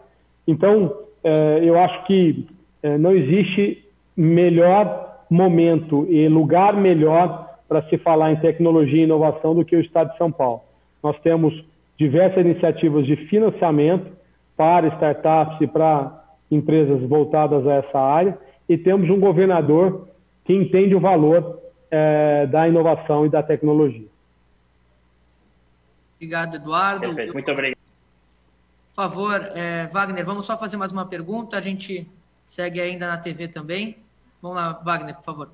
Então, 0.47 0.95
é, 1.23 1.61
eu 1.63 1.79
acho 1.79 2.07
que 2.07 2.47
é, 2.83 2.97
não 2.97 3.13
existe 3.15 3.85
melhor 4.17 5.25
momento 5.31 6.07
e 6.09 6.29
lugar 6.29 6.75
melhor 6.75 7.49
para 7.69 7.83
se 7.83 7.99
falar 7.99 8.33
em 8.33 8.37
tecnologia 8.37 9.01
e 9.01 9.05
inovação 9.05 9.55
do 9.55 9.65
que 9.65 9.77
o 9.77 9.81
Estado 9.81 10.13
de 10.13 10.19
São 10.19 10.33
Paulo. 10.33 10.63
Nós 11.03 11.19
temos 11.21 11.53
diversas 11.99 12.45
iniciativas 12.45 13.07
de 13.07 13.17
financiamento 13.29 14.07
para 14.57 14.89
startups 14.89 15.61
e 15.61 15.67
para 15.67 16.25
empresas 16.51 17.03
voltadas 17.03 17.67
a 17.67 17.75
essa 17.75 17.99
área 17.99 18.39
e 18.69 18.79
temos 18.79 19.11
um 19.11 19.21
governador 19.21 20.09
que 20.45 20.55
entende 20.55 20.95
o 20.95 21.01
valor 21.01 21.59
é, 21.91 22.47
da 22.47 22.67
inovação 22.67 23.27
e 23.27 23.29
da 23.29 23.43
tecnologia. 23.43 24.07
Obrigado, 26.19 26.57
Eduardo. 26.57 27.01
Perfeito, 27.01 27.33
muito 27.33 27.51
obrigado. 27.51 27.79
Por 28.95 29.05
favor, 29.05 29.41
é, 29.55 29.87
Wagner, 29.87 30.25
vamos 30.25 30.45
só 30.45 30.59
fazer 30.59 30.77
mais 30.77 30.91
uma 30.91 31.07
pergunta. 31.07 31.57
A 31.57 31.61
gente 31.61 32.11
segue 32.49 32.81
ainda 32.81 33.07
na 33.07 33.17
TV 33.17 33.47
também. 33.47 33.97
Vamos 34.43 34.57
lá, 34.57 34.73
Wagner, 34.73 35.15
por 35.15 35.25
favor. 35.25 35.51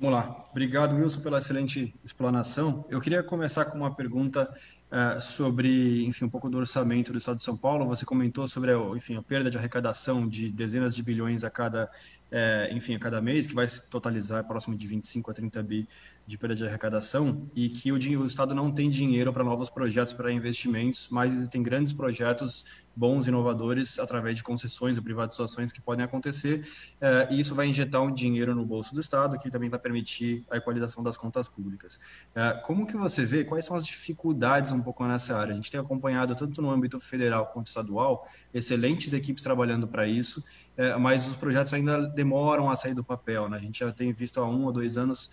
Vamos 0.00 0.12
lá. 0.12 0.44
Obrigado, 0.50 0.96
Wilson, 0.96 1.20
pela 1.20 1.38
excelente 1.38 1.94
explanação. 2.04 2.84
Eu 2.88 3.00
queria 3.00 3.22
começar 3.22 3.66
com 3.66 3.78
uma 3.78 3.94
pergunta 3.94 4.52
uh, 4.90 5.22
sobre, 5.22 6.04
enfim, 6.04 6.24
um 6.24 6.28
pouco 6.28 6.50
do 6.50 6.58
orçamento 6.58 7.12
do 7.12 7.18
Estado 7.18 7.36
de 7.36 7.44
São 7.44 7.56
Paulo. 7.56 7.86
Você 7.86 8.04
comentou 8.04 8.48
sobre, 8.48 8.72
a, 8.72 8.76
enfim, 8.96 9.16
a 9.16 9.22
perda 9.22 9.48
de 9.48 9.56
arrecadação 9.56 10.26
de 10.26 10.50
dezenas 10.50 10.96
de 10.96 11.02
bilhões 11.04 11.44
a 11.44 11.50
cada, 11.50 11.88
uh, 12.32 12.74
enfim, 12.74 12.96
a 12.96 12.98
cada 12.98 13.20
mês, 13.20 13.46
que 13.46 13.54
vai 13.54 13.68
se 13.68 13.88
totalizar 13.88 14.42
próximo 14.44 14.76
de 14.76 14.84
25 14.84 15.30
a 15.30 15.34
30 15.34 15.62
bi 15.62 15.88
de 16.26 16.38
perda 16.38 16.54
de 16.54 16.66
arrecadação 16.66 17.50
e 17.54 17.68
que 17.68 17.92
o, 17.92 17.96
o 17.96 18.26
Estado 18.26 18.54
não 18.54 18.70
tem 18.70 18.88
dinheiro 18.88 19.32
para 19.32 19.44
novos 19.44 19.68
projetos, 19.68 20.12
para 20.12 20.32
investimentos, 20.32 21.08
mas 21.10 21.34
existem 21.34 21.62
grandes 21.62 21.92
projetos 21.92 22.64
bons, 22.96 23.26
inovadores, 23.26 23.98
através 23.98 24.36
de 24.36 24.44
concessões 24.44 24.96
ou 24.96 25.02
privatizações 25.02 25.72
que 25.72 25.80
podem 25.80 26.04
acontecer, 26.04 26.66
eh, 27.00 27.28
e 27.30 27.40
isso 27.40 27.54
vai 27.54 27.66
injetar 27.66 28.00
um 28.02 28.12
dinheiro 28.12 28.54
no 28.54 28.64
bolso 28.64 28.94
do 28.94 29.00
Estado, 29.00 29.38
que 29.38 29.50
também 29.50 29.68
vai 29.68 29.78
permitir 29.78 30.44
a 30.50 30.56
equalização 30.56 31.02
das 31.02 31.16
contas 31.16 31.48
públicas. 31.48 31.98
Eh, 32.34 32.60
como 32.64 32.86
que 32.86 32.96
você 32.96 33.24
vê, 33.24 33.44
quais 33.44 33.64
são 33.64 33.76
as 33.76 33.84
dificuldades 33.84 34.70
um 34.72 34.80
pouco 34.80 35.04
nessa 35.06 35.36
área? 35.36 35.52
A 35.52 35.56
gente 35.56 35.70
tem 35.70 35.80
acompanhado, 35.80 36.34
tanto 36.34 36.62
no 36.62 36.70
âmbito 36.70 37.00
federal 37.00 37.46
quanto 37.46 37.66
estadual, 37.66 38.28
excelentes 38.52 39.12
equipes 39.12 39.42
trabalhando 39.42 39.88
para 39.88 40.06
isso, 40.06 40.44
é, 40.76 40.96
mas 40.96 41.28
os 41.28 41.36
projetos 41.36 41.72
ainda 41.72 42.08
demoram 42.08 42.70
a 42.70 42.76
sair 42.76 42.94
do 42.94 43.04
papel. 43.04 43.48
Né? 43.48 43.56
A 43.56 43.60
gente 43.60 43.78
já 43.78 43.92
tem 43.92 44.12
visto 44.12 44.40
há 44.40 44.48
um 44.48 44.64
ou 44.64 44.72
dois 44.72 44.96
anos 44.96 45.30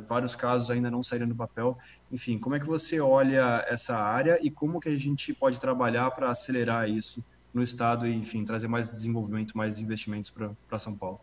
vários 0.00 0.36
casos 0.36 0.70
ainda 0.70 0.90
não 0.90 1.02
saírem 1.02 1.28
do 1.28 1.34
papel. 1.34 1.76
Enfim, 2.10 2.38
como 2.38 2.56
é 2.56 2.60
que 2.60 2.66
você 2.66 3.00
olha 3.00 3.64
essa 3.68 3.96
área 3.96 4.38
e 4.42 4.50
como 4.50 4.80
que 4.80 4.88
a 4.88 4.98
gente 4.98 5.32
pode 5.34 5.60
trabalhar 5.60 6.10
para 6.10 6.30
acelerar 6.30 6.88
isso 6.88 7.24
no 7.52 7.62
estado 7.62 8.06
e, 8.06 8.14
enfim, 8.14 8.44
trazer 8.44 8.68
mais 8.68 8.90
desenvolvimento, 8.90 9.56
mais 9.56 9.80
investimentos 9.80 10.30
para 10.30 10.78
São 10.78 10.94
Paulo? 10.94 11.20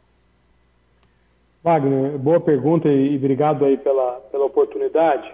Wagner, 1.64 2.18
boa 2.18 2.40
pergunta 2.40 2.88
e 2.88 3.16
obrigado 3.16 3.66
aí 3.66 3.78
pela, 3.78 4.14
pela 4.32 4.46
oportunidade. 4.46 5.34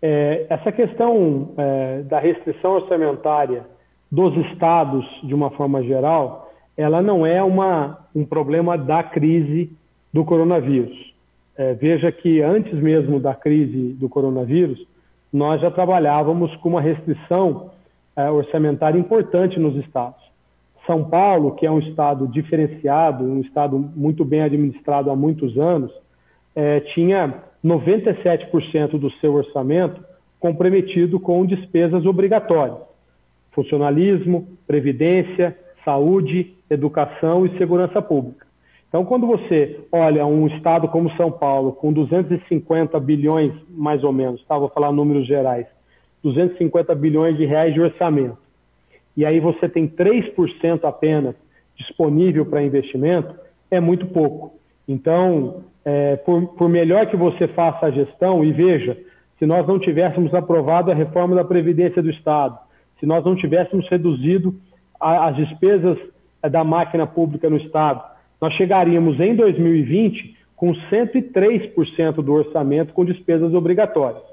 É, 0.00 0.46
essa 0.50 0.72
questão 0.72 1.54
é, 1.56 2.02
da 2.02 2.18
restrição 2.18 2.72
orçamentária 2.72 3.64
dos 4.10 4.36
estados, 4.48 5.06
de 5.22 5.32
uma 5.32 5.50
forma 5.50 5.82
geral, 5.82 6.52
ela 6.76 7.00
não 7.00 7.24
é 7.24 7.42
uma, 7.42 8.06
um 8.14 8.24
problema 8.24 8.76
da 8.76 9.02
crise 9.02 9.70
do 10.12 10.24
coronavírus. 10.24 11.11
É, 11.56 11.74
veja 11.74 12.10
que 12.10 12.40
antes 12.40 12.72
mesmo 12.74 13.20
da 13.20 13.34
crise 13.34 13.92
do 13.94 14.08
coronavírus, 14.08 14.86
nós 15.32 15.60
já 15.60 15.70
trabalhávamos 15.70 16.54
com 16.56 16.70
uma 16.70 16.80
restrição 16.80 17.70
é, 18.16 18.30
orçamentária 18.30 18.98
importante 18.98 19.58
nos 19.58 19.76
estados. 19.76 20.20
São 20.86 21.04
Paulo, 21.04 21.54
que 21.54 21.66
é 21.66 21.70
um 21.70 21.78
estado 21.78 22.26
diferenciado, 22.26 23.24
um 23.24 23.40
estado 23.40 23.78
muito 23.78 24.24
bem 24.24 24.42
administrado 24.42 25.10
há 25.10 25.16
muitos 25.16 25.56
anos, 25.56 25.92
é, 26.54 26.80
tinha 26.80 27.42
97% 27.64 28.98
do 28.98 29.10
seu 29.12 29.34
orçamento 29.34 30.02
comprometido 30.40 31.20
com 31.20 31.46
despesas 31.46 32.04
obrigatórias: 32.04 32.78
funcionalismo, 33.52 34.48
previdência, 34.66 35.56
saúde, 35.84 36.54
educação 36.68 37.46
e 37.46 37.56
segurança 37.56 38.02
pública. 38.02 38.46
Então, 38.92 39.06
quando 39.06 39.26
você 39.26 39.80
olha 39.90 40.26
um 40.26 40.46
estado 40.48 40.86
como 40.86 41.10
São 41.16 41.32
Paulo, 41.32 41.72
com 41.72 41.90
250 41.90 43.00
bilhões, 43.00 43.50
mais 43.70 44.04
ou 44.04 44.12
menos, 44.12 44.44
tá? 44.44 44.58
vou 44.58 44.68
falar 44.68 44.92
números 44.92 45.26
gerais, 45.26 45.66
250 46.22 46.94
bilhões 46.94 47.38
de 47.38 47.46
reais 47.46 47.72
de 47.72 47.80
orçamento, 47.80 48.36
e 49.16 49.24
aí 49.24 49.40
você 49.40 49.66
tem 49.66 49.88
3% 49.88 50.84
apenas 50.84 51.34
disponível 51.74 52.44
para 52.44 52.62
investimento, 52.62 53.34
é 53.70 53.80
muito 53.80 54.08
pouco. 54.08 54.56
Então, 54.86 55.62
é, 55.86 56.16
por, 56.16 56.48
por 56.48 56.68
melhor 56.68 57.06
que 57.06 57.16
você 57.16 57.48
faça 57.48 57.86
a 57.86 57.90
gestão, 57.90 58.44
e 58.44 58.52
veja, 58.52 58.98
se 59.38 59.46
nós 59.46 59.66
não 59.66 59.78
tivéssemos 59.78 60.34
aprovado 60.34 60.92
a 60.92 60.94
reforma 60.94 61.34
da 61.34 61.44
Previdência 61.44 62.02
do 62.02 62.10
Estado, 62.10 62.58
se 63.00 63.06
nós 63.06 63.24
não 63.24 63.36
tivéssemos 63.36 63.88
reduzido 63.88 64.54
a, 65.00 65.28
as 65.28 65.36
despesas 65.36 65.96
é, 66.42 66.50
da 66.50 66.62
máquina 66.62 67.06
pública 67.06 67.48
no 67.48 67.56
Estado, 67.56 68.11
nós 68.42 68.52
chegaríamos 68.54 69.20
em 69.20 69.36
2020 69.36 70.36
com 70.56 70.74
103% 70.90 72.14
do 72.16 72.32
orçamento 72.32 72.92
com 72.92 73.04
despesas 73.04 73.54
obrigatórias. 73.54 74.24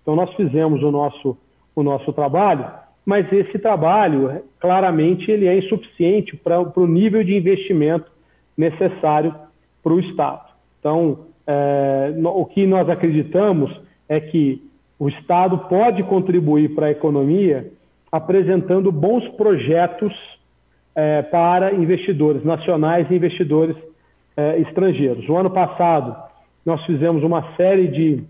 Então, 0.00 0.16
nós 0.16 0.32
fizemos 0.36 0.82
o 0.82 0.90
nosso, 0.90 1.36
o 1.76 1.82
nosso 1.82 2.10
trabalho, 2.14 2.64
mas 3.04 3.30
esse 3.30 3.58
trabalho, 3.58 4.42
claramente, 4.58 5.30
ele 5.30 5.46
é 5.46 5.58
insuficiente 5.58 6.34
para 6.34 6.58
o 6.60 6.86
nível 6.86 7.22
de 7.22 7.36
investimento 7.36 8.10
necessário 8.56 9.34
para 9.82 9.92
o 9.92 10.00
Estado. 10.00 10.48
Então, 10.80 11.26
é, 11.46 12.14
o 12.24 12.46
que 12.46 12.66
nós 12.66 12.88
acreditamos 12.88 13.70
é 14.08 14.18
que 14.18 14.62
o 14.98 15.10
Estado 15.10 15.58
pode 15.68 16.02
contribuir 16.04 16.74
para 16.74 16.86
a 16.86 16.90
economia 16.90 17.70
apresentando 18.10 18.90
bons 18.90 19.28
projetos 19.36 20.12
é, 20.98 21.22
para 21.22 21.72
investidores 21.74 22.42
nacionais 22.44 23.08
e 23.08 23.14
investidores 23.14 23.76
é, 24.36 24.58
estrangeiros. 24.58 25.28
O 25.28 25.36
ano 25.36 25.48
passado, 25.48 26.16
nós 26.66 26.84
fizemos 26.86 27.22
uma 27.22 27.54
série 27.54 27.86
de, 27.86 28.24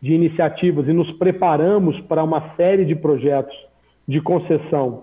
de 0.00 0.12
iniciativas 0.12 0.86
e 0.86 0.92
nos 0.92 1.10
preparamos 1.14 1.98
para 2.02 2.22
uma 2.22 2.54
série 2.54 2.84
de 2.84 2.94
projetos 2.94 3.56
de 4.06 4.20
concessão, 4.20 5.02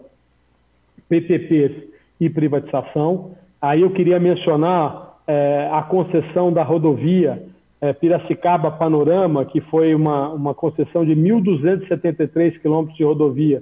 PPPs 1.10 1.74
e 2.22 2.30
privatização. 2.30 3.32
Aí 3.62 3.82
eu 3.82 3.92
queria 3.92 4.18
mencionar 4.18 5.18
é, 5.28 5.68
a 5.74 5.82
concessão 5.82 6.54
da 6.54 6.64
rodovia 6.64 7.44
é, 7.82 7.92
Piracicaba 7.92 8.72
Panorama, 8.72 9.44
que 9.44 9.60
foi 9.60 9.94
uma, 9.94 10.30
uma 10.30 10.54
concessão 10.54 11.04
de 11.04 11.12
1.273 11.12 12.62
quilômetros 12.62 12.98
de 12.98 13.04
rodovia, 13.04 13.62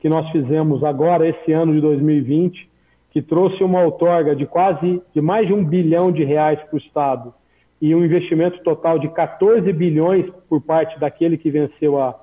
que 0.00 0.08
nós 0.08 0.30
fizemos 0.30 0.84
agora, 0.84 1.28
esse 1.28 1.52
ano 1.52 1.72
de 1.72 1.80
2020, 1.80 2.68
que 3.10 3.22
trouxe 3.22 3.62
uma 3.64 3.82
outorga 3.82 4.34
de 4.36 4.46
quase, 4.46 5.02
de 5.14 5.20
mais 5.20 5.46
de 5.46 5.52
um 5.52 5.64
bilhão 5.64 6.12
de 6.12 6.24
reais 6.24 6.60
para 6.60 6.74
o 6.76 6.78
Estado 6.78 7.34
e 7.80 7.94
um 7.94 8.04
investimento 8.04 8.62
total 8.62 8.98
de 8.98 9.08
14 9.08 9.72
bilhões 9.72 10.26
por 10.48 10.60
parte 10.60 10.98
daquele 10.98 11.38
que 11.38 11.50
venceu 11.50 12.00
a, 12.00 12.18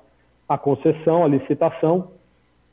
a 0.48 0.58
concessão, 0.58 1.24
a 1.24 1.28
licitação. 1.28 2.08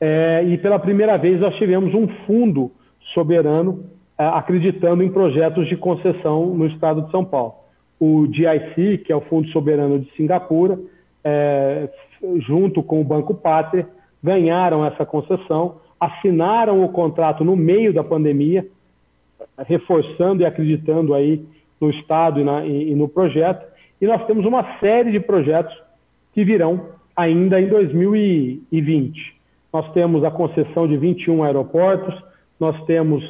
É, 0.00 0.42
e 0.44 0.58
pela 0.58 0.78
primeira 0.78 1.16
vez 1.16 1.40
nós 1.40 1.54
tivemos 1.56 1.94
um 1.94 2.06
fundo 2.26 2.70
soberano 3.14 3.84
é, 4.18 4.24
acreditando 4.24 5.02
em 5.02 5.10
projetos 5.10 5.66
de 5.68 5.76
concessão 5.76 6.46
no 6.46 6.66
estado 6.66 7.02
de 7.02 7.10
São 7.10 7.24
Paulo. 7.24 7.54
O 7.98 8.26
GIC, 8.26 8.98
que 8.98 9.12
é 9.12 9.16
o 9.16 9.20
Fundo 9.22 9.48
Soberano 9.48 9.98
de 9.98 10.10
Singapura, 10.14 10.78
é, 11.22 11.88
junto 12.46 12.82
com 12.82 13.00
o 13.00 13.04
Banco 13.04 13.34
Pátria, 13.34 13.88
ganharam 14.24 14.82
essa 14.86 15.04
concessão, 15.04 15.76
assinaram 16.00 16.82
o 16.82 16.88
contrato 16.88 17.44
no 17.44 17.54
meio 17.54 17.92
da 17.92 18.02
pandemia, 18.02 18.66
reforçando 19.68 20.42
e 20.42 20.46
acreditando 20.46 21.12
aí 21.12 21.44
no 21.78 21.90
Estado 21.90 22.40
e, 22.40 22.44
na, 22.44 22.64
e, 22.64 22.92
e 22.92 22.94
no 22.94 23.06
projeto. 23.06 23.62
E 24.00 24.06
nós 24.06 24.24
temos 24.26 24.46
uma 24.46 24.78
série 24.80 25.12
de 25.12 25.20
projetos 25.20 25.76
que 26.32 26.42
virão 26.42 26.86
ainda 27.14 27.60
em 27.60 27.68
2020. 27.68 29.34
Nós 29.70 29.92
temos 29.92 30.24
a 30.24 30.30
concessão 30.30 30.88
de 30.88 30.96
21 30.96 31.42
aeroportos, 31.42 32.14
nós 32.58 32.82
temos 32.86 33.22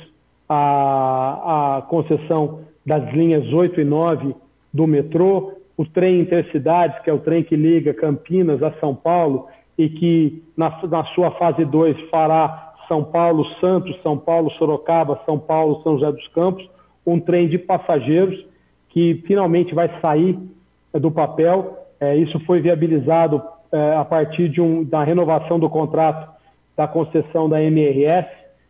a, 0.49 1.79
a 1.79 1.83
concessão 1.83 2.61
das 2.87 3.13
linhas 3.13 3.53
8 3.53 3.81
e 3.81 3.85
9 3.85 4.33
do 4.73 4.87
metrô, 4.87 5.55
o 5.77 5.85
trem 5.85 6.21
intercidades, 6.21 7.01
que 7.03 7.11
é 7.11 7.13
o 7.13 7.19
trem 7.19 7.43
que 7.43 7.57
liga 7.57 7.93
Campinas 7.93 8.63
a 8.63 8.71
São 8.75 8.95
Paulo 8.95 9.49
e 9.77 9.89
que 9.89 10.43
na, 10.57 10.81
na 10.87 11.05
sua 11.07 11.31
fase 11.33 11.65
2 11.65 12.09
fará 12.11 12.75
São 12.89 13.05
Paulo 13.05 13.45
Santos, 13.61 13.97
São 14.03 14.17
Paulo 14.17 14.51
Sorocaba, 14.53 15.21
São 15.27 15.39
Paulo 15.39 15.83
São 15.83 15.99
José 15.99 16.13
dos 16.13 16.29
Campos, 16.29 16.69
um 17.07 17.19
trem 17.21 17.49
de 17.49 17.59
passageiros 17.59 18.45
que 18.91 19.23
finalmente 19.27 19.75
vai 19.75 19.91
sair 20.01 20.39
é, 20.93 20.99
do 20.99 21.11
papel. 21.11 21.79
É, 22.01 22.17
isso 22.17 22.39
foi 22.41 22.61
viabilizado 22.61 23.43
é, 23.73 23.97
a 23.97 24.05
partir 24.05 24.49
de 24.49 24.61
um, 24.61 24.85
da 24.85 25.03
renovação 25.03 25.59
do 25.59 25.69
contrato 25.69 26.33
da 26.77 26.89
concessão 26.89 27.49
da 27.49 27.63
MRS, 27.63 28.29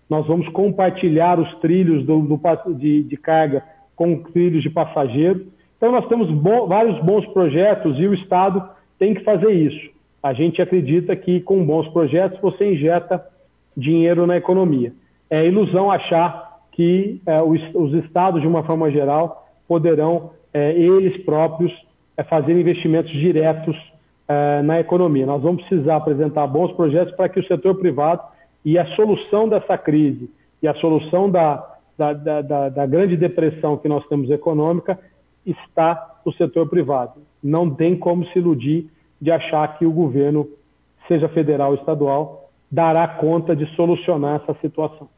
nós 0.08 0.26
vamos 0.26 0.48
compartilhar 0.48 1.40
os 1.40 1.52
trilhos 1.60 2.04
do, 2.04 2.20
do, 2.20 2.38
de, 2.74 3.02
de, 3.02 3.16
carga 3.16 3.64
com 3.96 4.22
trilhos 4.22 4.62
de 4.62 4.68
passageiro. 4.68 5.46
Então, 5.76 5.90
nós 5.90 6.06
temos 6.08 6.30
bo 6.30 6.66
vários 6.66 6.98
bons 7.00 7.26
projetos 7.28 7.98
e 7.98 8.06
o 8.06 8.14
Estado 8.14 8.62
tem 8.98 9.14
que 9.14 9.24
fazer 9.24 9.50
isso. 9.52 9.93
A 10.24 10.32
gente 10.32 10.62
acredita 10.62 11.14
que 11.14 11.38
com 11.42 11.62
bons 11.66 11.86
projetos 11.88 12.40
você 12.40 12.72
injeta 12.72 13.22
dinheiro 13.76 14.26
na 14.26 14.38
economia. 14.38 14.90
É 15.28 15.44
ilusão 15.44 15.90
achar 15.90 16.60
que 16.72 17.20
é, 17.26 17.42
os, 17.42 17.60
os, 17.74 17.92
estados, 18.02 18.40
de 18.40 18.46
uma 18.48 18.62
forma 18.62 18.90
geral, 18.90 19.46
poderão 19.68 20.30
é, 20.54 20.72
eles 20.72 21.22
próprios 21.24 21.70
é, 22.16 22.22
fazer 22.24 22.58
investimentos 22.58 23.12
diretos 23.12 23.76
é, 24.26 24.62
na 24.62 24.80
economia. 24.80 25.26
Nós 25.26 25.42
vamos 25.42 25.62
precisar 25.66 25.96
apresentar 25.96 26.46
bons 26.46 26.72
projetos 26.72 27.14
para 27.14 27.28
que 27.28 27.40
o 27.40 27.46
setor 27.46 27.74
privado 27.74 28.22
e 28.64 28.78
a 28.78 28.86
solução 28.96 29.46
dessa 29.46 29.76
crise 29.76 30.30
e 30.62 30.66
a 30.66 30.72
solução 30.76 31.30
da, 31.30 31.76
da, 31.98 32.14
da, 32.14 32.68
da, 32.70 32.86
grande 32.86 33.14
depressão 33.14 33.76
que 33.76 33.88
nós 33.88 34.06
temos 34.06 34.30
econômica 34.30 34.98
está 35.44 36.16
no 36.24 36.32
setor 36.32 36.66
privado. 36.66 37.20
Não 37.42 37.68
tem 37.68 37.94
como 37.94 38.24
se 38.28 38.38
iludir 38.38 38.88
de 39.24 39.30
achar 39.30 39.78
que 39.78 39.86
o 39.86 39.90
governo, 39.90 40.46
seja 41.08 41.30
federal 41.30 41.70
ou 41.70 41.78
estadual, 41.78 42.50
dará 42.70 43.08
conta 43.08 43.56
de 43.56 43.64
solucionar 43.74 44.42
essa 44.42 44.54
situação. 44.60 45.08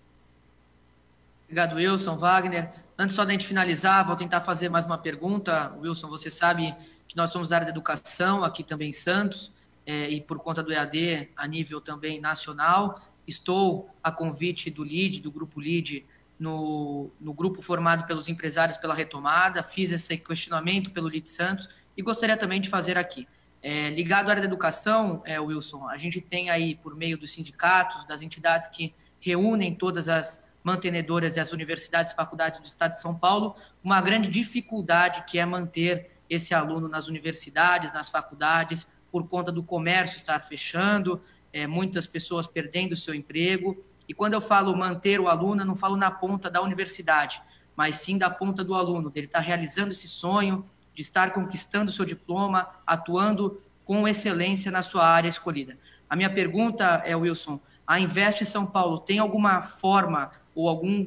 Obrigado, 1.42 1.74
Wilson. 1.74 2.16
Wagner. 2.16 2.70
Antes 2.96 3.16
só 3.16 3.24
da 3.24 3.32
gente 3.32 3.48
finalizar, 3.48 4.06
vou 4.06 4.14
tentar 4.14 4.42
fazer 4.42 4.68
mais 4.68 4.86
uma 4.86 4.96
pergunta. 4.96 5.72
Wilson, 5.80 6.06
você 6.06 6.30
sabe 6.30 6.72
que 7.08 7.16
nós 7.16 7.30
somos 7.32 7.48
da 7.48 7.56
área 7.56 7.64
da 7.64 7.72
educação, 7.72 8.44
aqui 8.44 8.62
também 8.62 8.90
em 8.90 8.92
Santos, 8.92 9.52
é, 9.84 10.08
e 10.08 10.20
por 10.20 10.38
conta 10.38 10.62
do 10.62 10.72
EAD 10.72 11.28
a 11.36 11.48
nível 11.48 11.80
também 11.80 12.20
nacional. 12.20 13.00
Estou 13.26 13.90
a 14.04 14.12
convite 14.12 14.70
do 14.70 14.84
LID, 14.84 15.20
do 15.20 15.32
grupo 15.32 15.60
LID, 15.60 16.04
no, 16.38 17.10
no 17.20 17.32
grupo 17.32 17.60
formado 17.60 18.06
pelos 18.06 18.28
empresários 18.28 18.76
pela 18.76 18.94
retomada. 18.94 19.64
Fiz 19.64 19.90
esse 19.90 20.16
questionamento 20.16 20.92
pelo 20.92 21.08
LID 21.08 21.28
Santos 21.28 21.68
e 21.96 22.02
gostaria 22.02 22.36
também 22.36 22.60
de 22.60 22.68
fazer 22.68 22.96
aqui. 22.96 23.26
É, 23.68 23.90
ligado 23.90 24.28
à 24.28 24.30
área 24.30 24.42
da 24.42 24.46
educação, 24.46 25.22
é, 25.24 25.40
Wilson, 25.40 25.88
a 25.88 25.98
gente 25.98 26.20
tem 26.20 26.50
aí, 26.50 26.76
por 26.76 26.94
meio 26.94 27.18
dos 27.18 27.32
sindicatos, 27.32 28.06
das 28.06 28.22
entidades 28.22 28.68
que 28.68 28.94
reúnem 29.18 29.74
todas 29.74 30.08
as 30.08 30.40
mantenedoras 30.62 31.34
e 31.34 31.40
as 31.40 31.50
universidades 31.50 32.12
e 32.12 32.14
faculdades 32.14 32.60
do 32.60 32.66
Estado 32.66 32.92
de 32.92 33.00
São 33.00 33.12
Paulo, 33.12 33.56
uma 33.82 34.00
grande 34.00 34.30
dificuldade 34.30 35.24
que 35.24 35.36
é 35.36 35.44
manter 35.44 36.12
esse 36.30 36.54
aluno 36.54 36.86
nas 36.86 37.08
universidades, 37.08 37.92
nas 37.92 38.08
faculdades, 38.08 38.86
por 39.10 39.26
conta 39.26 39.50
do 39.50 39.64
comércio 39.64 40.16
estar 40.16 40.46
fechando, 40.46 41.20
é, 41.52 41.66
muitas 41.66 42.06
pessoas 42.06 42.46
perdendo 42.46 42.92
o 42.92 42.96
seu 42.96 43.16
emprego. 43.16 43.84
E 44.08 44.14
quando 44.14 44.34
eu 44.34 44.40
falo 44.40 44.76
manter 44.76 45.18
o 45.18 45.26
aluno, 45.26 45.62
eu 45.62 45.66
não 45.66 45.74
falo 45.74 45.96
na 45.96 46.12
ponta 46.12 46.48
da 46.48 46.62
universidade, 46.62 47.42
mas 47.74 47.96
sim 47.96 48.16
da 48.16 48.30
ponta 48.30 48.62
do 48.62 48.76
aluno, 48.76 49.10
dele 49.10 49.26
estar 49.26 49.40
realizando 49.40 49.90
esse 49.90 50.06
sonho, 50.06 50.64
de 50.96 51.02
estar 51.02 51.34
conquistando 51.34 51.92
seu 51.92 52.06
diploma, 52.06 52.66
atuando 52.86 53.60
com 53.84 54.08
excelência 54.08 54.72
na 54.72 54.80
sua 54.80 55.06
área 55.06 55.28
escolhida. 55.28 55.76
A 56.08 56.16
minha 56.16 56.30
pergunta 56.30 57.02
é, 57.04 57.14
Wilson, 57.14 57.60
a 57.86 58.00
Investe 58.00 58.46
São 58.46 58.64
Paulo 58.64 58.98
tem 58.98 59.18
alguma 59.18 59.60
forma 59.60 60.30
ou 60.54 60.70
algum 60.70 61.06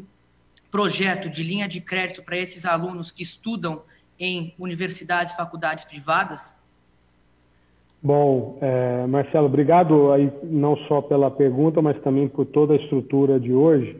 projeto 0.69 1.27
de 1.27 1.41
linha 1.41 1.67
de 1.67 1.81
crédito 1.81 2.21
para 2.21 2.37
esses 2.37 2.65
alunos 2.65 3.09
que 3.09 3.23
estudam 3.23 3.81
em 4.19 4.53
universidades, 4.59 5.33
faculdades 5.33 5.85
privadas? 5.85 6.53
Bom, 8.01 8.59
é, 8.61 9.07
Marcelo, 9.07 9.47
obrigado 9.47 10.11
aí 10.11 10.31
não 10.43 10.77
só 10.87 11.01
pela 11.01 11.31
pergunta, 11.31 11.81
mas 11.81 11.99
também 12.01 12.27
por 12.27 12.45
toda 12.45 12.73
a 12.73 12.77
estrutura 12.77 13.39
de 13.39 13.51
hoje. 13.51 13.99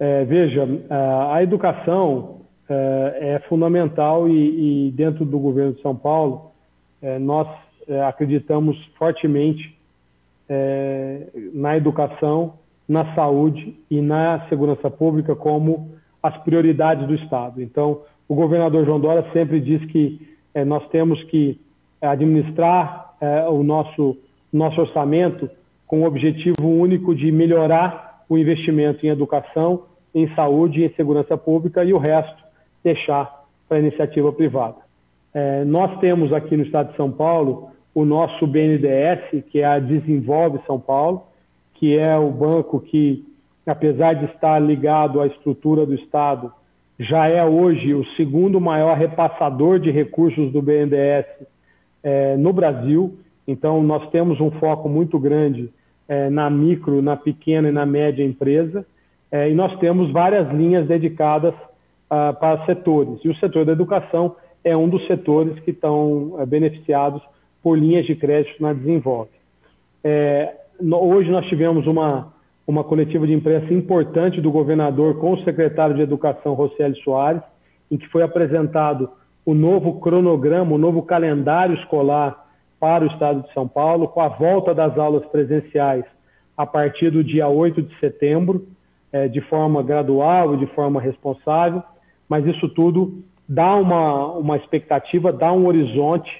É, 0.00 0.24
veja, 0.24 0.66
a 1.30 1.40
educação 1.40 2.43
é, 2.68 3.34
é 3.34 3.38
fundamental 3.48 4.28
e, 4.28 4.88
e, 4.88 4.90
dentro 4.92 5.24
do 5.24 5.38
governo 5.38 5.74
de 5.74 5.82
São 5.82 5.94
Paulo 5.94 6.50
é, 7.02 7.18
nós 7.18 7.46
é, 7.86 8.02
acreditamos 8.02 8.76
fortemente 8.98 9.74
na 11.54 11.74
educação, 11.74 12.52
na 12.86 13.14
saúde 13.14 13.74
e 13.90 14.02
na 14.02 14.46
segurança 14.50 14.90
pública 14.90 15.34
como 15.34 15.92
as 16.22 16.36
prioridades 16.44 17.06
do 17.06 17.14
Estado. 17.14 17.62
Então, 17.62 18.02
o 18.28 18.34
governador 18.34 18.84
João 18.84 19.00
Dória 19.00 19.24
sempre 19.32 19.58
diz 19.58 19.82
que 19.86 20.20
nós 20.66 20.86
temos 20.90 21.24
que 21.24 21.58
administrar 21.98 23.14
o 23.50 23.62
nosso, 23.62 24.18
nosso 24.52 24.82
orçamento 24.82 25.48
com 25.86 26.02
o 26.02 26.06
objetivo 26.06 26.68
único 26.68 27.14
de 27.14 27.32
melhorar 27.32 28.22
o 28.28 28.36
investimento 28.36 29.06
em 29.06 29.08
educação, 29.08 29.84
em 30.14 30.28
saúde 30.34 30.82
e 30.82 30.84
em 30.84 30.94
segurança 30.94 31.38
pública 31.38 31.82
e 31.82 31.94
o 31.94 31.98
resto 31.98 32.43
deixar 32.84 33.44
para 33.68 33.78
a 33.78 33.80
iniciativa 33.80 34.30
privada. 34.32 34.76
É, 35.32 35.64
nós 35.64 35.98
temos 35.98 36.32
aqui 36.32 36.56
no 36.56 36.62
estado 36.62 36.90
de 36.90 36.96
São 36.96 37.10
Paulo 37.10 37.70
o 37.94 38.04
nosso 38.04 38.46
BNDES, 38.46 39.44
que 39.50 39.60
é 39.60 39.64
a 39.64 39.78
Desenvolve 39.78 40.60
São 40.66 40.78
Paulo, 40.78 41.24
que 41.74 41.98
é 41.98 42.16
o 42.16 42.30
banco 42.30 42.78
que, 42.80 43.24
apesar 43.66 44.14
de 44.14 44.26
estar 44.26 44.58
ligado 44.60 45.20
à 45.20 45.26
estrutura 45.26 45.86
do 45.86 45.94
Estado, 45.94 46.52
já 46.98 47.26
é 47.26 47.44
hoje 47.44 47.94
o 47.94 48.04
segundo 48.16 48.60
maior 48.60 48.96
repassador 48.96 49.80
de 49.80 49.90
recursos 49.90 50.52
do 50.52 50.62
BNDES 50.62 51.26
é, 52.02 52.36
no 52.36 52.52
Brasil. 52.52 53.18
Então, 53.46 53.82
nós 53.82 54.08
temos 54.10 54.40
um 54.40 54.50
foco 54.52 54.88
muito 54.88 55.18
grande 55.18 55.70
é, 56.08 56.30
na 56.30 56.48
micro, 56.48 57.02
na 57.02 57.16
pequena 57.16 57.68
e 57.68 57.72
na 57.72 57.86
média 57.86 58.24
empresa, 58.24 58.86
é, 59.32 59.50
e 59.50 59.54
nós 59.54 59.76
temos 59.78 60.12
várias 60.12 60.48
linhas 60.52 60.86
dedicadas 60.86 61.54
para 62.32 62.64
setores. 62.66 63.18
E 63.24 63.28
o 63.28 63.36
setor 63.36 63.64
da 63.64 63.72
educação 63.72 64.36
é 64.64 64.76
um 64.76 64.88
dos 64.88 65.06
setores 65.06 65.58
que 65.60 65.70
estão 65.70 66.36
é, 66.38 66.46
beneficiados 66.46 67.22
por 67.62 67.78
linhas 67.78 68.06
de 68.06 68.14
crédito 68.14 68.62
na 68.62 68.72
Desenvolve. 68.72 69.30
É, 70.02 70.54
hoje 70.80 71.30
nós 71.30 71.46
tivemos 71.46 71.86
uma, 71.86 72.32
uma 72.66 72.82
coletiva 72.82 73.26
de 73.26 73.32
imprensa 73.32 73.72
importante 73.72 74.40
do 74.40 74.50
governador 74.50 75.18
com 75.18 75.32
o 75.32 75.44
secretário 75.44 75.94
de 75.94 76.02
Educação, 76.02 76.54
Roseli 76.54 76.96
Soares, 77.02 77.42
em 77.90 77.96
que 77.96 78.08
foi 78.08 78.22
apresentado 78.22 79.10
o 79.44 79.54
novo 79.54 80.00
cronograma, 80.00 80.74
o 80.74 80.78
novo 80.78 81.02
calendário 81.02 81.74
escolar 81.76 82.46
para 82.80 83.04
o 83.04 83.08
estado 83.08 83.42
de 83.42 83.52
São 83.52 83.68
Paulo, 83.68 84.08
com 84.08 84.20
a 84.20 84.28
volta 84.28 84.74
das 84.74 84.98
aulas 84.98 85.24
presenciais 85.26 86.04
a 86.56 86.66
partir 86.66 87.10
do 87.10 87.22
dia 87.22 87.48
8 87.48 87.82
de 87.82 87.98
setembro, 87.98 88.66
é, 89.12 89.28
de 89.28 89.40
forma 89.42 89.82
gradual 89.82 90.54
e 90.54 90.58
de 90.58 90.66
forma 90.68 91.00
responsável, 91.00 91.82
mas 92.28 92.46
isso 92.46 92.68
tudo 92.70 93.22
dá 93.48 93.76
uma, 93.76 94.32
uma 94.32 94.56
expectativa, 94.56 95.32
dá 95.32 95.52
um 95.52 95.66
horizonte, 95.66 96.30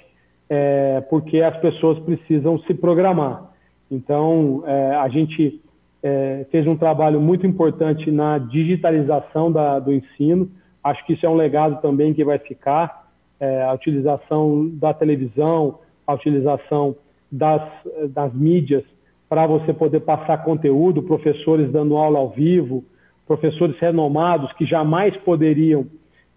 é, 0.49 1.01
porque 1.09 1.41
as 1.41 1.57
pessoas 1.57 1.99
precisam 1.99 2.59
se 2.59 2.73
programar. 2.73 3.51
Então, 3.89 4.63
é, 4.65 4.95
a 4.95 5.07
gente 5.09 5.61
é, 6.01 6.45
fez 6.51 6.67
um 6.67 6.75
trabalho 6.75 7.19
muito 7.19 7.45
importante 7.45 8.11
na 8.11 8.37
digitalização 8.37 9.51
da, 9.51 9.79
do 9.79 9.93
ensino, 9.93 10.49
Acho 10.85 11.03
que 11.03 11.13
isso 11.13 11.25
é 11.25 11.29
um 11.29 11.33
legado 11.33 11.81
também 11.81 12.13
que 12.13 12.23
vai 12.23 12.37
ficar. 12.37 13.07
É, 13.39 13.63
a 13.63 13.73
utilização 13.73 14.69
da 14.73 14.93
televisão, 14.93 15.79
a 16.05 16.13
utilização 16.13 16.95
das, 17.31 17.63
das 18.11 18.31
mídias 18.35 18.83
para 19.27 19.47
você 19.47 19.73
poder 19.73 20.01
passar 20.01 20.43
conteúdo, 20.43 21.01
professores 21.01 21.71
dando 21.71 21.97
aula 21.97 22.19
ao 22.19 22.29
vivo, 22.29 22.85
professores 23.27 23.77
renomados 23.79 24.51
que 24.53 24.65
jamais 24.65 25.15
poderiam 25.17 25.85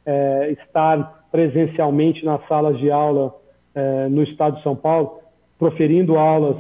é, 0.07 0.57
estar 0.61 1.26
presencialmente 1.30 2.24
nas 2.24 2.47
salas 2.49 2.78
de 2.78 2.91
aula 2.91 3.34
é, 3.74 4.09
no 4.09 4.22
estado 4.22 4.57
de 4.57 4.62
São 4.62 4.74
Paulo, 4.74 5.20
proferindo 5.59 6.16
aulas 6.16 6.57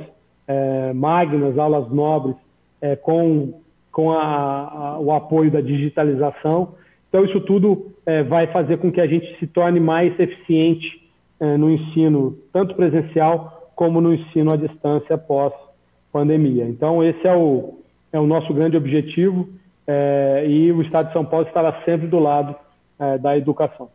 é, 0.46 0.92
magnas, 0.92 1.58
aulas 1.58 1.90
nobres, 1.90 2.36
é, 2.80 2.94
com, 2.96 3.54
com 3.90 4.12
a, 4.12 4.22
a, 4.22 4.98
o 4.98 5.12
apoio 5.12 5.50
da 5.50 5.60
digitalização. 5.60 6.74
Então, 7.08 7.24
isso 7.24 7.40
tudo 7.40 7.92
é, 8.04 8.22
vai 8.22 8.46
fazer 8.48 8.78
com 8.78 8.92
que 8.92 9.00
a 9.00 9.06
gente 9.06 9.38
se 9.38 9.46
torne 9.46 9.80
mais 9.80 10.18
eficiente 10.20 11.08
é, 11.40 11.56
no 11.56 11.70
ensino, 11.70 12.36
tanto 12.52 12.74
presencial 12.74 13.70
como 13.74 14.00
no 14.00 14.12
ensino 14.12 14.52
à 14.52 14.56
distância 14.56 15.16
pós-pandemia. 15.16 16.66
Então, 16.66 17.02
esse 17.02 17.26
é 17.26 17.34
o, 17.34 17.78
é 18.12 18.18
o 18.18 18.26
nosso 18.26 18.52
grande 18.52 18.76
objetivo 18.76 19.48
é, 19.90 20.44
e 20.46 20.70
o 20.70 20.82
Estado 20.82 21.06
de 21.06 21.14
São 21.14 21.24
Paulo 21.24 21.46
estará 21.46 21.82
sempre 21.82 22.06
do 22.06 22.18
lado 22.18 22.54
é, 22.98 23.16
da 23.16 23.38
educação. 23.38 23.90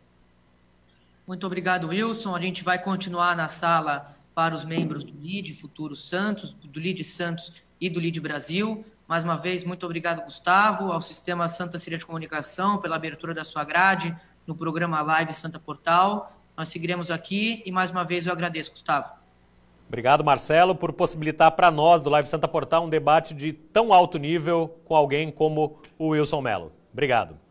Muito 1.24 1.46
obrigado, 1.46 1.86
Wilson. 1.86 2.34
A 2.34 2.40
gente 2.40 2.64
vai 2.64 2.82
continuar 2.82 3.36
na 3.36 3.46
sala 3.46 4.16
para 4.34 4.56
os 4.56 4.64
membros 4.64 5.04
do 5.04 5.12
LID 5.12 5.54
Futuro 5.54 5.94
Santos, 5.94 6.52
do 6.64 6.80
LID 6.80 7.04
Santos 7.04 7.52
e 7.80 7.88
do 7.88 8.00
LID 8.00 8.18
Brasil. 8.20 8.84
Mais 9.06 9.22
uma 9.22 9.36
vez, 9.36 9.62
muito 9.62 9.86
obrigado, 9.86 10.24
Gustavo, 10.24 10.90
ao 10.90 11.00
Sistema 11.00 11.48
Santa 11.48 11.78
Cília 11.78 11.98
de 11.98 12.04
Comunicação 12.04 12.78
pela 12.78 12.96
abertura 12.96 13.32
da 13.32 13.44
sua 13.44 13.62
grade 13.62 14.14
no 14.46 14.56
programa 14.56 15.00
Live 15.00 15.32
Santa 15.32 15.60
Portal. 15.60 16.32
Nós 16.56 16.70
seguiremos 16.70 17.10
aqui 17.10 17.62
e 17.64 17.70
mais 17.70 17.92
uma 17.92 18.02
vez 18.02 18.26
eu 18.26 18.32
agradeço, 18.32 18.72
Gustavo. 18.72 19.23
Obrigado, 19.86 20.24
Marcelo, 20.24 20.74
por 20.74 20.92
possibilitar 20.92 21.52
para 21.52 21.70
nós 21.70 22.00
do 22.00 22.10
Live 22.10 22.28
Santa 22.28 22.48
Portal 22.48 22.84
um 22.84 22.88
debate 22.88 23.34
de 23.34 23.52
tão 23.52 23.92
alto 23.92 24.18
nível 24.18 24.78
com 24.84 24.94
alguém 24.96 25.30
como 25.30 25.78
o 25.98 26.08
Wilson 26.08 26.40
Mello. 26.40 26.72
Obrigado. 26.92 27.43